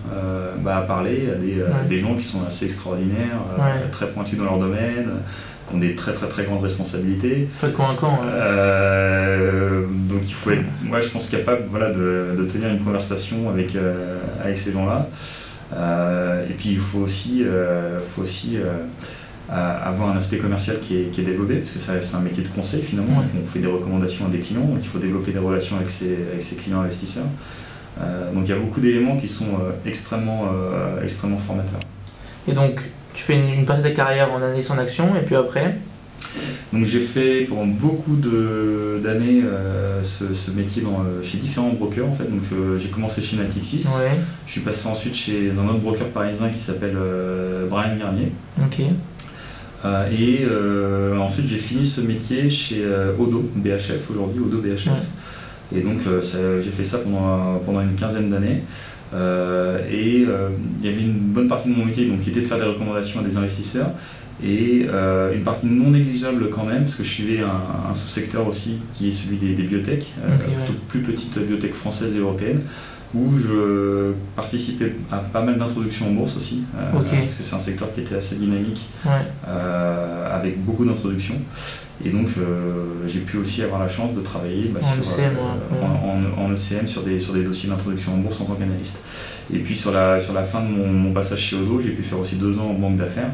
bah, 0.64 0.78
à 0.78 0.82
parler 0.82 1.30
à 1.32 1.36
des, 1.36 1.64
des, 1.88 1.98
gens 1.98 2.14
qui 2.14 2.24
sont 2.24 2.46
assez 2.46 2.66
extraordinaires, 2.66 3.40
très 3.92 4.08
pointus 4.08 4.38
dans 4.38 4.46
leur 4.46 4.60
domaine, 4.60 5.10
qui 5.68 5.76
ont 5.76 5.80
des 5.80 5.96
très 5.96 6.12
très 6.12 6.28
très 6.28 6.44
grandes 6.44 6.62
responsabilités. 6.62 7.42
Il 7.42 7.48
faut 7.48 7.68
être 7.68 7.74
convaincant. 7.74 8.20
Euh, 8.24 9.86
donc 10.10 10.22
il 10.24 10.34
faut 10.34 10.52
être, 10.52 10.66
moi 10.84 11.02
je 11.02 11.10
pense, 11.10 11.30
capable 11.30 11.64
voilà, 11.68 11.92
de, 11.92 12.36
de 12.38 12.44
tenir 12.44 12.70
une 12.70 12.80
conversation 12.80 13.50
avec, 13.50 13.76
euh, 13.76 14.20
avec 14.44 14.58
ces 14.58 14.72
gens-là. 14.72 15.08
et 16.50 16.54
puis 16.54 16.70
il 16.72 16.80
faut 16.80 17.00
aussi, 17.00 17.44
faut 18.08 18.22
aussi 18.22 18.58
avoir 19.50 20.10
un 20.10 20.18
aspect 20.18 20.38
commercial 20.38 20.80
qui 20.80 20.98
est, 20.98 21.12
qui 21.12 21.22
est 21.22 21.24
développé, 21.24 21.56
parce 21.56 21.72
que 21.72 21.80
c'est 21.80 22.16
un 22.16 22.22
métier 22.22 22.44
de 22.44 22.50
conseil 22.50 22.82
finalement, 22.82 23.24
on 23.42 23.46
fait 23.46 23.60
des 23.60 23.68
recommandations 23.68 24.26
à 24.26 24.30
des 24.30 24.40
clients, 24.40 24.62
donc 24.62 24.80
il 24.82 24.88
faut 24.88 25.00
développer 25.00 25.32
des 25.32 25.40
relations 25.40 25.78
avec 25.78 25.90
ses, 25.90 26.18
avec 26.32 26.42
ses 26.42 26.56
clients 26.56 26.82
investisseurs. 26.82 27.26
donc 28.34 28.44
il 28.46 28.50
y 28.50 28.54
a 28.54 28.60
beaucoup 28.60 28.82
d'éléments 28.82 29.18
qui 29.18 29.28
sont 29.28 29.58
extrêmement, 29.86 30.46
extrêmement 31.04 31.38
formateurs. 31.38 31.80
Et 32.48 32.54
donc 32.54 32.82
tu 33.14 33.24
fais 33.24 33.36
une, 33.36 33.66
partie 33.66 33.84
de 33.84 33.90
ta 33.90 33.94
carrière 33.94 34.32
en 34.32 34.38
analyse 34.38 34.72
en 34.72 34.78
action, 34.78 35.16
et 35.16 35.22
puis 35.22 35.36
après 35.36 35.76
donc 36.72 36.86
j'ai 36.86 37.02
fait 37.02 37.42
pendant 37.42 37.68
beaucoup 37.68 38.16
d'années 38.16 39.44
euh, 39.46 40.02
ce, 40.02 40.52
métier 40.58 40.82
dans, 40.82 41.02
euh, 41.02 41.22
chez 41.22 41.38
différents 41.38 41.70
brokers 41.70 42.08
en 42.08 42.14
fait. 42.14 42.24
Donc 42.24 42.42
j'ai 42.80 42.90
commencé 42.90 43.22
chez 43.22 43.38
Natixis. 43.38 43.86
Je 44.48 44.52
suis 44.52 44.62
passé 44.62 44.88
ensuite 44.88 45.16
chez 45.16 45.52
un 45.52 45.70
autre 45.70 45.80
broker 45.80 46.08
parisien 46.08 46.50
qui 46.50 46.58
s'appelle 46.58 46.98
euh, 46.98 47.68
Brian 47.70 47.96
Garnier. 47.96 48.32
et 50.12 50.48
ensuite 51.20 51.46
j'ai 51.48 51.58
fini 51.58 51.86
ce 51.86 52.02
métier 52.02 52.50
chez 52.50 52.84
Odo 53.20 53.52
BHF 53.56 54.10
aujourd'hui, 54.10 54.42
Odo 54.44 54.58
BHF. 54.58 54.90
Et 55.76 55.82
donc 55.82 56.00
j'ai 56.32 56.72
fait 56.72 56.84
ça 56.84 57.00
pendant, 57.00 57.60
pendant 57.60 57.82
une 57.82 57.94
quinzaine 57.94 58.30
d'années. 58.30 58.64
Et 59.14 60.26
il 60.80 60.86
y 60.86 60.88
avait 60.88 61.02
une 61.02 61.14
bonne 61.14 61.48
partie 61.48 61.70
de 61.70 61.76
mon 61.76 61.86
métier 61.86 62.06
donc, 62.08 62.22
qui 62.22 62.30
était 62.30 62.42
de 62.42 62.48
faire 62.48 62.58
des 62.58 62.66
recommandations 62.66 63.20
à 63.20 63.24
des 63.24 63.38
investisseurs. 63.38 63.92
Et 64.42 64.88
euh, 64.90 65.34
une 65.34 65.44
partie 65.44 65.68
non 65.68 65.92
négligeable 65.92 66.50
quand 66.50 66.66
même, 66.66 66.80
parce 66.80 66.96
que 66.96 67.04
je 67.04 67.10
suivais 67.10 67.40
un, 67.40 67.94
sous-secteur 67.94 68.48
aussi 68.48 68.80
qui 68.92 69.08
est 69.08 69.12
celui 69.12 69.38
des, 69.38 69.64
biotech, 69.64 70.12
euh, 70.24 70.38
plutôt 70.38 70.74
plus 70.88 71.00
petites 71.00 71.40
biotech 71.40 71.74
françaises 71.74 72.16
et 72.16 72.20
européennes, 72.20 72.62
où 73.14 73.38
je 73.38 74.14
participais 74.36 74.96
à 75.12 75.18
pas 75.18 75.42
mal 75.42 75.58
d'introductions 75.58 76.08
en 76.08 76.14
bourse 76.14 76.38
aussi, 76.38 76.64
euh, 76.78 76.82
parce 76.92 77.36
que 77.36 77.44
c'est 77.44 77.56
un 77.56 77.60
secteur 77.60 77.94
qui 77.94 78.02
était 78.02 78.16
assez 78.16 78.38
dynamique, 78.38 78.88
avec 80.32 80.64
beaucoup 80.64 80.86
d'introductions. 80.86 81.40
Et 82.04 82.10
donc 82.10 82.28
j'ai 83.08 83.20
pu 83.20 83.38
aussi 83.38 83.62
avoir 83.62 83.80
la 83.80 83.88
chance 83.88 84.14
de 84.14 84.22
travailler 84.22 84.70
bah, 84.70 84.80
en, 84.82 85.04
sur, 85.04 85.04
ECM, 85.04 85.38
en, 86.38 86.52
ECM, 86.52 86.88
sur 86.88 87.04
des, 87.04 87.20
sur 87.20 87.34
des 87.34 87.44
dossiers 87.44 87.70
d'introduction 87.70 88.16
en 88.16 88.18
bourse 88.18 88.42
en 88.42 88.46
tant 88.46 88.56
qu'analyste. 88.56 89.04
Et 89.54 89.60
puis 89.60 89.76
sur 89.76 89.92
la, 89.92 90.20
sur 90.20 90.34
la 90.34 90.44
fin 90.44 90.62
de 90.62 90.68
mon, 90.68 90.88
mon 90.88 91.14
passage 91.14 91.40
chez 91.40 91.56
Odo, 91.56 91.80
j'ai 91.80 91.92
pu 91.92 92.02
faire 92.02 92.20
aussi 92.20 92.36
deux 92.36 92.58
ans 92.58 92.70
en 92.72 92.74
banque 92.74 92.98
d'affaires 92.98 93.30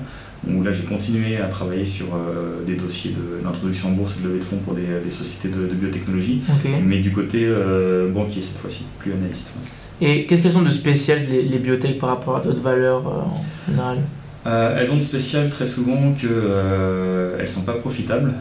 où 0.47 0.63
là 0.63 0.71
j'ai 0.71 0.83
continué 0.83 1.37
à 1.37 1.47
travailler 1.47 1.85
sur 1.85 2.07
euh, 2.13 2.63
des 2.65 2.75
dossiers 2.75 3.13
d'introduction 3.43 3.89
en 3.89 3.91
bourse 3.91 4.17
et 4.17 4.23
de 4.23 4.27
levée 4.27 4.39
de 4.39 4.43
fonds 4.43 4.57
pour 4.57 4.73
des, 4.73 5.11
sociétés 5.11 5.49
de, 5.49 5.73
biotechnologie, 5.73 6.41
mais 6.83 6.99
du 6.99 7.11
côté 7.11 7.45
euh, 7.45 8.09
banquier 8.11 8.41
cette 8.41 8.57
fois-ci, 8.57 8.85
plus 8.97 9.13
analyste. 9.13 9.53
Et 10.01 10.25
qu'est-ce 10.25 10.43
qu'elles 10.43 10.57
ont 10.57 10.61
de 10.61 10.69
spécial 10.69 11.19
les, 11.29 11.43
les 11.43 11.57
biotech 11.57 11.99
par 11.99 12.09
rapport 12.09 12.37
à 12.37 12.41
d'autres 12.41 12.61
valeurs 12.61 13.07
euh, 13.07 13.21
en 13.21 13.71
général? 13.71 13.97
Elles 14.45 14.91
ont 14.91 14.95
de 14.95 15.01
spécial 15.01 15.49
très 15.49 15.65
souvent 15.65 16.13
qu'elles 16.13 17.41
ne 17.41 17.45
sont 17.45 17.61
pas 17.61 17.73
profitables 17.73 18.33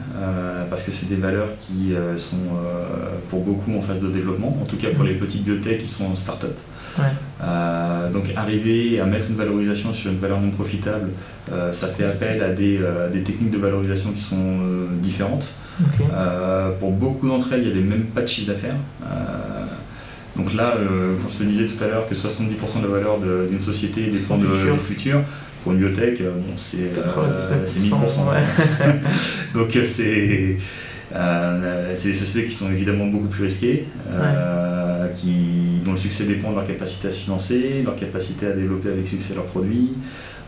parce 0.70 0.82
que 0.82 0.90
c'est 0.90 1.08
des 1.08 1.16
valeurs 1.16 1.48
qui 1.60 1.92
sont 2.16 2.36
pour 3.28 3.44
beaucoup 3.44 3.76
en 3.76 3.80
phase 3.80 4.00
de 4.00 4.08
développement, 4.08 4.56
en 4.60 4.64
tout 4.64 4.76
cas 4.76 4.88
pour 4.94 5.04
les 5.04 5.14
petites 5.14 5.44
biotech 5.44 5.82
qui 5.82 5.88
sont 5.88 6.06
en 6.06 6.14
start-up. 6.14 6.56
Euh, 7.42 8.10
donc 8.10 8.24
arriver 8.36 9.00
à 9.00 9.04
mettre 9.04 9.30
une 9.30 9.36
valorisation 9.36 9.92
sur 9.92 10.10
une 10.10 10.18
valeur 10.18 10.40
non 10.40 10.50
profitable, 10.50 11.10
euh, 11.52 11.72
ça 11.72 11.86
fait 11.86 12.04
appel 12.04 12.42
à 12.42 12.50
des, 12.50 12.78
euh, 12.80 13.08
des, 13.10 13.22
techniques 13.22 13.50
de 13.50 13.58
valorisation 13.58 14.10
qui 14.12 14.22
sont 14.22 14.58
différentes. 15.00 15.48
pour 16.80 16.92
beaucoup 16.92 17.28
d'entre 17.28 17.52
elles, 17.52 17.62
il 17.62 17.66
n'y 17.66 17.72
avait 17.72 17.88
même 17.88 18.04
pas 18.04 18.22
de 18.22 18.26
chiffre 18.26 18.48
d'affaires. 18.48 18.74
donc 20.36 20.54
là, 20.54 20.74
quand 21.22 21.28
je 21.28 21.38
te 21.38 21.42
disais 21.44 21.66
tout 21.66 21.84
à 21.84 21.88
l'heure 21.88 22.08
que 22.08 22.14
70% 22.14 22.82
de 22.82 22.86
la 22.86 22.92
valeur 22.92 23.18
d'une 23.48 23.60
société 23.60 24.06
dépend 24.06 24.38
de, 24.38 24.46
du 24.46 24.78
futur, 24.78 25.20
pour 25.68 25.74
une 25.74 25.80
biotech, 25.80 26.22
bon, 26.22 26.56
c'est 26.56 26.94
1000%. 26.94 27.90
donc 29.54 29.78
c'est 29.84 30.56
des 31.12 32.14
sociétés 32.14 32.48
qui 32.48 32.54
sont 32.54 32.70
évidemment 32.70 33.06
beaucoup 33.06 33.28
plus 33.28 33.44
risquées, 33.44 33.84
qui 35.16 35.82
dont 35.84 35.92
le 35.92 35.98
succès 35.98 36.24
dépend 36.24 36.50
de 36.50 36.56
leur 36.56 36.66
capacité 36.66 37.08
à 37.08 37.10
se 37.10 37.20
financer, 37.20 37.82
leur 37.84 37.96
capacité 37.96 38.46
à 38.46 38.52
développer 38.52 38.88
avec 38.88 39.06
succès 39.06 39.34
leurs 39.34 39.44
produits, 39.44 39.92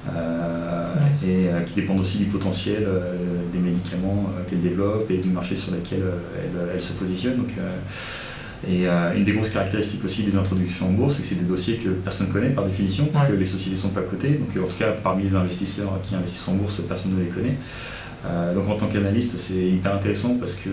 euh, 0.09 0.94
et 1.22 1.48
euh, 1.48 1.61
qui 1.61 1.74
dépendent 1.74 2.00
aussi 2.00 2.18
du 2.18 2.24
potentiel 2.24 2.85
euh, 2.87 3.14
des 3.52 3.59
médicaments 3.59 4.30
qu'elles 4.48 4.62
développent 4.62 5.11
et 5.11 5.18
du 5.18 5.28
marché 5.28 5.54
sur 5.54 5.74
lequel 5.74 6.00
elles, 6.72 6.80
se 6.80 6.94
positionnent. 6.94 7.37
Donc, 7.37 7.52
et 8.68 8.86
une 8.86 9.24
des 9.24 9.32
grosses 9.32 9.50
caractéristiques 9.50 10.04
aussi 10.04 10.22
des 10.22 10.36
introductions 10.36 10.88
en 10.88 10.92
bourse, 10.92 11.14
c'est 11.14 11.22
que 11.22 11.28
c'est 11.28 11.40
des 11.40 11.46
dossiers 11.46 11.76
que 11.76 11.88
personne 11.88 12.28
ne 12.28 12.32
connaît 12.32 12.50
par 12.50 12.64
définition, 12.64 13.06
parce 13.12 13.28
que 13.28 13.34
les 13.34 13.46
sociétés 13.46 13.72
ne 13.72 13.76
sont 13.76 13.90
pas 13.90 14.02
cotées. 14.02 14.38
Donc 14.38 14.64
en 14.64 14.68
tout 14.68 14.78
cas, 14.78 14.92
parmi 15.02 15.22
les 15.24 15.34
investisseurs 15.34 15.98
qui 16.02 16.14
investissent 16.14 16.48
en 16.48 16.54
bourse, 16.54 16.80
personne 16.88 17.14
ne 17.16 17.20
les 17.22 17.28
connaît. 17.28 17.56
Euh, 18.26 18.54
donc 18.54 18.68
en 18.68 18.76
tant 18.76 18.87
qu'analyste, 18.87 19.37
c'est 19.38 19.66
hyper 19.66 19.94
intéressant 19.94 20.37
parce 20.38 20.56
que 20.56 20.68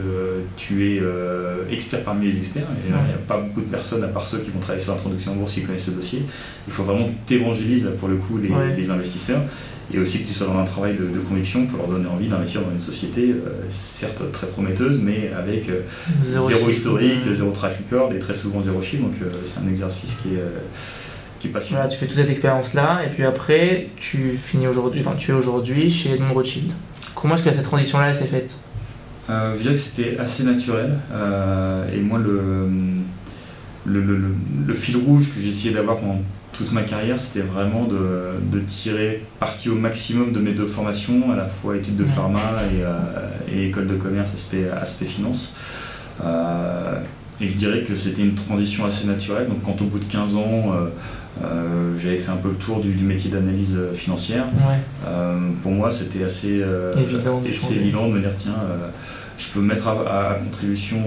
tu 0.58 0.92
es 0.92 1.00
euh, 1.00 1.64
expert 1.72 2.04
parmi 2.04 2.26
les 2.26 2.38
experts. 2.38 2.68
Il 2.86 2.92
n'y 2.92 2.98
a 2.98 3.18
pas 3.28 3.38
beaucoup 3.38 3.62
de 3.62 3.68
personnes, 3.68 4.04
à 4.04 4.08
part 4.08 4.28
ceux 4.28 4.40
qui 4.40 4.50
vont 4.50 4.60
travailler 4.60 4.84
sur 4.84 4.94
l'introduction 4.94 5.32
en 5.32 5.36
bourse, 5.36 5.54
qui 5.54 5.64
connaissent 5.64 5.86
ce 5.86 5.92
dossier. 5.92 6.24
Il 6.68 6.74
faut 6.74 6.84
vraiment 6.84 7.06
que 7.06 7.14
tu 7.26 7.36
évangélises 7.36 7.90
pour 8.00 8.10
le 8.10 8.18
coup 8.18 8.38
les, 8.38 8.90
investisseurs 8.90 9.42
et 9.94 10.00
aussi 10.00 10.22
que 10.22 10.28
tu 10.28 10.34
sois 10.34 10.48
dans 10.48 10.60
un 10.60 10.66
travail 10.66 10.96
de, 10.96 11.20
conviction 11.20 11.66
pour 11.66 11.78
leur 11.80 11.88
donner 11.88 12.08
envie 12.08 12.28
d'investir 12.28 12.62
dans 12.62 12.72
une 12.72 12.80
société, 12.80 13.32
euh, 13.32 13.64
certes 13.70 14.32
très 14.34 14.48
prometteuse, 14.48 15.00
mais 15.02 15.32
avec 15.38 15.70
zéro, 16.22 16.70
historique, 16.70 17.22
zéro 17.32 17.52
track 17.52 17.78
record 17.78 18.14
et 18.14 18.20
très 18.20 18.34
souvent 18.34 18.62
zéro 18.62 18.82
chiffre. 18.82 19.04
Donc 19.04 19.16
c'est 19.44 19.62
un 19.62 19.70
exercice 19.70 20.20
qui 20.22 20.36
est 20.36 20.44
qui 21.40 21.50
est 21.50 21.52
passionnant. 21.52 21.88
tu 21.88 21.98
fais 21.98 22.08
toute 22.08 22.16
cette 22.16 22.32
expérience 22.32 22.74
là 22.74 23.04
et 23.06 23.10
puis 23.10 23.24
après 23.24 23.90
tu 23.96 24.32
finis 24.32 24.68
aujourd'hui, 24.68 25.02
enfin 25.02 25.16
tu 25.16 25.32
es 25.32 25.34
aujourd'hui 25.36 25.90
chez 25.92 26.14
Edmond 26.14 26.34
Rothschild. 26.34 26.72
Comment 27.20 27.34
est-ce 27.34 27.44
que 27.44 27.54
cette 27.54 27.64
transition-là 27.64 28.14
s'est 28.14 28.28
faite 28.28 28.60
euh, 29.30 29.56
Je 29.56 29.62
dirais 29.62 29.74
que 29.74 29.80
c'était 29.80 30.20
assez 30.20 30.44
naturel. 30.44 31.00
Euh, 31.12 31.92
et 31.92 32.00
moi, 32.00 32.20
le, 32.20 32.70
le, 33.88 34.74
fil 34.76 34.98
rouge 34.98 35.30
que 35.30 35.42
j'ai 35.42 35.50
essayé 35.50 35.74
d'avoir 35.74 35.98
pendant 35.98 36.22
toute 36.54 36.72
ma 36.74 36.84
carrière, 36.84 37.18
c'était 37.18 37.46
vraiment 37.46 37.86
de, 37.86 38.60
tirer 38.60 39.24
parti 39.40 39.70
au 39.70 39.76
maximum 39.76 40.32
de 40.32 40.40
mes 40.40 40.52
deux 40.52 40.68
formations, 40.68 41.32
à 41.32 41.36
la 41.36 41.48
fois 41.48 41.76
études 41.76 41.96
de 41.96 42.06
pharma 42.06 42.40
et, 42.72 42.84
euh, 42.84 43.68
école 43.68 43.88
de 43.88 43.96
commerce, 43.96 44.34
aspect, 44.36 44.70
aspect 44.70 45.06
finance. 45.06 45.56
et 47.42 47.48
je 47.48 47.56
dirais 47.56 47.84
que 47.84 47.96
c'était 47.96 48.22
une 48.22 48.36
transition 48.36 48.86
assez 48.86 49.08
naturelle. 49.08 49.48
Donc, 49.48 49.64
quand 49.64 49.82
au 49.82 49.86
bout 49.86 50.00
de 50.00 50.06
15 50.06 50.36
ans, 50.36 50.66
euh, 51.43 51.93
j'avais 52.00 52.17
fait 52.17 52.32
un 52.32 52.38
peu 52.38 52.50
le 52.50 52.56
tour 52.56 52.80
du, 52.80 52.91
métier 53.04 53.30
d'analyse 53.30 53.76
euh, 53.78 53.93
financière. 53.93 54.45
Euh, 55.08 55.38
pour 55.62 55.71
moi, 55.71 55.91
c'était 55.91 56.23
assez, 56.23 56.63
évident, 56.97 57.43
évident, 57.43 58.08
de 58.10 58.13
me 58.13 58.19
dire 58.19 58.36
tiens, 58.36 58.56
je 59.38 59.47
peux 59.54 59.62
mettre 59.62 59.88
à, 59.88 60.38
contribution 60.43 60.97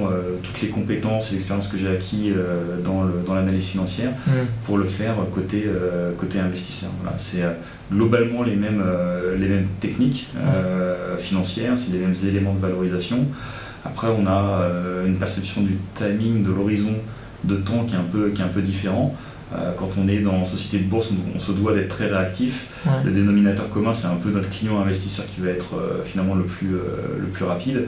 toutes 0.42 0.62
les 0.62 0.68
compétences 0.68 1.30
et 1.30 1.34
l'expérience 1.34 1.66
que 1.66 1.76
j'ai 1.76 1.88
acquis 1.88 2.32
dans 2.84 3.34
l'analyse 3.34 3.66
financière 3.66 4.10
mm. 4.26 4.30
pour 4.64 4.78
le 4.78 4.84
faire 4.84 5.16
côté, 5.34 5.64
côté 6.16 6.38
investisseur. 6.38 6.90
Voilà, 7.02 7.18
c'est 7.18 7.42
globalement 7.90 8.44
les 8.44 8.54
mêmes, 8.54 8.84
les 9.38 9.48
mêmes 9.48 9.66
techniques 9.80 10.28
financières, 11.18 11.76
c'est 11.76 11.92
les 11.92 11.98
mêmes 11.98 12.14
éléments 12.24 12.54
de 12.54 12.60
valorisation. 12.60 13.26
Après, 13.84 14.08
on 14.08 14.26
a 14.26 14.68
une 15.04 15.16
perception 15.16 15.62
du 15.62 15.76
timing, 15.94 16.44
de 16.44 16.52
l'horizon 16.52 16.94
de 17.44 17.56
temps 17.56 17.84
qui 17.84 17.94
est 17.94 17.98
un 17.98 18.02
peu, 18.02 18.30
qui 18.30 18.42
est 18.42 18.44
un 18.44 18.48
peu 18.48 18.62
différent. 18.62 19.14
Euh, 19.52 19.72
quand 19.76 19.90
on 19.98 20.06
est 20.06 20.18
dans 20.20 20.38
une 20.38 20.44
société 20.44 20.84
de 20.84 20.88
bourse, 20.88 21.10
on, 21.34 21.38
se 21.38 21.52
doit 21.52 21.74
d'être 21.74 21.88
très 21.88 22.06
réactif. 22.06 22.86
Le 23.04 23.10
dénominateur 23.10 23.68
commun, 23.68 23.94
c'est 23.94 24.06
un 24.06 24.16
peu 24.16 24.30
notre 24.30 24.48
client 24.48 24.80
investisseur 24.80 25.26
qui 25.26 25.40
va 25.40 25.50
être 25.50 25.74
euh, 25.74 26.02
finalement 26.04 26.34
le 26.34 26.44
plus, 26.44 26.74
euh, 26.74 27.18
le 27.18 27.26
plus 27.26 27.44
rapide. 27.44 27.86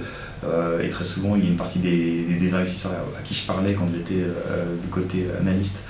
et 0.82 0.88
très 0.88 1.04
souvent, 1.04 1.36
il 1.36 1.44
y 1.44 1.46
a 1.46 1.50
une 1.50 1.56
partie 1.56 1.78
des, 1.78 2.24
des, 2.36 2.54
investisseurs 2.54 2.92
à 3.16 3.22
qui 3.22 3.34
je 3.34 3.46
parlais 3.46 3.74
quand 3.74 3.86
j'étais 3.92 4.24
du 4.82 4.88
côté 4.88 5.26
analyste. 5.40 5.84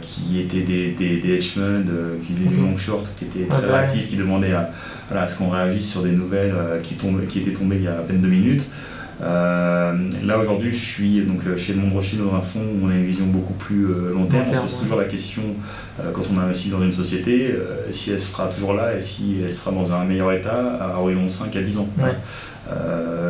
qui 0.00 0.38
étaient 0.38 0.60
des, 0.60 0.92
des, 0.92 1.16
des 1.16 1.34
hedge 1.34 1.50
funds, 1.54 1.92
qui 2.22 2.34
faisaient 2.34 2.48
du 2.48 2.60
long 2.60 2.76
short, 2.76 3.04
qui 3.18 3.24
étaient 3.24 3.48
très 3.48 3.66
réactifs, 3.66 4.08
qui 4.08 4.16
demandaient 4.16 4.52
à, 4.52 5.26
ce 5.26 5.36
qu'on 5.38 5.50
réagisse 5.50 5.90
sur 5.90 6.02
des 6.02 6.12
nouvelles 6.12 6.54
qui, 6.84 6.94
tombent, 6.94 7.26
qui 7.26 7.40
étaient 7.40 7.52
tombées 7.52 7.76
il 7.76 7.82
y 7.82 7.88
a 7.88 7.98
à 7.98 8.02
peine 8.02 8.20
deux 8.20 8.28
minutes. 8.28 8.64
Euh, 9.22 9.92
là 10.24 10.38
aujourd'hui, 10.38 10.72
je 10.72 10.76
suis 10.76 11.20
donc 11.20 11.46
euh, 11.46 11.56
chez 11.56 11.74
Monde 11.74 11.92
Rothschild 11.92 12.24
dans 12.24 12.34
un 12.34 12.40
fonds 12.40 12.60
où 12.60 12.86
on 12.86 12.90
a 12.90 12.94
une 12.94 13.04
vision 13.04 13.26
beaucoup 13.26 13.52
plus 13.52 13.84
euh, 13.84 14.12
long 14.12 14.26
terme. 14.26 14.44
on 14.48 14.54
se 14.54 14.60
pose 14.60 14.80
toujours 14.80 14.98
la 14.98 15.04
question 15.04 15.42
quand 16.12 16.22
on 16.34 16.38
investit 16.38 16.70
dans 16.70 16.82
une 16.82 16.92
société 16.92 17.54
si 17.90 18.12
elle 18.12 18.20
sera 18.20 18.46
toujours 18.48 18.72
là 18.72 18.96
et 18.96 19.00
si 19.00 19.40
elle 19.44 19.52
sera 19.52 19.72
dans 19.72 19.92
un 19.92 20.04
meilleur 20.04 20.32
état 20.32 20.78
à 20.80 20.98
horizon 20.98 21.28
5 21.28 21.54
à 21.54 21.60
10 21.60 21.78
ans. 21.78 21.88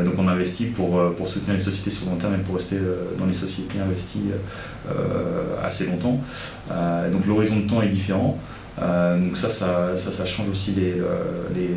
donc 0.05 0.15
on 0.17 0.29
investit 0.29 0.67
pour, 0.67 1.13
pour 1.15 1.27
soutenir 1.27 1.55
les 1.55 1.63
sociétés 1.63 1.91
sur 1.91 2.11
long 2.11 2.17
terme 2.17 2.35
et 2.35 2.39
pour 2.39 2.55
rester 2.55 2.79
dans 3.19 3.27
les 3.27 3.33
sociétés 3.33 3.81
investies 3.81 4.31
assez 5.65 5.87
longtemps. 5.87 6.21
donc 7.11 7.27
l'horizon 7.27 7.57
de 7.57 7.69
temps 7.69 7.83
est 7.83 7.89
différent. 7.89 8.39
donc 8.81 9.37
ça 9.37 9.49
ça, 9.49 9.97
ça, 9.97 10.25
change 10.25 10.49
aussi 10.49 10.75
les, 10.77 10.95
les, 11.55 11.75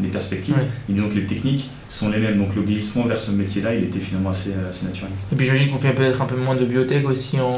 les 0.00 0.08
perspectives. 0.08 0.56
Et 0.88 0.92
disons 0.92 1.08
que 1.08 1.14
les 1.14 1.26
techniques 1.26 1.70
sont 1.88 2.10
les 2.10 2.18
mêmes. 2.18 2.36
Donc 2.36 2.54
le 2.54 2.62
glissement 2.62 3.04
vers 3.04 3.20
ce 3.20 3.32
métier-là, 3.32 3.74
il 3.74 3.84
était 3.84 3.98
finalement 3.98 4.30
assez, 4.30 4.54
assez 4.68 4.86
naturel. 4.86 5.10
Et 5.32 5.36
puis 5.36 5.46
j'imagine 5.46 5.70
qu'on 5.70 5.78
fait 5.78 5.92
peut-être 5.92 6.20
un 6.22 6.26
peu 6.26 6.36
moins 6.36 6.56
de 6.56 6.64
biotech 6.64 7.06
aussi 7.08 7.40
en, 7.40 7.52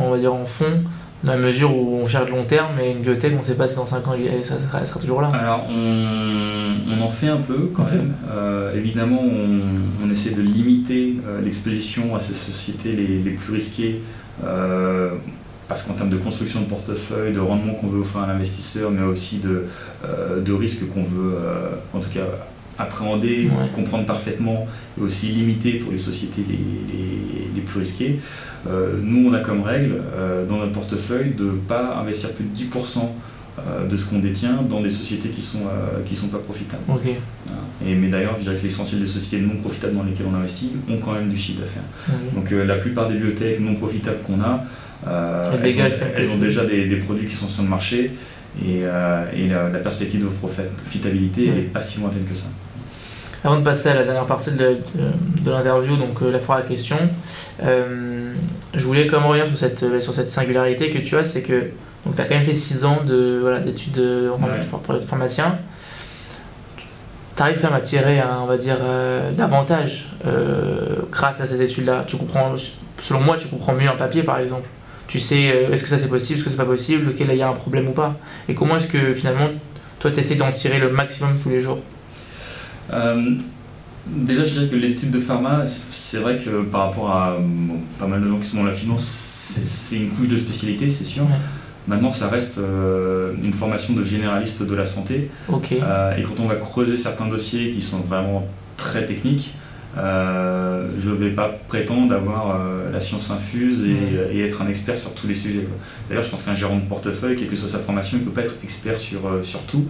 on 0.00 0.10
va 0.10 0.18
dire 0.18 0.34
en 0.34 0.44
fond. 0.44 0.82
dans 1.22 1.32
la 1.32 1.38
mesure 1.38 1.74
où 1.76 2.00
on 2.02 2.06
cherche 2.06 2.30
long 2.30 2.44
terme, 2.44 2.72
mais 2.76 2.90
une 2.90 2.98
bibliothèque, 2.98 3.32
on 3.34 3.38
ne 3.38 3.44
sait 3.44 3.56
pas 3.56 3.66
si 3.66 3.76
dans 3.76 3.86
5 3.86 4.06
ans 4.08 4.14
ça, 4.42 4.54
ça 4.72 4.84
sera 4.84 5.00
toujours 5.00 5.22
là. 5.22 5.28
Alors 5.28 5.66
on, 5.70 7.02
en 7.02 7.08
fait 7.08 7.28
un 7.28 7.38
peu 7.40 7.70
quand 7.72 7.84
même. 7.84 8.14
Euh, 8.30 8.74
évidemment, 8.76 9.22
on, 9.22 10.10
essaie 10.10 10.30
de 10.30 10.42
limiter 10.42 11.16
euh, 11.26 11.40
l'exposition 11.42 12.14
à 12.14 12.20
ces 12.20 12.34
sociétés 12.34 12.92
les, 12.92 13.30
plus 13.32 13.54
risquées. 13.54 14.00
Euh, 14.44 15.10
parce 15.68 15.84
qu'en 15.84 15.94
termes 15.94 16.10
de 16.10 16.16
construction 16.16 16.60
de 16.60 16.66
portefeuille, 16.66 17.32
de 17.32 17.40
rendement 17.40 17.74
qu'on 17.74 17.86
veut 17.86 18.00
offrir 18.00 18.22
à 18.22 18.26
l'investisseur, 18.26 18.90
mais 18.90 19.02
aussi 19.02 19.38
de, 19.38 19.64
de 20.44 20.52
risques 20.52 20.92
qu'on 20.92 21.02
veut, 21.02 21.38
en 21.94 22.00
tout 22.00 22.10
cas, 22.10 22.26
appréhender, 22.78 23.50
comprendre 23.74 24.06
parfaitement 24.06 24.66
et 24.98 25.02
aussi 25.02 25.28
limiter 25.28 25.74
pour 25.74 25.92
les 25.92 25.98
sociétés 25.98 26.42
les, 26.48 27.60
plus 27.60 27.78
risquées. 27.78 28.20
Euh, 28.66 28.98
nous, 29.02 29.30
on 29.30 29.32
a 29.32 29.40
comme 29.40 29.62
règle 29.62 30.02
euh, 30.14 30.46
dans 30.46 30.58
notre 30.58 30.72
portefeuille 30.72 31.30
de 31.30 31.44
ne 31.44 31.50
pas 31.52 31.96
investir 31.96 32.34
plus 32.34 32.44
de 32.44 32.54
10% 32.54 32.98
euh, 33.58 33.86
de 33.86 33.96
ce 33.96 34.10
qu'on 34.10 34.18
détient 34.18 34.60
dans 34.68 34.82
des 34.82 34.90
sociétés 34.90 35.30
qui 35.30 35.40
ne 35.40 35.44
sont, 35.44 35.66
qui 36.04 36.14
sont 36.14 36.28
pas 36.28 36.38
profitables. 36.38 36.82
Et, 37.86 37.94
mais 37.94 38.08
d'ailleurs, 38.08 38.34
je 38.36 38.42
dirais 38.42 38.56
que 38.56 38.62
l'essentiel 38.62 39.00
des 39.00 39.06
sociétés 39.06 39.44
non 39.46 39.56
profitables 39.56 39.94
dans 39.94 40.02
lesquelles 40.02 40.26
on 40.30 40.34
investit 40.34 40.72
ont 40.90 40.98
quand 40.98 41.12
même 41.12 41.28
du 41.30 41.36
chiffre 41.36 41.60
d'affaires. 41.60 41.82
Donc 42.34 42.50
la 42.50 42.76
plupart 42.76 43.08
des 43.08 43.14
bibliothèques 43.14 43.60
non 43.60 43.74
profitables 43.74 44.18
qu'on 44.26 44.40
a, 44.40 44.62
elles, 45.06 46.30
ont, 46.30 46.38
déjà 46.38 46.64
des, 46.64 46.86
des, 46.86 46.96
produits 46.96 47.26
qui 47.26 47.34
sont 47.34 47.46
sur 47.46 47.62
le 47.62 47.68
marché 47.68 48.12
et, 48.64 48.80
et 48.80 49.48
la, 49.48 49.78
perspective 49.80 50.22
de 50.22 50.28
profitabilité 50.28 51.50
n'est 51.50 51.62
pas 51.62 51.80
si 51.80 52.00
lointaine 52.00 52.24
que 52.24 52.34
ça. 52.34 52.48
Avant 53.44 53.58
de 53.58 53.62
passer 53.62 53.90
à 53.90 53.94
la 53.94 54.04
dernière 54.04 54.24
partie 54.24 54.52
de, 54.52 54.78
de, 54.94 55.50
l'interview, 55.50 55.98
donc 55.98 56.22
euh, 56.22 56.32
la 56.32 56.40
foire 56.40 56.58
à 56.58 56.62
questions, 56.62 56.96
euh, 57.62 58.32
je 58.72 58.84
voulais 58.86 59.06
quand 59.06 59.20
même 59.20 59.28
revenir 59.28 59.46
sur 59.46 59.58
cette, 59.58 59.82
euh, 59.82 60.00
sur 60.00 60.14
cette 60.14 60.30
singularité 60.30 60.88
que 60.88 60.96
tu 60.96 61.14
as, 61.18 61.24
c'est 61.24 61.42
que 61.42 61.68
tu 62.10 62.20
as 62.22 62.24
quand 62.24 62.34
même 62.36 62.42
fait 62.42 62.54
6 62.54 62.86
ans 62.86 63.02
de, 63.06 63.40
voilà, 63.42 63.60
d'études 63.60 64.00
pour 64.82 64.94
être 64.94 65.06
pharmacien. 65.06 65.58
Tu 67.36 67.42
arrives 67.42 67.58
quand 67.60 67.68
même 67.68 67.76
à 67.76 67.82
tirer, 67.82 68.22
on 68.42 68.46
va 68.46 68.56
dire, 68.56 68.78
davantage 69.36 70.14
grâce 71.10 71.40
à 71.40 71.46
ces 71.46 71.60
études-là. 71.60 72.04
Tu 72.06 72.16
comprends, 72.16 72.54
selon 72.98 73.20
moi, 73.20 73.36
tu 73.36 73.48
comprends 73.48 73.72
mieux 73.72 73.88
un 73.88 73.96
papier 73.96 74.22
par 74.22 74.38
exemple. 74.38 74.68
Tu 75.06 75.20
sais, 75.20 75.42
est-ce 75.42 75.82
que 75.82 75.88
ça 75.88 75.98
c'est 75.98 76.08
possible, 76.08 76.38
est-ce 76.38 76.44
que 76.44 76.50
c'est 76.50 76.56
pas 76.56 76.64
possible, 76.64 77.06
lequel 77.06 77.28
il 77.30 77.36
y 77.36 77.42
a 77.42 77.48
un 77.48 77.52
problème 77.52 77.88
ou 77.88 77.92
pas. 77.92 78.16
Et 78.48 78.54
comment 78.54 78.76
est-ce 78.76 78.88
que 78.88 79.12
finalement, 79.12 79.48
toi, 80.00 80.10
tu 80.10 80.20
essaies 80.20 80.36
d'en 80.36 80.50
tirer 80.50 80.78
le 80.78 80.90
maximum 80.90 81.38
tous 81.42 81.50
les 81.50 81.60
jours? 81.60 81.78
Euh, 82.92 83.36
déjà, 84.06 84.44
je 84.44 84.50
dirais 84.52 84.68
que 84.68 84.76
les 84.76 84.92
études 84.92 85.10
de 85.10 85.18
pharma, 85.18 85.64
c'est 85.66 86.18
vrai 86.18 86.38
que 86.38 86.62
par 86.62 86.86
rapport 86.86 87.10
à 87.10 87.36
pas 87.98 88.06
mal 88.06 88.22
de 88.22 88.28
gens 88.28 88.38
qui 88.38 88.46
sont 88.46 88.58
dans 88.58 88.66
la 88.66 88.72
finance, 88.72 89.02
c'est 89.02 89.96
une 89.96 90.10
couche 90.10 90.28
de 90.28 90.36
spécialité, 90.36 90.88
c'est 90.90 91.04
sûr. 91.04 91.26
Maintenant, 91.86 92.10
ça 92.10 92.28
reste 92.28 92.58
euh, 92.58 93.32
une 93.42 93.52
formation 93.52 93.94
de 93.94 94.02
généraliste 94.02 94.62
de 94.62 94.74
la 94.74 94.86
santé. 94.86 95.30
Euh, 95.50 96.16
et 96.16 96.22
quand 96.22 96.40
on 96.40 96.46
va 96.46 96.56
creuser 96.56 96.96
certains 96.96 97.26
dossiers 97.26 97.72
qui 97.72 97.82
sont 97.82 98.00
vraiment 98.00 98.46
très 98.76 99.04
techniques, 99.04 99.52
euh, 99.96 100.88
je 100.98 101.10
ne 101.10 101.14
vais 101.14 101.30
pas 101.30 101.48
prétendre 101.68 102.14
avoir 102.14 102.58
la 102.92 103.00
science 103.00 103.30
infuse 103.30 103.84
et, 103.84 104.40
être 104.40 104.62
un 104.62 104.68
expert 104.68 104.96
sur 104.96 105.14
tous 105.14 105.26
les 105.26 105.34
sujets. 105.34 105.66
D'ailleurs, 106.08 106.22
je 106.22 106.30
pense 106.30 106.42
qu'un 106.44 106.54
gérant 106.54 106.76
de 106.76 106.84
portefeuille, 106.84 107.36
quelle 107.36 107.48
que 107.48 107.56
soit 107.56 107.68
sa 107.68 107.78
formation, 107.78 108.18
il 108.18 108.24
ne 108.24 108.26
peut 108.26 108.40
pas 108.40 108.46
être 108.46 108.54
expert 108.62 108.98
sur, 108.98 109.20
sur 109.42 109.62
tout. 109.62 109.86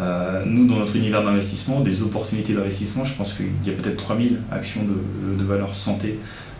Euh, 0.00 0.42
nous, 0.46 0.66
dans 0.66 0.76
notre 0.76 0.96
univers 0.96 1.22
d'investissement, 1.22 1.80
des 1.80 2.02
opportunités 2.02 2.54
d'investissement, 2.54 3.04
je 3.04 3.14
pense 3.14 3.34
qu'il 3.34 3.46
y 3.66 3.70
a 3.70 3.72
peut-être 3.72 3.96
3000 3.96 4.38
actions 4.50 4.82
de, 4.84 5.38
de 5.38 5.44
valeur 5.44 5.74
santé 5.74 6.18
euh, 6.18 6.51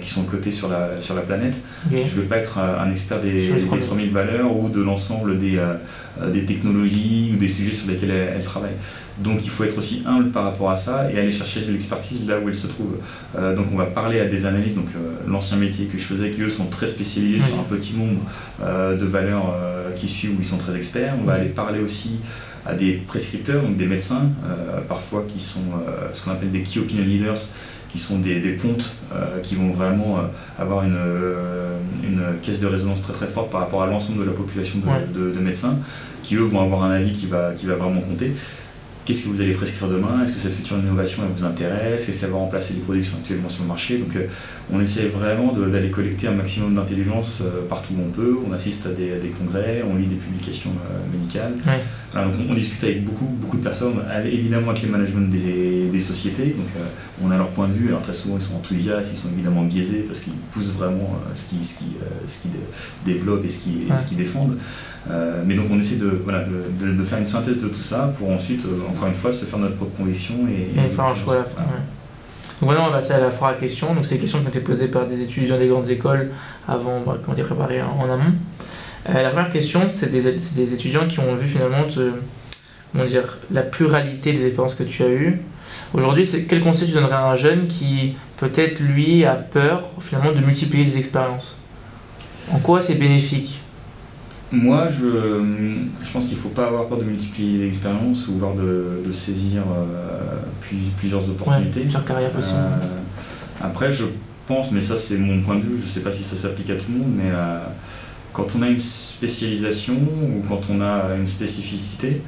qui 0.00 0.08
sont 0.08 0.24
cotées 0.24 0.52
sur 0.52 0.68
la, 0.68 1.00
sur 1.00 1.14
la 1.14 1.22
planète. 1.22 1.58
Je 1.90 1.96
ne 1.96 2.04
vais 2.04 2.22
pas 2.22 2.38
être 2.38 2.58
un 2.58 2.90
expert 2.90 3.20
des, 3.20 3.32
des 3.32 3.80
3000 3.80 4.10
valeurs 4.10 4.56
ou 4.56 4.68
de 4.68 4.80
l'ensemble 4.80 5.38
des, 5.38 5.58
euh, 5.58 6.30
des 6.30 6.44
technologies 6.44 7.32
ou 7.34 7.36
des 7.36 7.48
sujets 7.48 7.72
sur 7.72 7.90
lesquels 7.90 8.10
elles, 8.10 8.44
travaillent. 8.44 8.70
Donc 9.18 9.40
il 9.44 9.50
faut 9.50 9.64
être 9.64 9.76
aussi 9.76 10.04
humble 10.06 10.30
par 10.30 10.44
rapport 10.44 10.70
à 10.70 10.76
ça 10.76 11.10
et 11.10 11.18
aller 11.18 11.30
chercher 11.30 11.62
de 11.62 11.72
l'expertise 11.72 12.26
là 12.26 12.38
où 12.42 12.48
elle 12.48 12.54
se 12.54 12.68
trouve. 12.68 12.98
donc 13.34 13.66
on 13.72 13.76
va 13.76 13.86
parler 13.86 14.20
à 14.20 14.26
des 14.26 14.46
analystes, 14.46 14.76
donc 14.76 14.88
l'ancien 15.26 15.56
métier 15.56 15.86
que 15.86 15.98
je 15.98 16.04
faisais, 16.04 16.30
qui 16.30 16.42
eux 16.42 16.50
sont 16.50 16.66
très 16.66 16.86
spécialisés 16.86 17.40
sur 17.40 17.58
un 17.58 17.64
petit 17.64 17.94
nombre 17.96 18.20
de 18.96 19.04
valeurs 19.04 19.54
qui 19.96 20.08
suivent 20.08 20.32
où 20.32 20.40
ils 20.40 20.44
sont 20.44 20.58
très 20.58 20.76
experts. 20.76 21.14
On 21.20 21.24
va 21.24 21.34
aller 21.34 21.48
parler 21.48 21.80
aussi 21.80 22.20
à 22.68 22.74
des 22.74 22.92
prescripteurs, 22.92 23.62
donc 23.62 23.76
des 23.76 23.86
médecins, 23.86 24.30
euh, 24.44 24.80
parfois 24.86 25.24
qui 25.26 25.40
sont 25.40 25.72
euh, 25.72 26.08
ce 26.12 26.24
qu'on 26.24 26.32
appelle 26.32 26.50
des 26.50 26.62
key 26.62 26.80
opinion 26.80 27.04
leaders, 27.04 27.38
qui 27.88 27.98
sont 27.98 28.18
des, 28.18 28.40
des 28.40 28.52
pontes 28.52 28.92
euh, 29.12 29.40
qui 29.40 29.54
vont 29.54 29.70
vraiment 29.70 30.18
avoir 30.58 30.84
une, 30.84 30.98
une, 32.04 32.22
caisse 32.42 32.60
de 32.60 32.66
résonance 32.66 33.02
très 33.02 33.12
très 33.12 33.26
forte 33.26 33.50
par 33.50 33.60
rapport 33.60 33.82
à 33.82 33.86
l'ensemble 33.86 34.20
de 34.20 34.24
la 34.24 34.32
population 34.36 34.80
de, 35.14 35.32
de, 35.32 35.40
médecins, 35.40 35.78
qui 36.22 36.36
eux 36.36 36.42
vont 36.42 36.60
avoir 36.60 36.82
un 36.84 36.90
avis 36.90 37.12
qui 37.12 37.26
va, 37.26 37.52
qui 37.54 37.66
va 37.66 37.74
vraiment 37.74 38.00
compter. 38.00 38.32
Qu'est-ce 39.08 39.22
que 39.22 39.28
vous 39.30 39.40
allez 39.40 39.54
prescrire 39.54 39.88
demain? 39.88 40.22
Est-ce 40.22 40.34
que 40.34 40.38
cette 40.38 40.52
future 40.52 40.76
innovation 40.76 41.22
elle 41.24 41.34
vous 41.34 41.46
intéresse? 41.46 42.02
Est-ce 42.02 42.06
que 42.08 42.12
ça 42.12 42.26
va 42.26 42.36
remplacer 42.36 42.74
les 42.74 42.80
produits 42.80 43.00
qui 43.00 43.08
sont 43.08 43.16
actuellement 43.16 43.48
sur 43.48 43.62
le 43.62 43.68
marché? 43.68 43.96
Donc 43.96 44.10
on 44.70 44.78
essaie 44.82 45.06
vraiment 45.06 45.50
d'aller 45.54 45.90
collecter 45.90 46.28
un 46.28 46.32
maximum 46.32 46.74
d'intelligence 46.74 47.42
partout 47.70 47.94
où 47.96 48.02
on 48.06 48.10
peut. 48.10 48.36
On 48.46 48.52
assiste 48.52 48.84
à 48.84 48.90
des, 48.90 49.18
des 49.18 49.28
congrès, 49.28 49.82
on 49.90 49.96
lit 49.96 50.08
des 50.08 50.16
publications 50.16 50.72
médicales. 51.10 51.54
On, 52.16 52.54
discute 52.54 52.82
avec 52.84 53.04
beaucoup, 53.04 53.26
beaucoup 53.26 53.58
de 53.58 53.62
personnes, 53.62 54.00
évidemment 54.24 54.70
avec 54.70 54.82
les 54.82 54.88
managements 54.88 55.28
des, 55.28 56.00
sociétés, 56.00 56.54
donc 56.56 56.66
euh, 56.76 56.84
on 57.24 57.30
a 57.30 57.36
leur 57.36 57.48
point 57.48 57.66
de 57.66 57.72
vue, 57.72 57.88
alors 57.88 58.00
très 58.00 58.14
souvent 58.14 58.36
ils 58.36 58.42
sont 58.42 58.54
enthousiastes, 58.54 59.12
ils 59.12 59.16
sont 59.16 59.28
évidemment 59.32 59.64
biaisés 59.64 60.04
parce 60.06 60.20
qu'ils 60.20 60.34
poussent 60.52 60.72
vraiment 60.72 61.02
euh, 61.02 61.34
ce 61.34 61.50
qu'ils 61.50 61.66
ce 61.66 61.84
euh, 61.84 62.26
ce 62.26 62.48
développent 63.04 63.44
et 63.44 63.48
ce 63.48 63.58
qu'ils 64.08 64.16
défendent. 64.16 64.56
Mais 65.46 65.54
donc 65.54 65.66
on 65.70 65.78
essaie 65.78 65.96
de, 65.96 66.20
voilà, 66.24 66.44
de, 66.44 67.04
faire 67.04 67.18
une 67.18 67.26
synthèse 67.26 67.62
de 67.62 67.68
tout 67.68 67.80
ça 67.80 68.12
pour 68.18 68.30
ensuite, 68.30 68.66
encore 68.90 69.08
une 69.08 69.14
fois, 69.14 69.32
se 69.32 69.44
faire 69.44 69.58
notre 69.58 69.76
propre 69.76 69.96
conviction 69.96 70.34
et, 70.48 70.88
faire 70.88 71.06
un 71.06 71.14
choix 71.14 71.34
à 71.34 71.38
la 71.38 71.44
fin. 71.44 71.62
Donc 72.60 72.70
maintenant 72.70 72.86
on 72.88 72.90
va 72.90 72.96
passer 72.96 73.12
à 73.12 73.20
la 73.20 73.30
foire 73.30 73.52
à 73.52 73.54
questions. 73.54 73.94
Donc 73.94 74.04
c'est 74.04 74.16
des 74.16 74.20
questions 74.20 74.40
qui 74.40 74.46
ont 74.46 74.50
été 74.50 74.60
posées 74.60 74.88
par 74.88 75.06
des 75.06 75.22
étudiants 75.22 75.58
des 75.58 75.68
grandes 75.68 75.88
écoles 75.88 76.30
avant, 76.66 77.00
bah, 77.00 77.16
qui 77.22 77.30
ont 77.30 77.32
été 77.32 77.42
préparées 77.42 77.82
en 77.82 78.10
amont. 78.10 78.34
Euh, 79.08 79.22
la 79.22 79.30
première 79.30 79.50
question, 79.50 79.82
c'est 79.88 80.10
des, 80.10 80.20
des, 80.20 80.74
étudiants 80.74 81.06
qui 81.06 81.20
ont 81.20 81.34
vu 81.34 81.46
finalement 81.46 81.86
dire, 83.06 83.38
la 83.50 83.62
pluralité 83.62 84.32
des 84.32 84.46
expériences 84.46 84.74
que 84.74 84.82
tu 84.82 85.02
as 85.02 85.08
eues. 85.08 85.40
Aujourd'hui, 85.94 86.28
quel 86.48 86.60
conseil 86.60 86.88
tu 86.88 86.94
donnerais 86.94 87.14
à 87.14 87.26
un 87.26 87.36
jeune 87.36 87.68
qui 87.68 88.16
peut-être 88.38 88.80
lui 88.80 89.24
a 89.24 89.34
peur 89.34 89.90
finalement 90.00 90.32
de 90.32 90.40
multiplier 90.40 90.84
les 90.84 90.98
expériences? 90.98 91.56
En 92.52 92.58
quoi 92.58 92.80
c'est 92.80 92.96
bénéfique? 92.96 93.60
Moi, 94.52 94.88
je, 94.88 95.42
je 96.02 96.10
pense 96.12 96.26
qu'il 96.26 96.36
ne 96.36 96.42
faut 96.42 96.48
pas 96.48 96.66
avoir 96.66 96.86
peur 96.86 96.98
de 96.98 97.04
multiplier 97.04 97.58
les 97.58 97.66
expériences 97.66 98.28
ou 98.28 98.38
voire 98.38 98.54
de, 98.54 99.02
de 99.06 99.12
saisir 99.12 99.62
euh, 99.62 100.36
plusieurs 100.96 101.28
opportunités. 101.28 101.80
plusieurs 101.80 102.04
carrières 102.04 102.30
possibles. 102.30 102.58
Euh, 102.60 103.66
après, 103.66 103.92
je 103.92 104.04
pense, 104.46 104.72
mais 104.72 104.80
ça 104.80 104.96
c'est 104.96 105.18
mon 105.18 105.42
point 105.42 105.56
de 105.56 105.60
vue, 105.60 105.76
je 105.78 105.84
ne 105.84 105.88
sais 105.88 106.02
pas 106.02 106.12
si 106.12 106.24
ça 106.24 106.36
s'applique 106.36 106.70
à 106.70 106.76
tout 106.76 106.92
le 106.92 106.98
monde, 106.98 107.12
mais 107.16 107.30
quand 108.32 108.56
on 108.56 108.62
a 108.62 108.68
une 108.68 108.78
spécialisation 108.78 109.94
ou 109.94 110.42
quand 110.48 110.60
on 110.70 110.80
a 110.80 111.14
une 111.18 111.26
spécificité, 111.26 112.22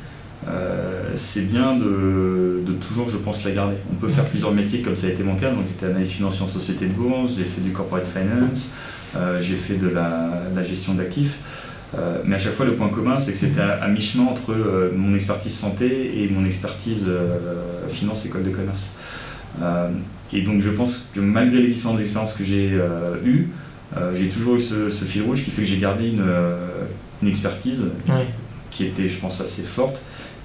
euh, 0.48 1.12
c'est 1.16 1.50
bien 1.50 1.76
de, 1.76 2.62
toujours, 2.80 3.08
je 3.08 3.18
pense, 3.18 3.44
la 3.44 3.50
garder. 3.50 3.76
On 3.92 3.96
peut 3.96 4.08
faire 4.08 4.24
plusieurs 4.24 4.52
métiers 4.52 4.80
comme 4.80 4.96
ça 4.96 5.06
a 5.06 5.10
été 5.10 5.22
mon 5.22 5.36
cas. 5.36 5.50
Donc, 5.50 5.64
j'étais 5.68 5.86
analyste 5.86 6.12
financier 6.14 6.42
en 6.44 6.48
société 6.48 6.86
de 6.86 6.92
bourse, 6.92 7.36
j'ai 7.36 7.44
fait 7.44 7.60
du 7.60 7.72
corporate 7.72 8.06
finance, 8.06 8.70
euh, 9.16 9.40
j'ai 9.40 9.56
fait 9.56 9.74
de 9.74 9.88
la, 9.88 10.62
gestion 10.62 10.94
d'actifs. 10.94 11.59
Euh, 11.98 12.22
mais 12.24 12.36
à 12.36 12.38
chaque 12.38 12.52
fois, 12.52 12.66
le 12.66 12.76
point 12.76 12.88
commun, 12.88 13.18
c'est 13.18 13.32
que 13.32 13.38
c'était 13.38 13.60
à, 13.60 13.88
mi-chemin 13.88 14.24
entre 14.24 14.54
mon 14.96 15.14
expertise 15.14 15.54
santé 15.54 16.22
et 16.22 16.28
mon 16.28 16.44
expertise 16.44 17.06
finance 17.88 18.26
école 18.26 18.44
de 18.44 18.50
commerce. 18.50 18.96
et 20.32 20.42
donc, 20.42 20.60
je 20.60 20.70
pense 20.70 21.10
que 21.14 21.20
malgré 21.20 21.60
les 21.60 21.68
différentes 21.68 22.00
expériences 22.00 22.34
que 22.34 22.44
j'ai 22.44 22.78
eues, 23.24 23.48
euh, 23.96 24.14
j'ai 24.14 24.28
toujours 24.28 24.56
eu 24.56 24.60
ce, 24.60 24.88
fil 25.04 25.22
rouge 25.22 25.44
qui 25.44 25.50
fait 25.50 25.62
que 25.62 25.68
j'ai 25.68 25.78
gardé 25.78 26.08
une, 26.08 26.20
euh, 26.20 26.84
une 27.22 27.28
expertise 27.28 27.86
qui 28.70 28.84
était, 28.84 29.08
je 29.08 29.18
pense, 29.18 29.40
assez 29.40 29.62
forte 29.62 30.02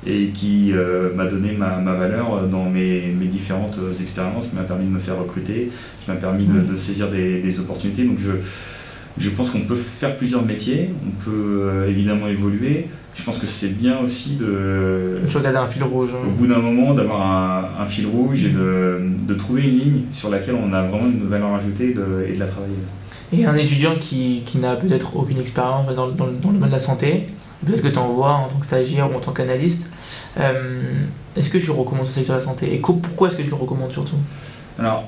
et 0.07 0.27
qui 0.27 0.71
euh, 0.71 1.13
m'a 1.15 1.25
donné 1.25 1.51
ma, 1.51 1.77
ma, 1.77 1.93
valeur 1.93 2.47
dans 2.47 2.69
mes, 2.69 3.13
mes 3.19 3.25
différentes 3.25 3.77
expériences, 3.99 4.49
qui 4.49 4.55
m'a 4.55 4.63
permis 4.63 4.85
de 4.85 4.91
me 4.91 4.99
faire 4.99 5.17
recruter, 5.17 5.69
qui 6.03 6.11
m'a 6.11 6.17
permis 6.17 6.45
de, 6.45 6.59
de, 6.59 6.75
saisir 6.75 7.09
des, 7.09 7.39
des, 7.39 7.59
opportunités. 7.59 8.03
Donc 8.03 8.17
je, 8.19 8.31
je 9.18 9.30
pense 9.30 9.51
qu'on 9.51 9.61
peut 9.61 9.76
faire 9.76 10.16
plusieurs 10.18 10.43
métiers, 10.43 10.89
on 11.05 11.24
peut 11.24 11.86
évidemment 11.88 12.28
évoluer. 12.28 12.88
Je 13.16 13.24
pense 13.24 13.38
que 13.38 13.47
c'est 13.47 13.78
bien 13.78 13.99
aussi 13.99 14.36
de. 14.36 15.22
Tu 15.30 15.38
regardes 15.38 15.55
un 15.55 15.68
fil 15.68 15.84
rouge. 15.84 16.11
Hein. 16.13 16.28
Au 16.28 16.32
bout 16.32 16.47
d'un 16.47 16.59
moment, 16.59 16.93
d'avoir 16.93 17.22
un, 17.22 17.66
un, 17.82 17.86
fil 17.86 18.07
rouge 18.07 18.43
et 18.43 18.49
de, 18.49 18.99
de, 19.26 19.34
trouver 19.36 19.63
une 19.63 19.80
ligne 19.80 20.01
sur 20.11 20.30
laquelle 20.30 20.55
on 20.55 20.74
a 20.74 20.82
vraiment 20.82 21.07
une 21.07 21.26
valeur 21.26 21.53
ajoutée 21.53 21.91
et 21.91 21.93
de 21.93 22.39
la 22.39 22.45
travailler. 22.45 22.76
Et 23.32 23.45
un 23.45 23.55
étudiant 23.55 23.95
qui, 23.95 24.43
qui 24.45 24.57
n'a 24.57 24.76
peut-être 24.76 25.16
aucune 25.16 25.39
expérience 25.39 25.88
dans, 25.95 26.09
dans, 26.09 26.28
dans, 26.28 26.28
le 26.28 26.55
domaine 26.55 26.68
de 26.68 26.72
la 26.72 26.80
santé, 26.80 27.30
peut-être 27.66 27.82
que 27.82 27.88
tu 27.88 27.97
en 27.97 28.09
vois 28.09 28.34
en 28.34 28.47
tant 28.49 28.59
que 28.59 28.66
stagiaire 28.66 29.09
ou 29.11 29.16
en 29.16 29.20
tant 29.20 29.32
qu'analyste, 29.32 29.89
euh, 30.38 30.82
est-ce 31.38 31.49
que 31.49 31.57
tu 31.57 31.72
recommandes 31.72 32.07
ce 32.07 32.13
secteur 32.13 32.36
de 32.36 32.41
la 32.41 32.45
santé? 32.45 32.74
Et 32.74 32.80
pourquoi 32.80 33.30
est-ce 33.30 33.38
que 33.38 33.43
tu 33.43 33.49
le 33.49 33.55
recommandes 33.55 33.91
surtout? 33.91 34.18
Alors, 34.78 35.05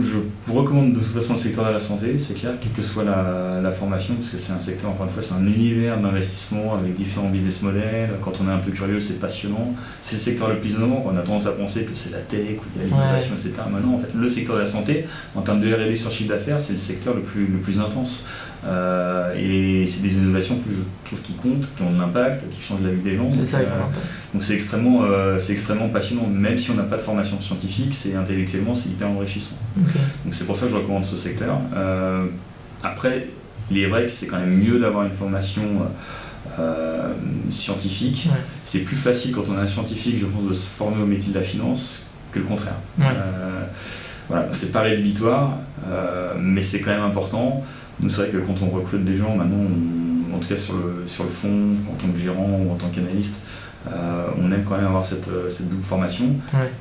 je 0.00 0.18
vous 0.46 0.54
recommande 0.54 0.92
de 0.92 0.98
toute 0.98 1.08
façon 1.08 1.34
le 1.34 1.38
secteur 1.38 1.66
de 1.66 1.70
la 1.70 1.78
santé, 1.78 2.18
c'est 2.18 2.34
clair, 2.34 2.52
quelle 2.60 2.72
que 2.72 2.82
soit 2.82 3.04
la, 3.04 3.60
la 3.62 3.70
formation, 3.70 4.14
parce 4.14 4.28
que 4.28 4.38
c'est 4.38 4.52
un 4.52 4.60
secteur, 4.60 4.90
encore 4.90 5.06
une 5.06 5.12
fois, 5.12 5.22
c'est 5.22 5.34
un 5.34 5.46
univers 5.46 6.00
d'investissement 6.00 6.74
avec 6.74 6.94
différents 6.94 7.28
business 7.28 7.62
models. 7.62 8.10
Quand 8.20 8.32
on 8.40 8.48
est 8.48 8.52
un 8.52 8.58
peu 8.58 8.70
curieux, 8.70 9.00
c'est 9.00 9.20
passionnant. 9.20 9.74
C'est 10.00 10.16
le 10.16 10.20
secteur 10.20 10.48
le 10.48 10.60
plus 10.60 10.74
innovant. 10.74 11.04
On 11.06 11.16
a 11.16 11.20
tendance 11.20 11.46
à 11.46 11.52
penser 11.52 11.84
que 11.84 11.94
c'est 11.94 12.12
la 12.12 12.20
tech 12.20 12.58
ou 12.58 12.80
l'innovation, 12.80 13.34
etc. 13.34 13.52
Maintenant, 13.70 13.94
en 13.94 13.98
fait, 13.98 14.14
le 14.14 14.28
secteur 14.28 14.56
de 14.56 14.60
la 14.60 14.66
santé, 14.66 15.06
en 15.34 15.42
termes 15.42 15.60
de 15.60 15.72
RD 15.72 15.94
sur 15.96 16.10
chiffre 16.10 16.30
d'affaires, 16.30 16.60
c'est 16.60 16.72
le 16.72 16.78
secteur 16.78 17.14
le 17.14 17.22
plus, 17.22 17.46
le 17.46 17.58
plus 17.58 17.80
intense. 17.80 18.26
Euh, 18.66 19.34
et 19.36 19.86
c'est 19.86 20.02
des 20.02 20.16
innovations 20.16 20.56
que 20.56 20.70
je 20.70 20.82
trouve 21.04 21.22
qui 21.22 21.34
comptent, 21.34 21.68
qui 21.76 21.82
ont 21.82 21.88
de 21.88 21.98
l'impact, 21.98 22.48
qui 22.50 22.60
changent 22.60 22.82
la 22.82 22.90
vie 22.90 23.00
des 23.00 23.16
gens. 23.16 23.30
C'est 23.30 23.44
ça, 23.44 23.58
euh, 23.58 23.68
donc 24.32 24.42
c'est 24.42 24.54
extrêmement, 24.54 25.04
euh, 25.04 25.38
c'est 25.38 25.52
extrêmement 25.52 25.88
passionnant, 25.88 26.26
même 26.26 26.56
si 26.56 26.70
on 26.70 26.74
n'a 26.74 26.82
pas 26.82 26.96
de 26.96 27.02
formation 27.02 27.40
scientifique, 27.40 27.94
c'est 27.94 28.16
intellectuellement 28.16 28.74
c'est 28.74 28.90
hyper 28.90 29.08
enrichissant. 29.08 29.56
Donc 29.76 30.32
c'est 30.32 30.46
pour 30.46 30.56
ça 30.56 30.66
que 30.66 30.72
je 30.72 30.76
recommande 30.76 31.04
ce 31.04 31.16
secteur. 31.16 31.58
après, 32.82 33.28
il 33.70 33.78
est 33.78 33.86
vrai 33.86 34.02
que 34.02 34.10
c'est 34.10 34.26
quand 34.26 34.38
même 34.38 34.56
mieux 34.56 34.78
d'avoir 34.78 35.04
une 35.04 35.12
formation 35.12 35.62
scientifique. 37.50 38.28
C'est 38.64 38.84
plus 38.84 38.96
facile 38.96 39.32
quand 39.32 39.44
on 39.48 39.58
est 39.58 39.62
un 39.62 39.66
scientifique, 39.66 40.18
je 40.18 40.26
pense, 40.26 40.44
de 40.44 40.52
se 40.52 40.66
former 40.66 41.02
au 41.02 41.06
métier 41.06 41.32
de 41.32 41.38
la 41.38 41.44
finance 41.44 42.06
que 42.32 42.40
le 42.40 42.46
contraire. 42.46 42.76
voilà, 44.28 44.48
c'est 44.50 44.72
pas 44.72 44.80
rédhibitoire, 44.80 45.58
mais 46.40 46.62
c'est 46.62 46.80
quand 46.80 46.90
même 46.90 47.04
important 47.04 47.62
c'est 48.02 48.22
vrai 48.22 48.28
que 48.28 48.38
quand 48.38 48.62
on 48.62 48.70
recrute 48.70 49.04
des 49.04 49.16
gens, 49.16 49.36
maintenant, 49.36 49.64
en 50.34 50.38
tout 50.38 50.48
cas 50.48 50.56
sur 50.56 50.74
le, 50.74 51.06
sur 51.06 51.24
le 51.24 51.30
fond, 51.30 51.70
en 51.90 51.94
tant 51.94 52.08
que 52.08 52.18
gérant 52.18 52.60
ou 52.66 52.72
en 52.72 52.76
tant 52.76 52.88
qu'analyste, 52.88 53.42
euh, 53.92 54.26
on 54.42 54.50
aime 54.50 54.64
quand 54.64 54.76
même 54.76 54.86
avoir 54.86 55.06
cette, 55.06 55.28
euh, 55.28 55.48
cette 55.48 55.68
double 55.68 55.82
formation. 55.82 56.24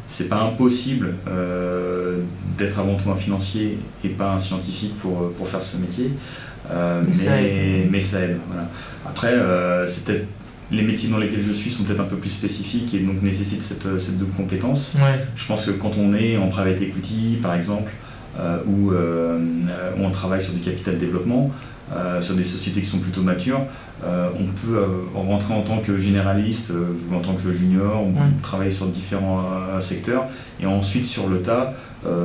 C'est 0.07 0.27
pas 0.27 0.41
impossible 0.41 1.15
euh, 1.27 2.19
d'être 2.57 2.79
avant 2.79 2.95
tout 2.95 3.11
un 3.11 3.15
financier 3.15 3.77
et 4.03 4.09
pas 4.09 4.31
un 4.31 4.39
scientifique 4.39 4.95
pour, 4.97 5.31
pour 5.33 5.47
faire 5.47 5.61
ce 5.61 5.77
métier, 5.77 6.11
mais, 6.69 7.13
ça 7.13 7.41
aide. 7.41 7.91
Mais 7.91 8.01
ça 8.01 8.21
aide 8.21 8.37
voilà. 8.47 8.67
Après, 9.05 9.33
c'est 9.87 10.05
peut-être 10.05 10.25
les 10.71 10.81
métiers 10.81 11.09
dans 11.09 11.19
lesquels 11.19 11.41
je 11.41 11.51
suis 11.51 11.69
sont 11.69 11.83
peut-être 11.83 12.01
un 12.01 12.05
peu 12.05 12.15
plus 12.15 12.31
spécifiques 12.31 12.91
et 12.95 12.99
donc 12.99 13.21
nécessitent 13.21 13.61
cette, 13.61 13.99
cette 13.99 14.17
double 14.17 14.33
compétence. 14.33 14.95
Je 15.35 15.45
pense 15.45 15.67
que 15.67 15.71
quand 15.71 15.97
on 15.97 16.13
est 16.15 16.37
en 16.37 16.47
private 16.47 16.81
equity, 16.81 17.37
par 17.41 17.53
exemple, 17.53 17.91
où, 18.67 18.91
euh, 18.91 19.39
où, 19.97 20.03
on 20.03 20.11
travaille 20.11 20.41
sur 20.41 20.53
du 20.53 20.59
capital 20.59 20.97
développement, 20.97 21.51
euh, 21.95 22.19
sur 22.19 22.35
des 22.35 22.43
sociétés 22.43 22.81
qui 22.81 22.87
sont 22.87 22.99
plutôt 22.99 23.21
matures, 23.21 23.61
on 24.03 24.45
peut 24.67 24.83
rentrer 25.15 25.53
en 25.53 25.61
tant 25.61 25.79
que 25.79 25.97
généraliste 25.97 26.73
ou 27.09 27.15
en 27.15 27.19
tant 27.19 27.33
que 27.33 27.51
junior, 27.51 28.03
ou 28.05 28.13
travailler 28.43 28.69
sur 28.69 28.85
différents 28.87 29.41
secteurs, 29.79 30.25
et 30.61 30.67
ensuite 30.67 31.05
sur 31.05 31.27
le 31.27 31.41
tas, 31.41 31.73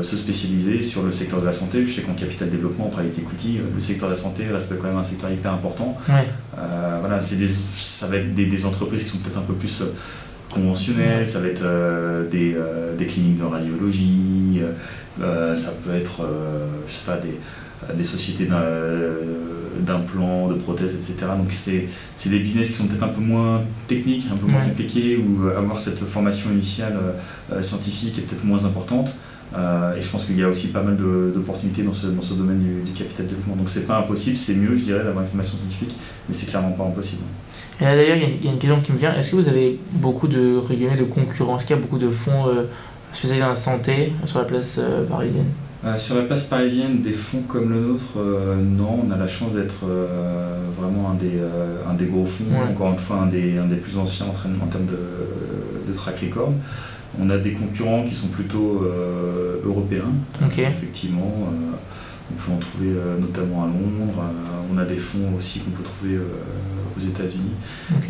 se 0.02 0.16
spécialiser 0.16 0.82
sur 0.82 1.04
le 1.04 1.10
secteur 1.10 1.40
de 1.40 1.46
la 1.46 1.54
santé. 1.54 1.86
Je 1.86 1.90
sais 1.90 2.02
qu'en 2.02 2.12
capital 2.12 2.50
développement, 2.50 2.88
en 2.88 2.90
private 2.90 3.16
equity, 3.18 3.60
le 3.74 3.80
secteur 3.80 4.10
de 4.10 4.14
la 4.14 4.20
santé 4.20 4.44
reste 4.52 4.76
quand 4.78 4.88
même 4.88 4.98
un 4.98 5.02
secteur 5.02 5.30
hyper 5.30 5.54
important. 5.54 5.96
voilà, 7.00 7.18
ça 7.20 8.08
va 8.08 8.16
être 8.16 8.34
des, 8.34 8.44
des 8.44 8.66
entreprises 8.66 9.04
qui 9.04 9.10
sont 9.10 9.18
peut-être 9.18 9.38
un 9.38 9.42
peu 9.42 9.54
plus 9.54 9.82
conventionnelles, 10.50 11.26
ça 11.26 11.40
va 11.40 11.46
être 11.48 11.64
des, 12.30 12.56
des, 12.98 13.06
cliniques 13.06 13.38
de 13.38 13.44
radiologie, 13.44 14.60
euh, 15.20 15.54
ça 15.54 15.72
peut 15.84 15.94
être, 15.94 16.22
euh, 16.22 16.66
je 16.86 16.92
sais 16.92 17.06
pas, 17.06 17.18
des, 17.18 17.38
des 17.96 18.04
sociétés 18.04 18.48
d'implants, 19.80 20.48
de 20.48 20.54
prothèses, 20.54 20.94
etc. 20.94 21.32
Donc 21.36 21.50
c'est 21.50 21.86
des 22.28 22.38
business 22.38 22.68
qui 22.68 22.74
sont 22.74 22.86
peut-être 22.86 23.02
un 23.02 23.08
peu 23.08 23.20
moins 23.20 23.60
techniques, 23.86 24.26
un 24.32 24.36
peu 24.36 24.46
moins 24.46 24.64
compliqués, 24.64 25.16
où 25.18 25.48
avoir 25.48 25.80
cette 25.80 26.00
formation 26.00 26.50
initiale 26.50 26.98
euh, 27.52 27.60
scientifique 27.60 28.18
est 28.18 28.22
peut-être 28.22 28.44
moins 28.44 28.64
importante. 28.64 29.10
et 29.52 30.00
je 30.00 30.08
pense 30.08 30.26
qu'il 30.26 30.38
y 30.38 30.44
a 30.44 30.48
aussi 30.48 30.68
pas 30.68 30.82
mal 30.82 30.96
d'opportunités 30.96 31.82
dans 31.82 31.92
ce, 31.92 32.06
dans 32.06 32.22
ce 32.22 32.34
domaine 32.34 32.60
du, 32.84 32.92
capital 32.92 33.26
développement. 33.26 33.56
Donc 33.56 33.68
c'est 33.68 33.86
pas 33.86 33.98
impossible, 33.98 34.36
c'est 34.36 34.54
mieux 34.54 34.76
je 34.76 34.84
dirais 34.84 35.04
d'avoir 35.04 35.22
une 35.22 35.30
formation 35.30 35.58
scientifique, 35.58 35.96
mais 36.28 36.34
c'est 36.34 36.46
clairement 36.46 36.72
pas 36.72 36.84
impossible. 36.84 37.24
Et 37.80 37.84
là 37.84 37.96
d'ailleurs 37.96 38.16
il 38.16 38.44
y, 38.44 38.48
a 38.48 38.52
une 38.52 38.58
question 38.58 38.80
qui 38.80 38.92
me 38.92 38.98
vient, 38.98 39.14
est-ce 39.14 39.30
que 39.30 39.36
vous 39.36 39.48
avez 39.48 39.78
beaucoup 39.92 40.28
de, 40.28 40.60
de 40.60 41.04
concurrents 41.04 41.56
Est-ce 41.56 41.66
qu'il 41.66 41.76
y 41.76 41.78
a 41.78 41.82
beaucoup 41.82 41.98
de 41.98 42.10
fonds 42.10 42.46
spécialisé 43.12 43.40
dans 43.40 43.48
la 43.50 43.56
santé 43.56 44.12
sur 44.24 44.38
la 44.38 44.44
place 44.44 44.78
euh, 44.78 45.04
parisienne? 45.04 45.46
Euh, 45.84 45.96
sur 45.96 46.16
la 46.16 46.22
place 46.22 46.44
parisienne, 46.44 47.00
des 47.00 47.12
fonds 47.12 47.42
comme 47.48 47.70
le 47.70 47.80
nôtre, 47.80 48.18
euh, 48.18 48.56
non, 48.62 49.00
on 49.06 49.10
a 49.10 49.16
la 49.16 49.26
chance 49.26 49.54
d'être 49.54 49.86
vraiment 50.78 51.10
un 51.10 51.14
des, 51.14 51.40
un 51.88 51.94
des 51.94 52.06
gros 52.06 52.26
fonds, 52.26 52.44
encore 52.70 52.92
une 52.92 52.98
fois 52.98 53.16
un 53.22 53.26
des, 53.26 53.56
un 53.56 53.66
des 53.66 53.76
plus 53.76 53.96
anciens 53.98 54.26
en, 54.26 54.64
en 54.64 54.66
termes 54.66 54.86
de, 54.86 54.98
de, 55.86 55.92
track 55.92 56.20
record. 56.20 56.52
On 57.20 57.28
a 57.30 57.38
des 57.38 57.52
concurrents 57.52 58.04
qui 58.04 58.14
sont 58.14 58.28
plutôt 58.28 58.84
européens, 59.64 60.12
effectivement. 60.58 61.48
On 62.32 62.42
peut 62.42 62.52
en 62.52 62.58
trouver 62.58 62.90
notamment 63.20 63.64
à 63.64 63.66
Londres. 63.66 64.22
on 64.72 64.78
a 64.78 64.84
des 64.84 64.96
fonds 64.96 65.34
aussi 65.36 65.60
qu'on 65.60 65.70
peut 65.70 65.82
trouver 65.82 66.18
aux 66.96 67.00
États-Unis. 67.00 67.52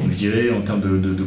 je 0.08 0.14
dirais 0.14 0.50
en 0.50 0.60
termes 0.60 0.80
de, 0.80 0.98
de 0.98 1.24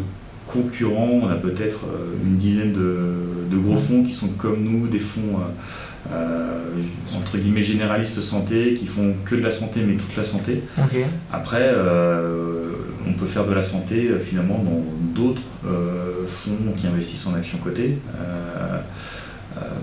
concurrents, 0.54 1.22
on 1.24 1.28
a 1.28 1.36
peut-être 1.36 1.86
euh, 1.86 2.14
une 2.26 2.38
dizaine 2.38 2.74
de, 2.74 3.58
gros 3.58 3.78
fonds 3.78 4.04
qui 4.04 4.12
sont 4.12 4.30
comme 4.30 4.64
nous, 4.64 4.88
des 4.88 5.00
fonds 5.00 5.38
euh, 5.38 6.12
euh, 6.12 6.60
entre 7.16 7.38
guillemets 7.38 7.62
généralistes 7.62 8.20
santé, 8.20 8.74
qui 8.74 8.88
font 8.88 9.14
que 9.24 9.36
de 9.36 9.42
la 9.42 9.52
santé, 9.52 9.82
mais 9.88 9.96
toute 9.96 10.18
la 10.18 10.24
santé. 10.24 10.62
Après, 11.32 11.72
on 13.08 13.14
peut 13.14 13.26
faire 13.26 13.46
de 13.46 13.54
la 13.54 13.62
santé 13.62 14.10
finalement 14.20 14.64
dans 14.64 14.84
d'autres 15.16 15.42
fonds 16.26 16.74
qui 16.76 16.88
investissent 16.88 17.28
en 17.28 17.36
actions 17.36 17.60
cotées. 17.60 17.98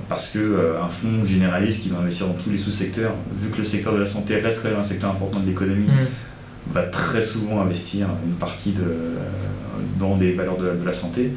Parce 0.08 0.32
qu'un 0.32 0.88
fonds 0.88 1.24
généraliste 1.24 1.82
qui 1.82 1.88
va 1.88 1.98
investir 1.98 2.26
dans 2.26 2.34
tous 2.34 2.50
les 2.50 2.58
sous-secteurs, 2.58 3.14
vu 3.34 3.50
que 3.50 3.58
le 3.58 3.64
secteur 3.64 3.92
de 3.94 3.98
la 3.98 4.06
santé 4.06 4.40
reste 4.40 4.62
quand 4.62 4.70
même 4.70 4.80
un 4.80 4.84
secteur 4.84 5.10
important 5.10 5.40
de 5.40 5.46
l'économie, 5.46 5.86
mm. 5.86 6.72
va 6.72 6.82
très 6.82 7.20
souvent 7.20 7.60
investir 7.60 8.08
une 8.26 8.34
partie 8.34 8.72
de, 8.72 8.84
dans 9.98 10.16
des 10.16 10.32
valeurs 10.32 10.56
de, 10.56 10.76
de 10.76 10.84
la 10.84 10.92
santé. 10.92 11.30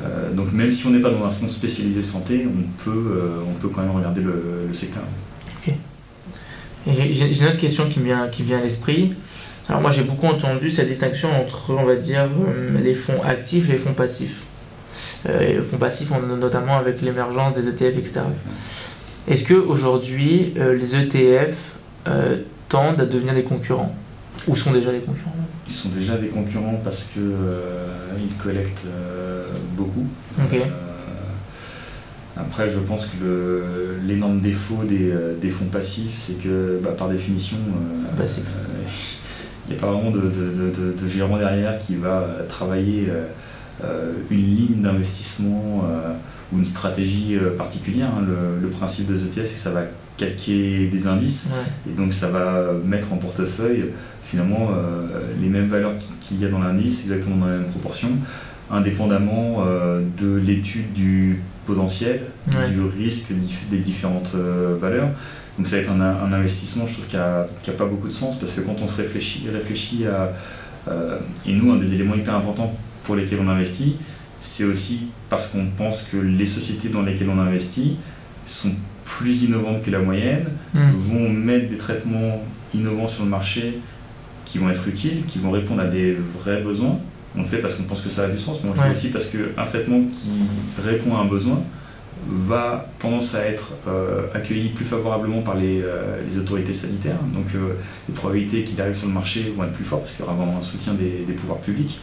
Euh, 0.00 0.32
donc 0.32 0.52
même 0.52 0.70
si 0.70 0.86
on 0.86 0.90
n'est 0.90 1.00
pas 1.00 1.10
dans 1.10 1.24
un 1.24 1.30
fonds 1.30 1.48
spécialisé 1.48 2.02
santé, 2.02 2.46
on 2.46 2.82
peut, 2.84 2.90
euh, 2.90 3.40
on 3.48 3.54
peut 3.54 3.68
quand 3.68 3.82
même 3.82 3.90
regarder 3.90 4.20
le, 4.20 4.66
le 4.68 4.74
secteur. 4.74 5.02
Ok. 5.66 5.74
J'ai 6.86 7.40
une 7.40 7.46
autre 7.46 7.58
question 7.58 7.88
qui 7.88 8.00
me 8.00 8.04
vient, 8.06 8.28
qui 8.28 8.42
vient 8.42 8.58
à 8.58 8.62
l'esprit. 8.62 9.14
Alors 9.68 9.82
moi 9.82 9.90
j'ai 9.90 10.02
beaucoup 10.02 10.26
entendu 10.26 10.70
cette 10.70 10.88
distinction 10.88 11.28
entre, 11.38 11.74
on 11.74 11.84
va 11.84 11.96
dire, 11.96 12.26
euh, 12.48 12.78
les 12.82 12.94
fonds 12.94 13.22
actifs 13.22 13.68
et 13.68 13.72
les 13.72 13.78
fonds 13.78 13.92
passifs. 13.92 14.44
Les 15.26 15.62
fonds 15.62 15.78
passifs, 15.78 16.10
notamment 16.38 16.78
avec 16.78 17.02
l'émergence 17.02 17.54
des 17.54 17.68
ETF, 17.68 17.98
etc. 17.98 18.20
Est-ce 19.26 19.52
qu'aujourd'hui, 19.52 20.54
les 20.56 20.96
ETF 20.96 21.74
tendent 22.68 23.00
à 23.00 23.06
devenir 23.06 23.34
des 23.34 23.42
concurrents? 23.42 23.94
Ou 24.46 24.56
sont 24.56 24.72
déjà 24.72 24.92
des 24.92 25.00
concurrents? 25.00 25.34
Ils 25.66 25.72
sont 25.72 25.88
déjà 25.90 26.16
des 26.16 26.28
concurrents 26.28 26.80
parce 26.82 27.04
que 27.14 27.20
euh, 27.20 27.86
ils 28.18 28.34
collectent 28.42 28.86
euh, 28.88 29.46
beaucoup. 29.76 30.06
Euh, 30.38 30.64
après, 32.36 32.70
je 32.70 32.78
pense 32.78 33.06
que 33.06 33.64
l'énorme 34.06 34.40
défaut 34.40 34.84
des, 34.84 35.12
des, 35.40 35.50
fonds 35.50 35.66
passifs, 35.66 36.14
c'est 36.14 36.42
que 36.42 36.80
bah, 36.82 36.90
par 36.96 37.08
définition, 37.08 37.58
il 39.68 39.74
n'y 39.74 39.76
a 39.76 39.80
pas 39.80 39.92
vraiment 39.92 40.10
de, 40.10 40.20
de, 40.20 40.92
de, 40.92 41.08
gérant 41.08 41.36
derrière 41.36 41.78
qui 41.78 41.96
va 41.96 42.26
travailler 42.48 43.08
une 44.30 44.56
ligne 44.56 44.82
d'investissement 44.82 45.84
ou 46.52 46.58
une 46.58 46.64
stratégie 46.64 47.38
particulière. 47.56 48.08
Hein. 48.08 48.24
Le, 48.26 48.60
le, 48.60 48.68
principe 48.68 49.06
de 49.06 49.16
ETF, 49.16 49.46
c'est 49.46 49.54
que 49.54 49.60
ça 49.60 49.70
va 49.70 49.82
calquer 50.16 50.88
des 50.88 51.06
indices 51.06 51.50
et 51.88 51.92
donc 51.92 52.12
ça 52.12 52.28
va 52.28 52.72
mettre 52.84 53.12
en 53.12 53.18
portefeuille 53.18 53.84
finalement 54.28 54.68
euh, 54.70 55.06
les 55.40 55.48
mêmes 55.48 55.68
valeurs 55.68 55.92
qu'il 56.20 56.40
y 56.40 56.44
a 56.44 56.48
dans 56.48 56.58
l'indice, 56.58 57.02
exactement 57.02 57.36
dans 57.36 57.46
la 57.46 57.58
même 57.58 57.66
proportion, 57.66 58.08
indépendamment 58.70 59.64
euh, 59.66 60.02
de 60.18 60.36
l'étude 60.36 60.92
du 60.92 61.40
potentiel, 61.64 62.20
du 62.46 62.80
risque 62.82 63.32
des 63.70 63.78
différentes 63.78 64.32
euh, 64.34 64.76
valeurs. 64.78 65.08
Donc 65.56 65.66
ça 65.66 65.76
va 65.76 65.82
être 65.82 65.90
un, 65.90 66.00
un 66.00 66.32
investissement, 66.32 66.86
je 66.86 66.92
trouve, 66.92 67.06
qui 67.06 67.16
n'a 67.16 67.40
a 67.40 67.72
pas 67.76 67.86
beaucoup 67.86 68.08
de 68.08 68.12
sens, 68.12 68.38
parce 68.38 68.52
que 68.52 68.60
quand 68.60 68.76
on 68.82 68.88
se 68.88 69.02
réfléchit, 69.02 69.48
réfléchit 69.50 70.06
à... 70.06 70.32
et 71.46 71.52
nous, 71.52 71.72
un 71.72 71.78
des 71.78 71.94
éléments 71.94 72.14
hyper 72.14 72.36
importants 72.36 72.74
pour 73.02 73.16
lesquels 73.16 73.38
on 73.40 73.48
investit, 73.48 73.96
c'est 74.40 74.64
aussi 74.64 75.08
parce 75.28 75.48
qu'on 75.48 75.66
pense 75.76 76.04
que 76.04 76.16
les 76.16 76.46
sociétés 76.46 76.88
dans 76.88 77.02
lesquelles 77.02 77.30
on 77.30 77.38
investit 77.38 77.96
sont 78.46 78.70
plus 79.04 79.44
innovantes 79.44 79.82
que 79.82 79.90
la 79.90 80.00
moyenne, 80.00 80.46
hmm. 80.74 80.90
vont 80.94 81.28
mettre 81.30 81.68
des 81.68 81.78
traitements 81.78 82.42
innovants 82.74 83.08
sur 83.08 83.24
le 83.24 83.30
marché 83.30 83.78
qui 84.44 84.58
vont 84.58 84.68
être 84.70 84.86
utiles, 84.88 85.24
qui 85.26 85.38
vont 85.38 85.50
répondre 85.50 85.80
à 85.80 85.86
des 85.86 86.16
vrais 86.38 86.62
besoins. 86.62 86.98
On 87.36 87.40
le 87.40 87.44
fait 87.44 87.58
parce 87.58 87.74
qu'on 87.74 87.84
pense 87.84 88.00
que 88.00 88.08
ça 88.08 88.24
a 88.24 88.28
du 88.28 88.38
sens, 88.38 88.62
mais 88.62 88.70
on 88.70 88.74
le 88.74 88.80
fait 88.80 88.90
aussi 88.90 89.10
parce 89.10 89.26
qu'un 89.26 89.64
traitement 89.64 90.00
qui 90.00 90.82
répond 90.82 91.16
à 91.16 91.20
un 91.20 91.24
besoin 91.26 91.62
va 92.26 92.90
tendance 92.98 93.34
à 93.34 93.44
être 93.44 93.74
euh, 93.86 94.26
accueilli 94.34 94.70
plus 94.70 94.84
favorablement 94.84 95.40
par 95.40 95.54
les, 95.54 95.80
euh, 95.82 96.20
les 96.28 96.38
autorités 96.38 96.72
sanitaires. 96.72 97.18
Donc 97.34 97.46
euh, 97.54 97.74
les 98.08 98.14
probabilités 98.14 98.64
qu'il 98.64 98.80
arrive 98.80 98.94
sur 98.94 99.08
le 99.08 99.14
marché 99.14 99.52
vont 99.56 99.64
être 99.64 99.72
plus 99.72 99.84
fortes 99.84 100.02
parce 100.02 100.14
qu'il 100.14 100.24
y 100.24 100.28
aura 100.28 100.36
vraiment 100.36 100.58
un 100.58 100.62
soutien 100.62 100.94
des, 100.94 101.24
des 101.26 101.32
pouvoirs 101.34 101.60
publics. 101.60 102.00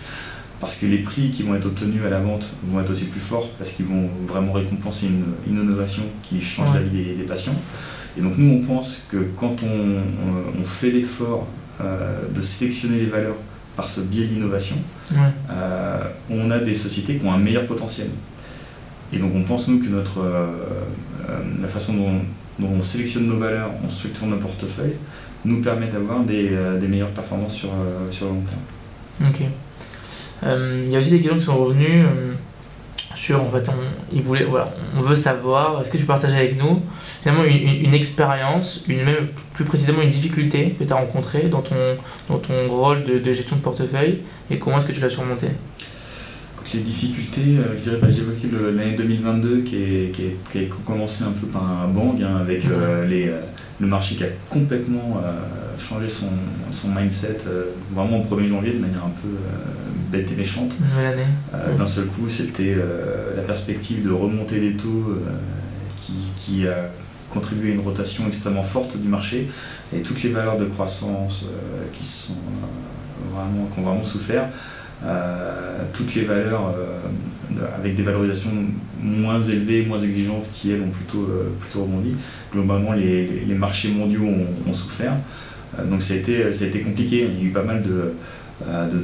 Parce 0.59 0.77
que 0.77 0.85
les 0.85 0.99
prix 0.99 1.31
qui 1.31 1.43
vont 1.43 1.55
être 1.55 1.65
obtenus 1.65 2.03
à 2.05 2.09
la 2.09 2.19
vente 2.19 2.47
vont 2.63 2.79
être 2.79 2.91
aussi 2.91 3.05
plus 3.05 3.19
forts, 3.19 3.49
parce 3.57 3.73
qu'ils 3.73 3.85
vont 3.85 4.09
vraiment 4.25 4.53
récompenser 4.53 5.07
une, 5.07 5.53
innovation 5.53 6.03
qui 6.23 6.41
change 6.41 6.73
la 6.73 6.81
vie 6.81 7.15
des, 7.15 7.23
patients. 7.23 7.55
Et 8.17 8.21
donc 8.21 8.37
nous, 8.37 8.61
on 8.61 8.61
pense 8.61 9.07
que 9.09 9.17
quand 9.35 9.57
on, 9.63 10.63
fait 10.63 10.91
l'effort 10.91 11.47
euh, 11.81 12.21
de 12.33 12.41
sélectionner 12.41 12.99
les 12.99 13.05
valeurs 13.05 13.35
par 13.75 13.87
ce 13.87 14.01
biais 14.01 14.25
d'innovation, 14.25 14.77
euh, 15.13 16.03
on 16.29 16.49
a 16.49 16.59
des 16.59 16.73
sociétés 16.73 17.17
qui 17.17 17.25
ont 17.25 17.33
un 17.33 17.37
meilleur 17.37 17.65
potentiel. 17.65 18.07
Et 19.13 19.17
donc 19.17 19.33
on 19.35 19.43
pense, 19.43 19.67
nous, 19.67 19.79
que 19.79 19.89
notre, 19.89 20.19
euh, 20.19 20.47
la 21.61 21.67
façon 21.67 21.93
dont, 22.59 22.67
on 22.67 22.81
sélectionne 22.81 23.27
nos 23.27 23.37
valeurs, 23.37 23.71
on 23.83 23.89
structure 23.89 24.25
nos 24.27 24.37
portefeuilles, 24.37 24.95
nous 25.43 25.61
permet 25.61 25.87
d'avoir 25.87 26.21
des, 26.23 26.49
meilleures 26.87 27.11
performances 27.11 27.55
sur, 27.55 27.69
sur 28.09 28.27
le 28.27 28.31
long 28.31 28.41
terme. 28.41 29.29
Ok. 29.29 29.49
Euh, 30.43 30.83
il 30.85 30.91
y 30.91 30.95
a 30.95 30.99
aussi 30.99 31.11
des 31.11 31.19
questions 31.19 31.37
qui 31.37 31.45
sont 31.45 31.57
revenues 31.57 32.03
euh, 32.05 32.33
sur 33.15 33.41
en 33.41 33.49
fait 33.49 33.69
on, 34.13 34.19
voulait, 34.21 34.43
voilà, 34.43 34.73
on 34.97 35.01
veut 35.01 35.15
savoir 35.15 35.81
est-ce 35.81 35.89
que 35.89 35.97
tu 35.97 36.03
peux 36.03 36.07
partager 36.07 36.35
avec 36.35 36.57
nous 36.57 36.81
finalement 37.23 37.45
une, 37.45 37.85
une, 37.85 37.93
expérience 37.93 38.83
une 38.89 39.03
même 39.03 39.29
plus 39.53 39.63
précisément 39.63 40.01
une 40.01 40.09
difficulté 40.09 40.75
que 40.77 40.83
tu 40.83 40.91
as 40.91 40.97
rencontrée 40.97 41.43
dans 41.43 41.61
ton, 41.61 41.75
dans 42.27 42.39
ton 42.39 42.67
rôle 42.67 43.05
de, 43.05 43.19
de 43.19 43.33
gestion 43.33 43.55
de 43.55 43.61
portefeuille 43.61 44.19
et 44.51 44.59
comment 44.59 44.77
est-ce 44.79 44.87
que 44.87 44.91
tu 44.91 45.01
l'as 45.01 45.09
surmonté 45.09 45.47
les 46.73 46.81
difficultés, 46.81 47.57
euh, 47.59 47.75
je 47.75 47.83
dirais, 47.83 47.97
bah, 48.01 48.07
évoqué 48.09 48.49
l'année 48.75 48.95
2022 48.97 49.61
qui, 49.61 49.75
est, 49.77 50.11
qui, 50.11 50.23
qui, 50.51 50.57
a 50.57 50.61
commencé 50.85 51.23
un 51.23 51.31
peu 51.31 51.47
par 51.47 51.63
un 51.63 51.87
bang 51.87 52.21
hein, 52.21 52.37
avec 52.41 52.63
les, 53.07 53.31
le 53.79 53.87
marché 53.87 54.15
qui 54.15 54.23
a 54.23 54.27
complètement 54.49 55.21
changé 55.77 56.07
son, 56.07 56.29
son 56.71 56.89
mindset 56.93 57.39
vraiment 57.93 58.21
au 58.21 58.23
1er 58.23 58.45
janvier 58.45 58.73
de 58.73 58.79
manière 58.79 59.03
un 59.03 59.11
peu 59.21 59.27
bête 60.11 60.31
et 60.31 60.35
méchante. 60.35 60.75
Euh, 61.53 61.75
d'un 61.75 61.87
seul 61.87 62.05
coup, 62.07 62.29
c'était 62.29 62.75
euh, 62.77 63.35
la 63.35 63.43
perspective 63.43 64.05
de 64.05 64.11
remonter 64.11 64.59
les 64.59 64.73
taux 64.73 65.09
euh, 65.09 65.19
qui, 65.97 66.31
qui, 66.35 66.67
a 66.67 66.89
contribué 67.31 67.71
à 67.71 67.75
une 67.75 67.81
rotation 67.81 68.25
extrêmement 68.27 68.63
forte 68.63 68.97
du 68.97 69.07
marché 69.07 69.49
et 69.93 70.01
toutes 70.01 70.23
les 70.23 70.29
valeurs 70.29 70.57
de 70.57 70.65
croissance 70.65 71.49
qui, 71.91 72.05
sont, 72.05 72.35
vraiment, 73.33 73.65
qui 73.73 73.79
ont 73.79 73.83
vraiment 73.83 74.03
souffert. 74.03 74.47
toutes 75.91 76.15
les 76.15 76.23
valeurs 76.23 76.73
avec 77.77 77.95
des 77.95 78.03
valorisations 78.03 78.51
moins 79.01 79.41
élevées, 79.41 79.85
moins 79.85 79.97
exigeantes, 79.97 80.49
qui 80.53 80.71
elles 80.71 80.81
ont 80.81 80.89
plutôt, 80.89 81.29
plutôt 81.59 81.83
rebondi. 81.83 82.15
Globalement, 82.51 82.93
les, 82.93 83.43
les 83.47 83.55
marchés 83.55 83.89
mondiaux 83.89 84.25
ont, 84.67 84.73
souffert. 84.73 85.13
donc 85.89 86.01
ça 86.01 86.13
a, 86.13 86.17
été, 86.17 86.51
ça 86.51 86.65
a 86.65 86.67
été 86.67 86.81
compliqué. 86.81 87.27
Il 87.31 87.43
y 87.43 87.45
a 87.45 87.49
eu 87.49 87.51
pas 87.51 87.63
mal 87.63 87.83
de, 87.83 88.13
de 88.65 88.97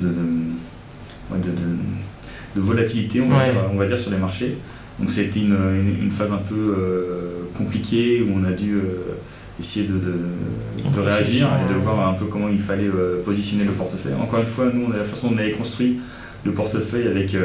de, 2.56 2.62
volatilité, 2.62 3.22
on 3.22 3.78
va, 3.78 3.86
dire, 3.86 3.98
sur 3.98 4.12
les 4.12 4.18
marchés. 4.18 4.58
Donc 5.00 5.10
ça 5.10 5.22
a 5.22 5.24
été 5.24 5.40
une, 5.40 5.58
une, 6.02 6.12
phase 6.12 6.32
un 6.32 6.38
peu 6.38 6.76
euh, 6.78 7.44
compliquée 7.58 8.22
où 8.22 8.38
on 8.38 8.44
a 8.44 8.52
dû 8.52 8.76
euh, 8.76 9.16
essayer 9.60 9.88
de, 9.88 9.94
de, 9.98 11.00
réagir 11.00 11.48
et 11.64 11.74
de 11.74 11.78
voir 11.78 12.10
un 12.10 12.14
peu 12.14 12.26
comment 12.26 12.50
il 12.50 12.60
fallait 12.60 12.88
euh, 12.88 13.24
positionner 13.24 13.64
le 13.64 13.72
portefeuille. 13.72 14.14
Encore 14.22 14.40
une 14.40 14.46
fois, 14.46 14.70
nous, 14.74 14.86
on 14.88 14.92
a 14.92 14.98
la 14.98 15.04
façon 15.04 15.30
dont 15.30 15.36
on 15.36 15.40
avait 15.40 15.52
construit 15.52 16.00
le 16.46 16.52
portefeuille 16.52 17.08
avec 17.08 17.36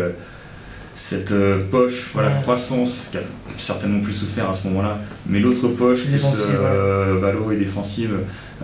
cette 0.96 1.34
poche, 1.70 2.10
voilà, 2.14 2.30
croissance, 2.40 3.10
qui 3.12 3.18
a 3.18 3.20
certainement 3.56 4.00
plus 4.00 4.12
souffert 4.12 4.50
à 4.50 4.54
ce 4.54 4.66
moment-là, 4.68 4.98
mais 5.26 5.38
l'autre 5.38 5.68
poche, 5.68 6.06
plus 6.06 6.22
valo 7.20 7.52
et 7.52 7.56
défensive, 7.56 8.10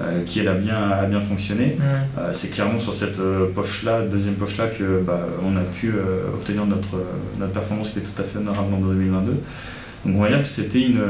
euh, 0.01 0.23
qui 0.25 0.41
elle 0.41 0.49
a 0.49 0.55
bien, 0.55 0.91
a 0.91 1.05
bien 1.05 1.21
fonctionné. 1.21 1.77
Euh, 2.17 2.31
c'est 2.33 2.51
clairement 2.51 2.79
sur 2.79 2.95
cette 2.95 3.19
euh, 3.19 3.49
poche-là, 3.55 4.01
deuxième 4.11 4.37
poche-là, 4.37 4.69
que 4.69 5.03
bah, 5.07 5.21
on 5.45 5.55
a 5.55 5.61
pu 5.61 5.93
obtenir 6.33 6.65
notre, 6.65 6.97
notre 7.39 7.53
performance 7.53 7.91
qui 7.91 7.99
était 7.99 8.09
tout 8.09 8.23
à 8.23 8.25
fait 8.25 8.39
honorable 8.39 8.73
en 8.73 8.79
2022. 8.79 9.33
Donc 9.33 10.17
on 10.17 10.23
va 10.23 10.29
dire 10.29 10.41
que 10.41 10.49
c'était 10.49 10.81
une, 10.81 11.03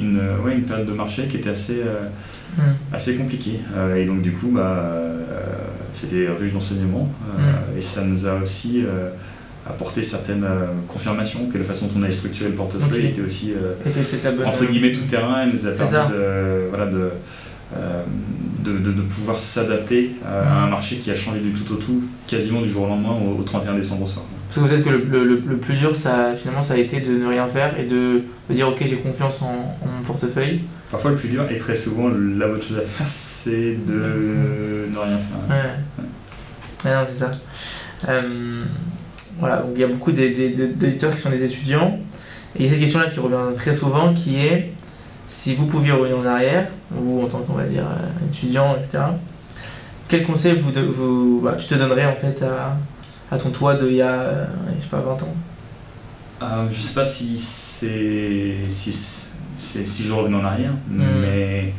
une, 0.00 0.20
ouais, 0.44 0.54
une 0.54 0.62
période 0.62 0.86
de 0.86 0.92
marché 0.92 1.26
qui 1.26 1.36
était 1.38 1.50
assez, 1.50 1.82
assez 2.92 3.16
compliquée. 3.16 3.60
et 3.96 4.06
donc 4.06 4.22
du 4.22 4.32
coup, 4.32 4.52
bah, 4.54 5.02
c'était 5.92 6.28
riche 6.28 6.52
d'enseignements. 6.52 7.12
Et 7.76 7.80
ça 7.80 8.04
nous 8.04 8.26
a 8.26 8.34
aussi 8.36 8.84
apporté 9.68 10.02
certaines 10.02 10.46
confirmations 10.86 11.46
que 11.46 11.58
la 11.58 11.64
façon 11.64 11.86
dont 11.86 12.00
on 12.00 12.02
avait 12.02 12.12
structuré 12.12 12.50
le 12.50 12.56
portefeuille 12.56 13.06
était 13.06 13.22
aussi 13.22 13.54
entre 14.46 14.64
guillemets 14.64 14.92
tout 14.92 15.02
terrain 15.08 15.46
et 15.46 15.52
nous 15.52 15.66
a 15.66 15.70
permis 15.70 16.12
de, 16.12 16.68
voilà, 16.70 16.86
de, 16.86 17.10
euh, 17.76 18.02
de, 18.64 18.78
de, 18.78 19.02
pouvoir 19.02 19.38
s'adapter 19.38 20.12
à 20.26 20.64
un 20.64 20.68
marché 20.68 20.96
qui 20.96 21.10
a 21.10 21.14
changé 21.14 21.40
du 21.40 21.52
tout 21.52 21.74
au 21.74 21.76
tout, 21.76 22.02
quasiment 22.26 22.62
du 22.62 22.70
jour 22.70 22.84
au 22.84 22.86
lendemain, 22.86 23.12
au, 23.12 23.42
31 23.42 23.74
décembre 23.74 24.02
au 24.04 24.06
soir. 24.06 24.24
Parce 24.48 24.60
que 24.66 24.72
peut-être 24.72 24.84
que 24.84 24.90
le, 24.90 25.24
le, 25.24 25.42
le, 25.46 25.56
plus 25.58 25.74
dur, 25.74 25.94
ça, 25.94 26.34
finalement, 26.34 26.62
ça 26.62 26.74
a 26.74 26.76
été 26.78 27.00
de 27.00 27.18
ne 27.18 27.26
rien 27.26 27.46
faire 27.46 27.78
et 27.78 27.84
de, 27.84 28.22
de 28.48 28.54
dire 28.54 28.68
ok, 28.68 28.82
j'ai 28.86 28.96
confiance 28.96 29.42
en, 29.42 29.76
mon 29.84 30.02
portefeuille. 30.06 30.62
Parfois, 30.90 31.10
le 31.10 31.18
plus 31.18 31.28
dur, 31.28 31.44
et 31.50 31.58
très 31.58 31.74
souvent, 31.74 32.08
la 32.08 32.48
bonne 32.48 32.62
chose 32.62 32.78
à 32.78 32.82
faire, 32.82 33.06
c'est 33.08 33.76
de 33.86 34.88
ne 34.90 34.98
rien 34.98 35.18
faire. 35.18 35.38
Ouais, 35.50 36.90
ouais 36.90 37.06
c'est 37.06 37.18
ça. 37.18 37.30
Euh, 38.08 38.62
voilà, 39.38 39.58
donc 39.58 39.70
il 39.74 39.80
y 39.80 39.84
a 39.84 39.88
beaucoup 39.88 40.12
d'éditeurs 40.12 41.14
qui 41.14 41.20
sont 41.20 41.30
des 41.30 41.44
étudiants. 41.44 41.98
Et 42.56 42.64
il 42.64 42.64
y 42.64 42.68
a 42.68 42.70
cette 42.70 42.80
question-là 42.80 43.10
qui 43.10 43.20
revient 43.20 43.56
très 43.56 43.74
souvent 43.74 44.14
qui 44.14 44.40
est 44.40 44.72
si 45.26 45.54
vous 45.54 45.66
pouviez 45.66 45.92
revenir 45.92 46.18
en 46.18 46.24
arrière, 46.24 46.68
vous 46.90 47.22
en 47.22 47.26
tant 47.28 47.40
qu'on 47.40 47.52
va 47.52 47.64
dire 47.64 47.84
euh, 47.84 48.26
étudiant, 48.30 48.76
etc., 48.76 48.98
quel 50.08 50.24
conseil 50.24 50.54
vous, 50.54 50.72
vous 50.88 51.40
bah, 51.44 51.56
tu 51.58 51.68
te 51.68 51.74
donnerais 51.74 52.06
en 52.06 52.14
fait 52.14 52.42
à, 52.42 52.78
à 53.30 53.38
ton 53.38 53.50
toi 53.50 53.74
de 53.74 53.88
il 53.88 53.96
y 53.96 54.02
a, 54.02 54.12
euh, 54.12 54.46
je 54.76 54.82
sais 54.82 54.88
pas, 54.88 55.00
20 55.00 55.22
ans 55.22 55.34
euh, 56.42 56.66
Je 56.66 56.80
sais 56.80 56.94
pas 56.94 57.04
si 57.04 57.36
c'est 57.36 58.56
si, 58.68 58.92
si 58.92 60.02
je 60.02 60.12
revenais 60.12 60.36
en 60.36 60.44
arrière, 60.44 60.72
hmm. 60.88 61.02
mais 61.20 61.74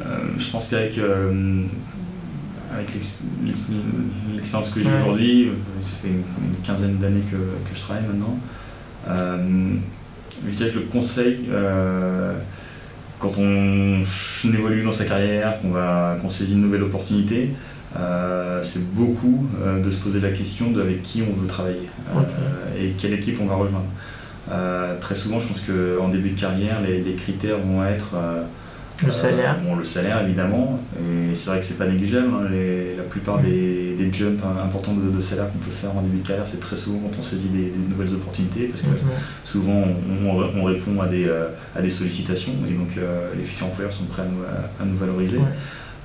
euh, 0.00 0.18
je 0.38 0.50
pense 0.50 0.68
qu'avec 0.68 0.98
avec 2.72 2.88
l'expérience 2.94 4.70
que 4.70 4.82
j'ai 4.82 4.92
aujourd'hui, 4.92 5.50
ça 5.80 5.96
fait 6.02 6.08
une, 6.08 6.62
quinzaine 6.64 6.96
d'années 6.98 7.22
que, 7.30 7.36
que, 7.36 7.74
je 7.74 7.80
travaille 7.80 8.04
maintenant, 8.04 8.38
je 9.06 10.54
dirais 10.54 10.70
que 10.70 10.78
le 10.78 10.84
conseil 10.86 11.48
quand 13.20 13.32
on 13.38 14.00
évolue 14.52 14.82
dans 14.82 14.92
sa 14.92 15.04
carrière, 15.04 15.60
qu'on 15.60 15.70
va 15.70 16.16
qu'on 16.20 16.28
saisit 16.28 16.54
une 16.54 16.62
nouvelle 16.62 16.82
opportunité, 16.82 17.50
euh, 17.98 18.60
c'est 18.62 18.94
beaucoup 18.94 19.46
euh, 19.62 19.82
de 19.82 19.90
se 19.90 20.00
poser 20.00 20.20
la 20.20 20.30
question 20.30 20.70
de 20.70 20.80
avec 20.80 21.02
qui 21.02 21.22
on 21.28 21.32
veut 21.32 21.46
travailler 21.46 21.88
euh, 22.14 22.20
et 22.80 22.92
quelle 22.92 23.12
équipe 23.14 23.38
on 23.40 23.46
va 23.46 23.54
rejoindre. 23.54 23.88
très 25.00 25.14
souvent, 25.14 25.38
je 25.38 25.46
pense 25.46 25.60
qu'en 25.60 26.08
début 26.08 26.30
de 26.30 26.40
carrière, 26.40 26.80
les, 26.80 27.00
les 27.00 27.14
critères 27.14 27.58
vont 27.58 27.84
être 27.84 28.16
le 29.06 29.12
salaire 29.12 29.58
bon, 29.62 29.76
Le 29.76 29.84
salaire, 29.84 30.22
évidemment. 30.22 30.80
Et 30.98 31.34
c'est 31.34 31.50
vrai 31.50 31.58
que 31.60 31.64
c'est 31.64 31.78
pas 31.78 31.86
négligeable. 31.86 32.28
Hein. 32.32 32.48
la 32.96 33.02
plupart 33.04 33.38
mm. 33.38 33.42
des, 33.42 33.94
des, 33.96 34.12
jumps 34.12 34.42
importants 34.62 34.94
de, 34.94 35.20
salaire 35.20 35.50
qu'on 35.52 35.58
peut 35.58 35.70
faire 35.70 35.96
en 35.96 36.02
début 36.02 36.18
de 36.18 36.26
carrière, 36.26 36.46
c'est 36.46 36.60
très 36.60 36.76
souvent 36.76 36.98
quand 36.98 37.16
on 37.18 37.22
saisit 37.22 37.48
des, 37.48 37.72
nouvelles 37.88 38.14
opportunités. 38.14 38.64
Parce 38.66 38.82
que 38.82 38.88
souvent, 39.44 39.84
on, 40.24 40.64
répond 40.64 41.00
à 41.00 41.06
des, 41.06 41.26
euh, 41.26 41.48
à 41.74 41.82
des 41.82 41.90
sollicitations. 41.90 42.52
Et 42.68 42.74
donc, 42.74 42.96
euh, 42.98 43.30
les 43.36 43.44
futurs 43.44 43.66
employeurs 43.66 43.92
sont 43.92 44.06
prêts 44.06 44.22
à 44.22 44.84
nous, 44.84 44.96
valoriser. 44.96 45.40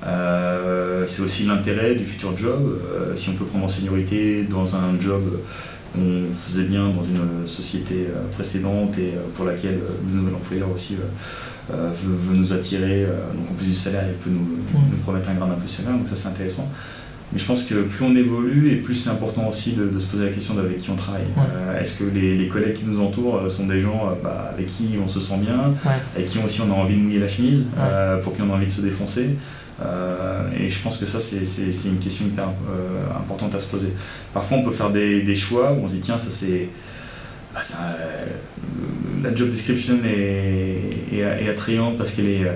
Euh, 0.06 1.04
c'est 1.06 1.22
aussi 1.22 1.44
l'intérêt 1.44 1.94
du 1.94 2.04
futur 2.04 2.36
job. 2.36 2.80
si 3.14 3.30
on 3.30 3.34
peut 3.34 3.44
prendre 3.44 3.64
en 3.64 3.68
seniorité 3.68 4.44
dans 4.44 4.76
un 4.76 5.00
job 5.00 5.22
qu'on 5.94 6.28
faisait 6.28 6.64
bien 6.64 6.88
dans 6.90 7.02
une 7.02 7.46
société 7.46 8.08
précédente 8.32 8.98
et 8.98 9.14
pour 9.34 9.46
laquelle 9.46 9.78
le 10.12 10.20
nouvel 10.20 10.34
employeur 10.34 10.70
aussi 10.70 10.96
euh, 11.72 11.90
veut, 11.92 12.36
nous 12.36 12.52
attirer, 12.52 13.04
euh, 13.04 13.32
donc 13.36 13.50
en 13.50 13.54
plus 13.54 13.66
du 13.66 13.74
salaire, 13.74 14.04
il 14.08 14.14
peut 14.14 14.30
nous, 14.30 14.38
mm. 14.38 14.90
nous 14.90 14.96
promettre 14.98 15.30
un 15.30 15.34
grade 15.34 15.50
impulsionnel, 15.50 15.98
donc 15.98 16.06
ça 16.06 16.14
c'est 16.14 16.28
intéressant. 16.28 16.70
Mais 17.32 17.40
je 17.40 17.44
pense 17.44 17.64
que 17.64 17.82
plus 17.82 18.04
on 18.04 18.14
évolue 18.14 18.70
et 18.70 18.76
plus 18.76 18.94
c'est 18.94 19.10
important 19.10 19.48
aussi 19.48 19.72
de, 19.72 19.88
de, 19.88 19.98
se 19.98 20.06
poser 20.06 20.26
la 20.26 20.30
question 20.30 20.54
d'avec 20.54 20.76
qui 20.76 20.90
on 20.90 20.94
travaille. 20.94 21.24
Euh, 21.36 21.80
est-ce 21.80 21.98
que 21.98 22.04
les, 22.04 22.36
les, 22.36 22.46
collègues 22.46 22.74
qui 22.74 22.84
nous 22.84 23.02
entourent 23.02 23.50
sont 23.50 23.66
des 23.66 23.80
gens 23.80 24.16
bah, 24.22 24.52
avec 24.52 24.66
qui 24.66 24.90
on 25.02 25.08
se 25.08 25.18
sent 25.18 25.38
bien, 25.38 25.74
avec 26.14 26.26
qui 26.26 26.38
aussi 26.38 26.60
on 26.60 26.72
a 26.72 26.76
envie 26.76 26.94
de 26.94 27.00
mouiller 27.00 27.18
la 27.18 27.26
chemise, 27.26 27.70
pour 28.22 28.32
qui 28.32 28.42
on 28.42 28.52
a 28.52 28.54
envie 28.54 28.66
de 28.66 28.70
se 28.70 28.82
défoncer 28.82 29.36
et 30.58 30.68
je 30.70 30.82
pense 30.82 30.98
que 30.98 31.04
ça, 31.04 31.20
c'est 31.20 31.88
une 31.88 31.98
question 31.98 32.26
hyper 32.26 32.48
importante 33.18 33.54
à 33.56 33.60
se 33.60 33.66
poser. 33.66 33.92
Parfois, 34.32 34.58
on 34.58 34.62
peut 34.62 34.70
faire 34.70 34.90
des, 34.90 35.22
des 35.22 35.34
choix 35.34 35.72
où 35.72 35.84
on 35.84 35.88
se 35.88 35.94
dit, 35.94 36.00
tiens, 36.00 36.16
ça 36.16 36.30
c'est 36.30 36.68
bah, 37.56 37.62
la 39.22 39.34
job 39.34 39.48
description 39.48 39.94
est, 40.04 41.16
est, 41.16 41.48
attrayante 41.48 41.96
parce 41.96 42.10
qu'elle 42.10 42.28
est 42.28 42.46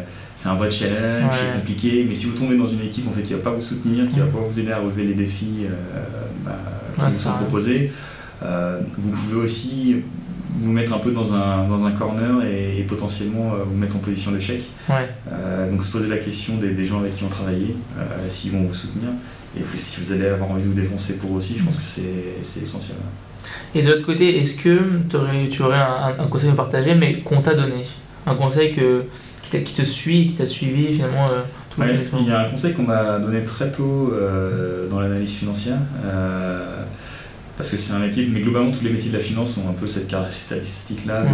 c'est 0.40 0.48
un 0.48 0.54
vrai 0.54 0.70
challenge, 0.70 1.30
c'est 1.32 1.58
compliqué, 1.58 2.06
mais 2.08 2.14
si 2.14 2.24
vous 2.24 2.38
tombez 2.38 2.56
dans 2.56 2.66
une 2.66 2.80
équipe 2.80 3.06
en 3.06 3.10
fait, 3.10 3.20
qui 3.20 3.34
ne 3.34 3.38
va 3.38 3.44
pas 3.44 3.50
vous 3.50 3.60
soutenir, 3.60 4.08
qui 4.08 4.20
ne 4.20 4.24
va 4.24 4.30
pas 4.30 4.38
vous 4.38 4.58
aider 4.58 4.72
à 4.72 4.78
relever 4.78 5.04
les 5.04 5.12
défis 5.12 5.66
euh, 5.66 5.74
bah, 6.46 6.56
qui 6.96 7.12
vous 7.12 7.14
sont 7.14 7.32
proposés, 7.32 7.92
euh, 8.42 8.80
vous 8.96 9.10
pouvez 9.10 9.42
aussi 9.42 9.96
vous 10.62 10.72
mettre 10.72 10.94
un 10.94 10.98
peu 10.98 11.12
dans 11.12 11.34
un, 11.34 11.68
dans 11.68 11.84
un 11.84 11.90
corner 11.90 12.42
et, 12.42 12.82
potentiellement 12.88 13.52
euh, 13.52 13.64
vous 13.66 13.76
mettre 13.76 13.96
en 13.96 13.98
position 13.98 14.32
d'échec. 14.32 14.62
donc 15.70 15.82
se 15.82 15.92
poser 15.92 16.08
la 16.08 16.16
question 16.16 16.56
des, 16.56 16.70
des, 16.70 16.86
gens 16.86 17.00
avec 17.00 17.14
qui 17.14 17.24
on 17.24 17.28
travaille, 17.28 17.74
s'ils 18.28 18.52
vont 18.52 18.62
vous 18.62 18.72
soutenir, 18.72 19.10
et 19.58 19.62
si 19.76 20.00
vous 20.02 20.12
allez 20.12 20.26
avoir 20.26 20.52
envie 20.52 20.62
de 20.62 20.68
vous 20.68 20.74
défoncer 20.74 21.18
pour 21.18 21.32
aussi, 21.32 21.58
je 21.58 21.64
pense 21.64 21.76
que 21.76 21.82
c'est 21.82 22.60
essentiel. 22.62 22.98
Et 23.74 23.82
de 23.82 23.90
l'autre 23.90 24.06
côté, 24.06 24.38
est-ce 24.38 24.56
que 24.62 24.78
aurais, 25.16 25.48
tu 25.48 25.62
aurais 25.62 25.78
un, 25.78 26.14
un, 26.18 26.26
conseil 26.26 26.50
à 26.50 26.54
partager, 26.54 26.94
mais 26.94 27.20
qu'on 27.20 27.40
t'a 27.40 27.54
donné? 27.54 27.84
Un 28.26 28.34
conseil 28.34 28.72
que, 28.72 29.04
qui, 29.42 29.62
qui 29.62 29.74
te 29.74 29.82
suit, 29.82 30.28
qui 30.28 30.34
t'a 30.34 30.46
suivi 30.46 30.94
finalement 30.94 31.24
euh, 31.24 31.42
tout 31.70 31.80
ouais, 31.80 31.88
Il 32.20 32.28
y 32.28 32.30
a 32.30 32.40
un 32.40 32.48
conseil 32.48 32.74
qu'on 32.74 32.82
m'a 32.82 33.18
donné 33.18 33.42
très 33.42 33.72
tôt 33.72 34.12
euh, 34.12 34.88
dans 34.88 35.00
l'analyse 35.00 35.34
financière. 35.34 35.78
Euh, 36.04 36.82
parce 37.56 37.70
que 37.70 37.76
c'est 37.76 37.92
un 37.92 37.98
métier, 37.98 38.28
mais 38.32 38.40
globalement 38.40 38.70
tous 38.70 38.84
les 38.84 38.90
métiers 38.90 39.10
de 39.10 39.16
la 39.16 39.22
finance 39.22 39.58
ont 39.58 39.68
un 39.68 39.74
peu 39.74 39.86
cette 39.86 40.08
caractéristique-là 40.08 41.24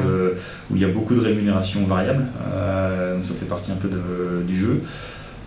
où 0.70 0.74
il 0.74 0.82
y 0.82 0.84
a 0.84 0.88
beaucoup 0.88 1.14
de 1.14 1.20
rémunération 1.20 1.84
variable, 1.86 2.26
ça 3.20 3.34
fait 3.34 3.46
partie 3.46 3.70
un 3.70 3.76
peu 3.76 3.88
de, 3.88 4.42
du 4.44 4.56
jeu. 4.56 4.82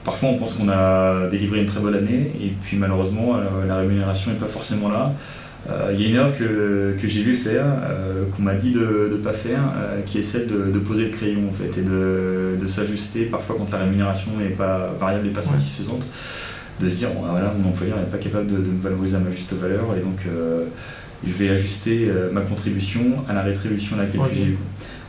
Parfois 0.04 0.30
on 0.30 0.38
pense 0.38 0.56
qu'on 0.56 0.70
a 0.70 1.28
délivré 1.28 1.60
une 1.60 1.66
très 1.66 1.82
bonne 1.82 1.96
année 1.96 2.32
et 2.42 2.54
puis 2.62 2.78
malheureusement 2.78 3.38
la 3.68 3.78
rémunération 3.78 4.32
n'est 4.32 4.38
pas 4.38 4.48
forcément 4.48 4.90
là. 4.90 5.14
Euh, 5.70 5.92
il 5.94 6.02
y 6.02 6.06
a 6.06 6.10
une 6.10 6.16
erreur 6.16 6.36
que, 6.36 6.96
que 7.00 7.08
j'ai 7.08 7.22
vu 7.22 7.36
faire, 7.36 7.66
euh, 7.66 8.26
qu'on 8.32 8.44
m'a 8.44 8.56
dit 8.56 8.72
de 8.72 9.10
ne 9.12 9.18
pas 9.18 9.34
faire, 9.34 9.60
euh, 9.78 10.02
qui 10.06 10.20
est 10.20 10.24
celle 10.24 10.48
de, 10.48 10.72
de, 10.72 10.80
poser 10.80 11.06
le 11.06 11.12
crayon 11.12 11.50
en 11.50 11.54
fait, 11.54 11.80
et 11.80 11.84
de, 11.84 12.58
de 12.60 12.68
s'ajuster 12.68 13.26
parfois 13.26 13.58
quand 13.58 13.70
la 13.72 13.80
rémunération 13.80 14.32
n'est 14.40 14.50
pas 14.50 14.94
variable 14.98 15.28
et 15.28 15.32
pas 15.32 15.42
satisfaisante, 15.42 16.06
de 16.80 16.88
se 16.90 16.96
dire 16.96 17.10
bon, 17.14 17.24
bah, 17.24 17.30
voilà, 17.32 17.54
mon 17.58 17.70
employeur 17.70 17.98
n'est 17.98 18.06
pas 18.06 18.18
capable 18.18 18.48
de, 18.48 18.58
me 18.58 18.80
valoriser 18.80 19.18
à 19.18 19.20
ma 19.20 19.32
juste 19.32 19.54
valeur 19.54 19.84
et 19.98 20.02
donc 20.02 20.26
je 21.26 21.34
vais 21.34 21.50
ajuster 21.50 22.10
ma 22.32 22.42
contribution 22.42 23.02
à 23.28 23.34
la 23.34 23.42
rétribution 23.42 23.98
à 23.98 24.04
laquelle 24.04 24.22
j'ai 24.34 24.44
eu. 24.44 24.58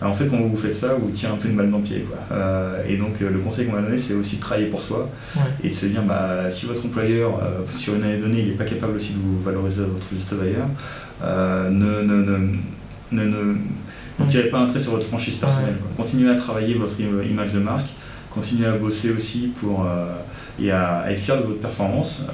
En 0.02 0.12
fait, 0.12 0.28
quand 0.28 0.38
vous 0.38 0.56
faites 0.56 0.72
ça, 0.72 0.94
vous 0.94 1.10
tirez 1.10 1.32
un 1.32 1.36
peu 1.36 1.48
une 1.48 1.56
balle 1.56 1.70
dans 1.70 1.76
le 1.76 1.82
pied. 1.82 2.06
Quoi. 2.08 2.18
Euh, 2.32 2.82
et 2.88 2.96
donc, 2.96 3.20
euh, 3.20 3.30
le 3.30 3.38
conseil 3.38 3.66
qu'on 3.66 3.72
m'a 3.72 3.82
donné, 3.82 3.98
c'est 3.98 4.14
aussi 4.14 4.36
de 4.36 4.40
travailler 4.40 4.68
pour 4.68 4.80
soi 4.80 5.10
et 5.62 5.68
de 5.68 5.72
se 5.72 5.86
dire 5.86 6.02
bah, 6.02 6.48
si 6.48 6.66
votre 6.66 6.86
employeur, 6.86 7.38
euh, 7.42 7.60
sur 7.70 7.94
une 7.96 8.04
année 8.04 8.16
donnée, 8.16 8.40
il 8.40 8.48
n'est 8.48 8.56
pas 8.56 8.64
capable 8.64 8.96
aussi 8.96 9.12
de 9.12 9.18
vous 9.18 9.42
valoriser 9.42 9.82
à 9.82 9.86
votre 9.86 10.08
juste 10.10 10.32
valeur, 10.32 10.66
ne, 11.70 12.02
ne, 12.02 12.22
ne, 12.22 12.38
ne, 13.12 13.24
ne, 13.24 14.26
tirez 14.26 14.48
pas 14.48 14.58
un 14.58 14.66
trait 14.66 14.78
sur 14.78 14.92
votre 14.92 15.06
franchise 15.06 15.36
personnelle. 15.36 15.76
Continuez 15.96 16.30
à 16.30 16.34
travailler 16.34 16.74
votre 16.74 16.98
image 17.00 17.52
de 17.52 17.58
marque, 17.58 17.88
continuez 18.30 18.68
à 18.68 18.72
bosser 18.72 19.12
aussi 19.12 19.52
pour, 19.54 19.86
et 20.58 20.70
à, 20.70 21.04
être 21.10 21.18
fier 21.18 21.36
de 21.36 21.42
votre 21.42 21.60
performance 21.60 22.26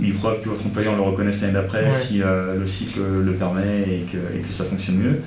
il 0.00 0.08
est 0.08 0.12
probable 0.12 0.40
que 0.42 0.48
votre 0.48 0.66
employeur 0.66 0.96
le 0.96 1.02
reconnaisse 1.02 1.42
l'année 1.42 1.52
d'après 1.52 1.92
si 1.92 2.18
le 2.18 2.66
cycle 2.66 3.00
le 3.24 3.32
permet 3.32 3.82
et 3.82 4.06
que, 4.10 4.36
et 4.36 4.40
que, 4.40 4.52
ça 4.52 4.64
fonctionne 4.64 4.96
mieux. 4.96 5.20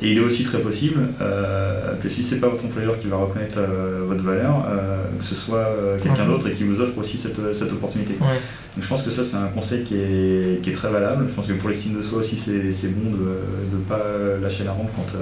Et 0.00 0.12
il 0.12 0.18
est 0.18 0.22
aussi 0.22 0.42
très 0.42 0.58
possible 0.58 1.00
euh, 1.20 1.94
que 2.02 2.08
si 2.08 2.22
ce 2.22 2.34
n'est 2.34 2.40
pas 2.40 2.48
votre 2.48 2.64
employeur 2.64 2.96
qui 2.96 3.08
va 3.08 3.16
reconnaître 3.16 3.58
euh, 3.58 4.04
votre 4.06 4.24
valeur, 4.24 4.66
euh, 4.66 5.04
que 5.18 5.24
ce 5.24 5.34
soit 5.34 5.68
quelqu'un 6.02 6.26
d'autre 6.26 6.48
et 6.48 6.52
qui 6.52 6.64
vous 6.64 6.80
offre 6.80 6.96
aussi 6.98 7.18
cette, 7.18 7.54
cette 7.54 7.72
opportunité. 7.72 8.14
Donc 8.14 8.82
je 8.82 8.88
pense 8.88 9.02
que 9.02 9.10
ça 9.10 9.22
c'est 9.22 9.36
un 9.36 9.48
conseil 9.48 9.84
qui 9.84 9.96
est, 9.96 10.62
qui 10.62 10.70
est, 10.70 10.72
très 10.72 10.90
valable. 10.90 11.26
Je 11.28 11.34
pense 11.34 11.46
que 11.46 11.52
pour 11.52 11.68
l'estime 11.68 11.96
de 11.96 12.02
soi 12.02 12.20
aussi 12.20 12.36
c'est 12.36 12.94
bon 12.98 13.10
de 13.10 13.76
ne 13.76 13.82
pas 13.82 14.02
lâcher 14.40 14.64
la 14.64 14.72
rampe 14.72 14.90
quand 14.96 15.18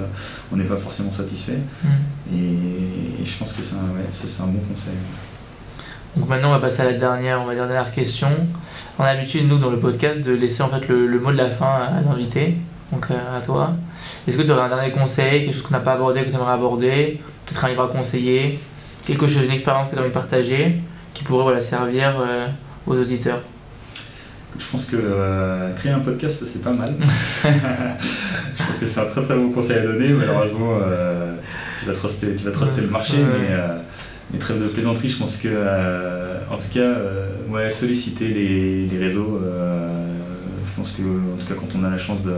on 0.53 0.55
n'est 0.55 0.63
pas 0.63 0.77
forcément 0.77 1.11
satisfait. 1.11 1.59
Mm. 1.83 1.87
Et, 2.33 3.25
je 3.25 3.37
pense 3.37 3.53
que 3.53 3.61
c'est 3.61 3.75
un, 3.75 3.95
ouais, 3.95 4.07
un 4.07 4.47
bon 4.47 4.59
conseil. 4.69 4.93
Donc 6.15 6.27
maintenant 6.27 6.49
on 6.49 6.53
va 6.53 6.59
passer 6.59 6.81
à 6.81 6.85
la 6.85 6.93
dernière, 6.93 7.41
on 7.41 7.45
va 7.45 7.53
dire, 7.53 7.67
dernière 7.67 7.91
question. 7.91 8.29
On 8.97 9.03
a 9.03 9.13
l'habitude 9.13 9.47
nous 9.47 9.57
dans 9.57 9.69
le 9.69 9.79
podcast 9.79 10.21
de 10.21 10.31
laisser 10.31 10.63
en 10.63 10.69
fait 10.69 10.87
le, 10.87 11.07
le 11.07 11.19
mot 11.19 11.31
de 11.31 11.37
la 11.37 11.49
fin 11.49 11.67
à 11.67 12.01
l'invité 12.01 12.55
donc 12.91 13.05
euh, 13.09 13.37
à 13.37 13.41
toi. 13.41 13.73
Est-ce 14.27 14.37
que 14.37 14.41
tu 14.43 14.51
aurais 14.51 14.63
un 14.63 14.69
dernier 14.69 14.91
conseil, 14.91 15.43
quelque 15.43 15.53
chose 15.53 15.63
qu'on 15.63 15.73
n'a 15.73 15.79
pas 15.79 15.93
abordé, 15.93 16.23
que 16.23 16.29
tu 16.29 16.35
aimerais 16.35 16.53
aborder, 16.53 17.21
peut-être 17.45 17.65
un 17.65 17.69
livre 17.69 17.83
à 17.83 17.87
conseiller, 17.87 18.59
quelque 19.05 19.27
chose, 19.27 19.45
une 19.45 19.51
expérience 19.51 19.89
que 19.89 19.95
tu 19.95 19.99
envie 19.99 20.09
de 20.09 20.13
partager, 20.13 20.81
qui 21.13 21.23
pourrait 21.23 21.43
voilà, 21.43 21.59
servir 21.59 22.19
euh, 22.19 22.47
aux 22.85 22.95
auditeurs? 22.95 23.41
Je 24.59 24.65
pense 24.69 24.85
que 24.85 24.97
euh, 24.99 25.73
créer 25.73 25.93
un 25.93 25.99
podcast, 25.99 26.43
c'est 26.45 26.61
pas 26.61 26.73
mal. 26.73 26.89
je 27.43 28.65
pense 28.65 28.77
que 28.77 28.85
c'est 28.85 28.99
un 28.99 29.05
très 29.05 29.23
très 29.23 29.35
bon 29.35 29.49
conseil 29.49 29.77
à 29.77 29.83
donner. 29.83 30.09
Malheureusement, 30.09 30.77
tu 31.79 31.85
vas 31.85 31.93
truster, 31.93 32.35
tu 32.35 32.43
vas 32.43 32.51
truster 32.51 32.81
le 32.81 32.87
marché, 32.87 33.17
mais, 33.17 33.55
mais 34.31 34.39
trêve 34.39 34.61
de 34.61 34.67
plaisanterie, 34.67 35.09
je 35.09 35.17
pense 35.17 35.37
que, 35.37 35.47
en 36.51 36.57
tout 36.57 36.67
cas, 36.73 36.93
ouais, 37.49 37.69
solliciter 37.69 38.27
les, 38.27 38.87
les 38.87 38.97
réseaux. 38.97 39.39
je 39.41 40.71
pense 40.75 40.91
que, 40.91 41.01
en 41.01 41.37
tout 41.39 41.47
cas, 41.47 41.55
quand 41.57 41.79
on 41.79 41.83
a 41.85 41.89
la 41.89 41.97
chance 41.97 42.21
de 42.21 42.33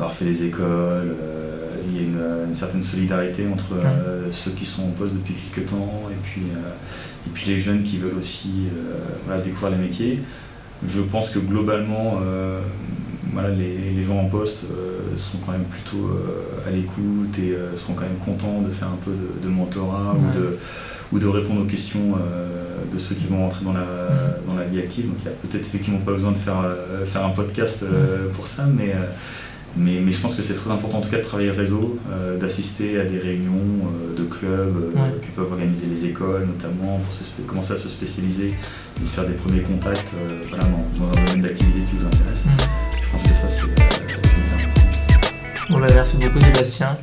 avoir 0.00 0.12
fait 0.12 0.24
les 0.24 0.44
écoles, 0.44 0.64
euh, 0.66 1.76
il 1.86 1.96
y 1.96 1.98
a 1.98 2.46
une, 2.46 2.54
certaine 2.54 2.82
solidarité 2.82 3.46
entre 3.46 3.74
euh, 3.74 4.26
ceux 4.32 4.50
qui 4.50 4.64
sont 4.64 4.88
en 4.88 4.90
poste 4.90 5.14
depuis 5.14 5.34
quelques 5.34 5.68
temps 5.68 6.08
et 6.10 6.16
puis, 6.20 6.42
euh, 6.52 6.70
et 7.26 7.30
puis 7.32 7.50
les 7.50 7.58
jeunes 7.58 7.82
qui 7.82 7.98
veulent 7.98 8.18
aussi 8.18 8.68
découvrir 9.44 9.76
les 9.76 9.84
métiers. 9.84 10.22
Je 10.86 11.00
pense 11.02 11.30
que 11.30 11.38
globalement, 11.38 12.18
voilà, 13.32 13.50
les, 13.50 13.90
les, 13.90 14.02
gens 14.02 14.18
en 14.18 14.24
poste 14.24 14.64
sont 15.16 15.38
quand 15.38 15.52
même 15.52 15.64
plutôt 15.64 16.10
à 16.66 16.70
l'écoute 16.70 17.38
et 17.38 17.54
sont 17.76 17.92
quand 17.92 18.02
même 18.02 18.18
contents 18.24 18.62
de 18.62 18.70
faire 18.70 18.88
un 18.88 18.98
peu 19.04 19.12
de, 19.42 19.48
mentorat 19.48 20.16
ou, 20.16 20.36
de, 20.36 20.58
ou 21.12 21.18
de 21.18 21.26
répondre 21.26 21.60
aux 21.60 21.66
questions 21.66 22.16
de 22.90 22.98
ceux 22.98 23.14
qui 23.14 23.26
vont 23.26 23.40
rentrer 23.40 23.64
dans 23.64 23.74
la, 23.74 23.86
dans 24.46 24.54
la 24.54 24.64
vie 24.64 24.78
active. 24.78 25.06
Donc 25.06 25.16
il 25.20 25.28
n'y 25.28 25.28
a 25.28 25.36
peut-être 25.36 25.66
effectivement 25.66 26.00
pas 26.00 26.12
besoin 26.12 26.32
de 26.32 26.38
faire, 26.38 26.64
faire 27.04 27.26
un 27.26 27.30
podcast 27.30 27.84
pour 28.32 28.46
ça, 28.46 28.66
mais 28.66 28.94
mais, 29.76 30.00
mais, 30.00 30.10
je 30.10 30.20
pense 30.20 30.34
que 30.34 30.42
c'est 30.42 30.54
très 30.54 30.70
important 30.70 30.98
en 30.98 31.00
tout 31.00 31.10
cas 31.10 31.18
de 31.18 31.22
travailler 31.22 31.48
le 31.48 31.54
réseau, 31.54 31.98
euh, 32.10 32.36
d'assister 32.36 33.00
à 33.00 33.04
des 33.04 33.18
réunions 33.18 33.52
euh, 33.52 34.16
de 34.16 34.24
clubs 34.24 34.94
euh, 34.96 35.18
que 35.22 35.26
peuvent 35.34 35.52
organiser 35.52 35.86
les 35.86 36.06
écoles 36.06 36.46
notamment 36.46 37.00
pour 37.36 37.46
commencer 37.46 37.74
à 37.74 37.76
se 37.76 37.88
spécialiser 37.88 38.52
et 39.00 39.04
se 39.04 39.14
faire 39.14 39.26
des 39.26 39.34
premiers 39.34 39.62
contacts 39.62 40.12
voilà, 40.48 40.64
dans, 40.64 41.06
un 41.06 41.24
domaine 41.24 41.40
d'activité 41.40 41.80
qui 41.88 41.96
vous 41.96 42.06
intéresse. 42.06 42.46
Je 43.00 43.08
pense 43.10 43.22
que 43.22 43.34
ça 43.34 43.48
c'est 43.48 43.66
bien 43.66 43.86
Bon 45.68 45.78
bah 45.78 45.86
merci 45.94 46.16
beaucoup 46.16 46.40
Sébastien. 46.40 46.98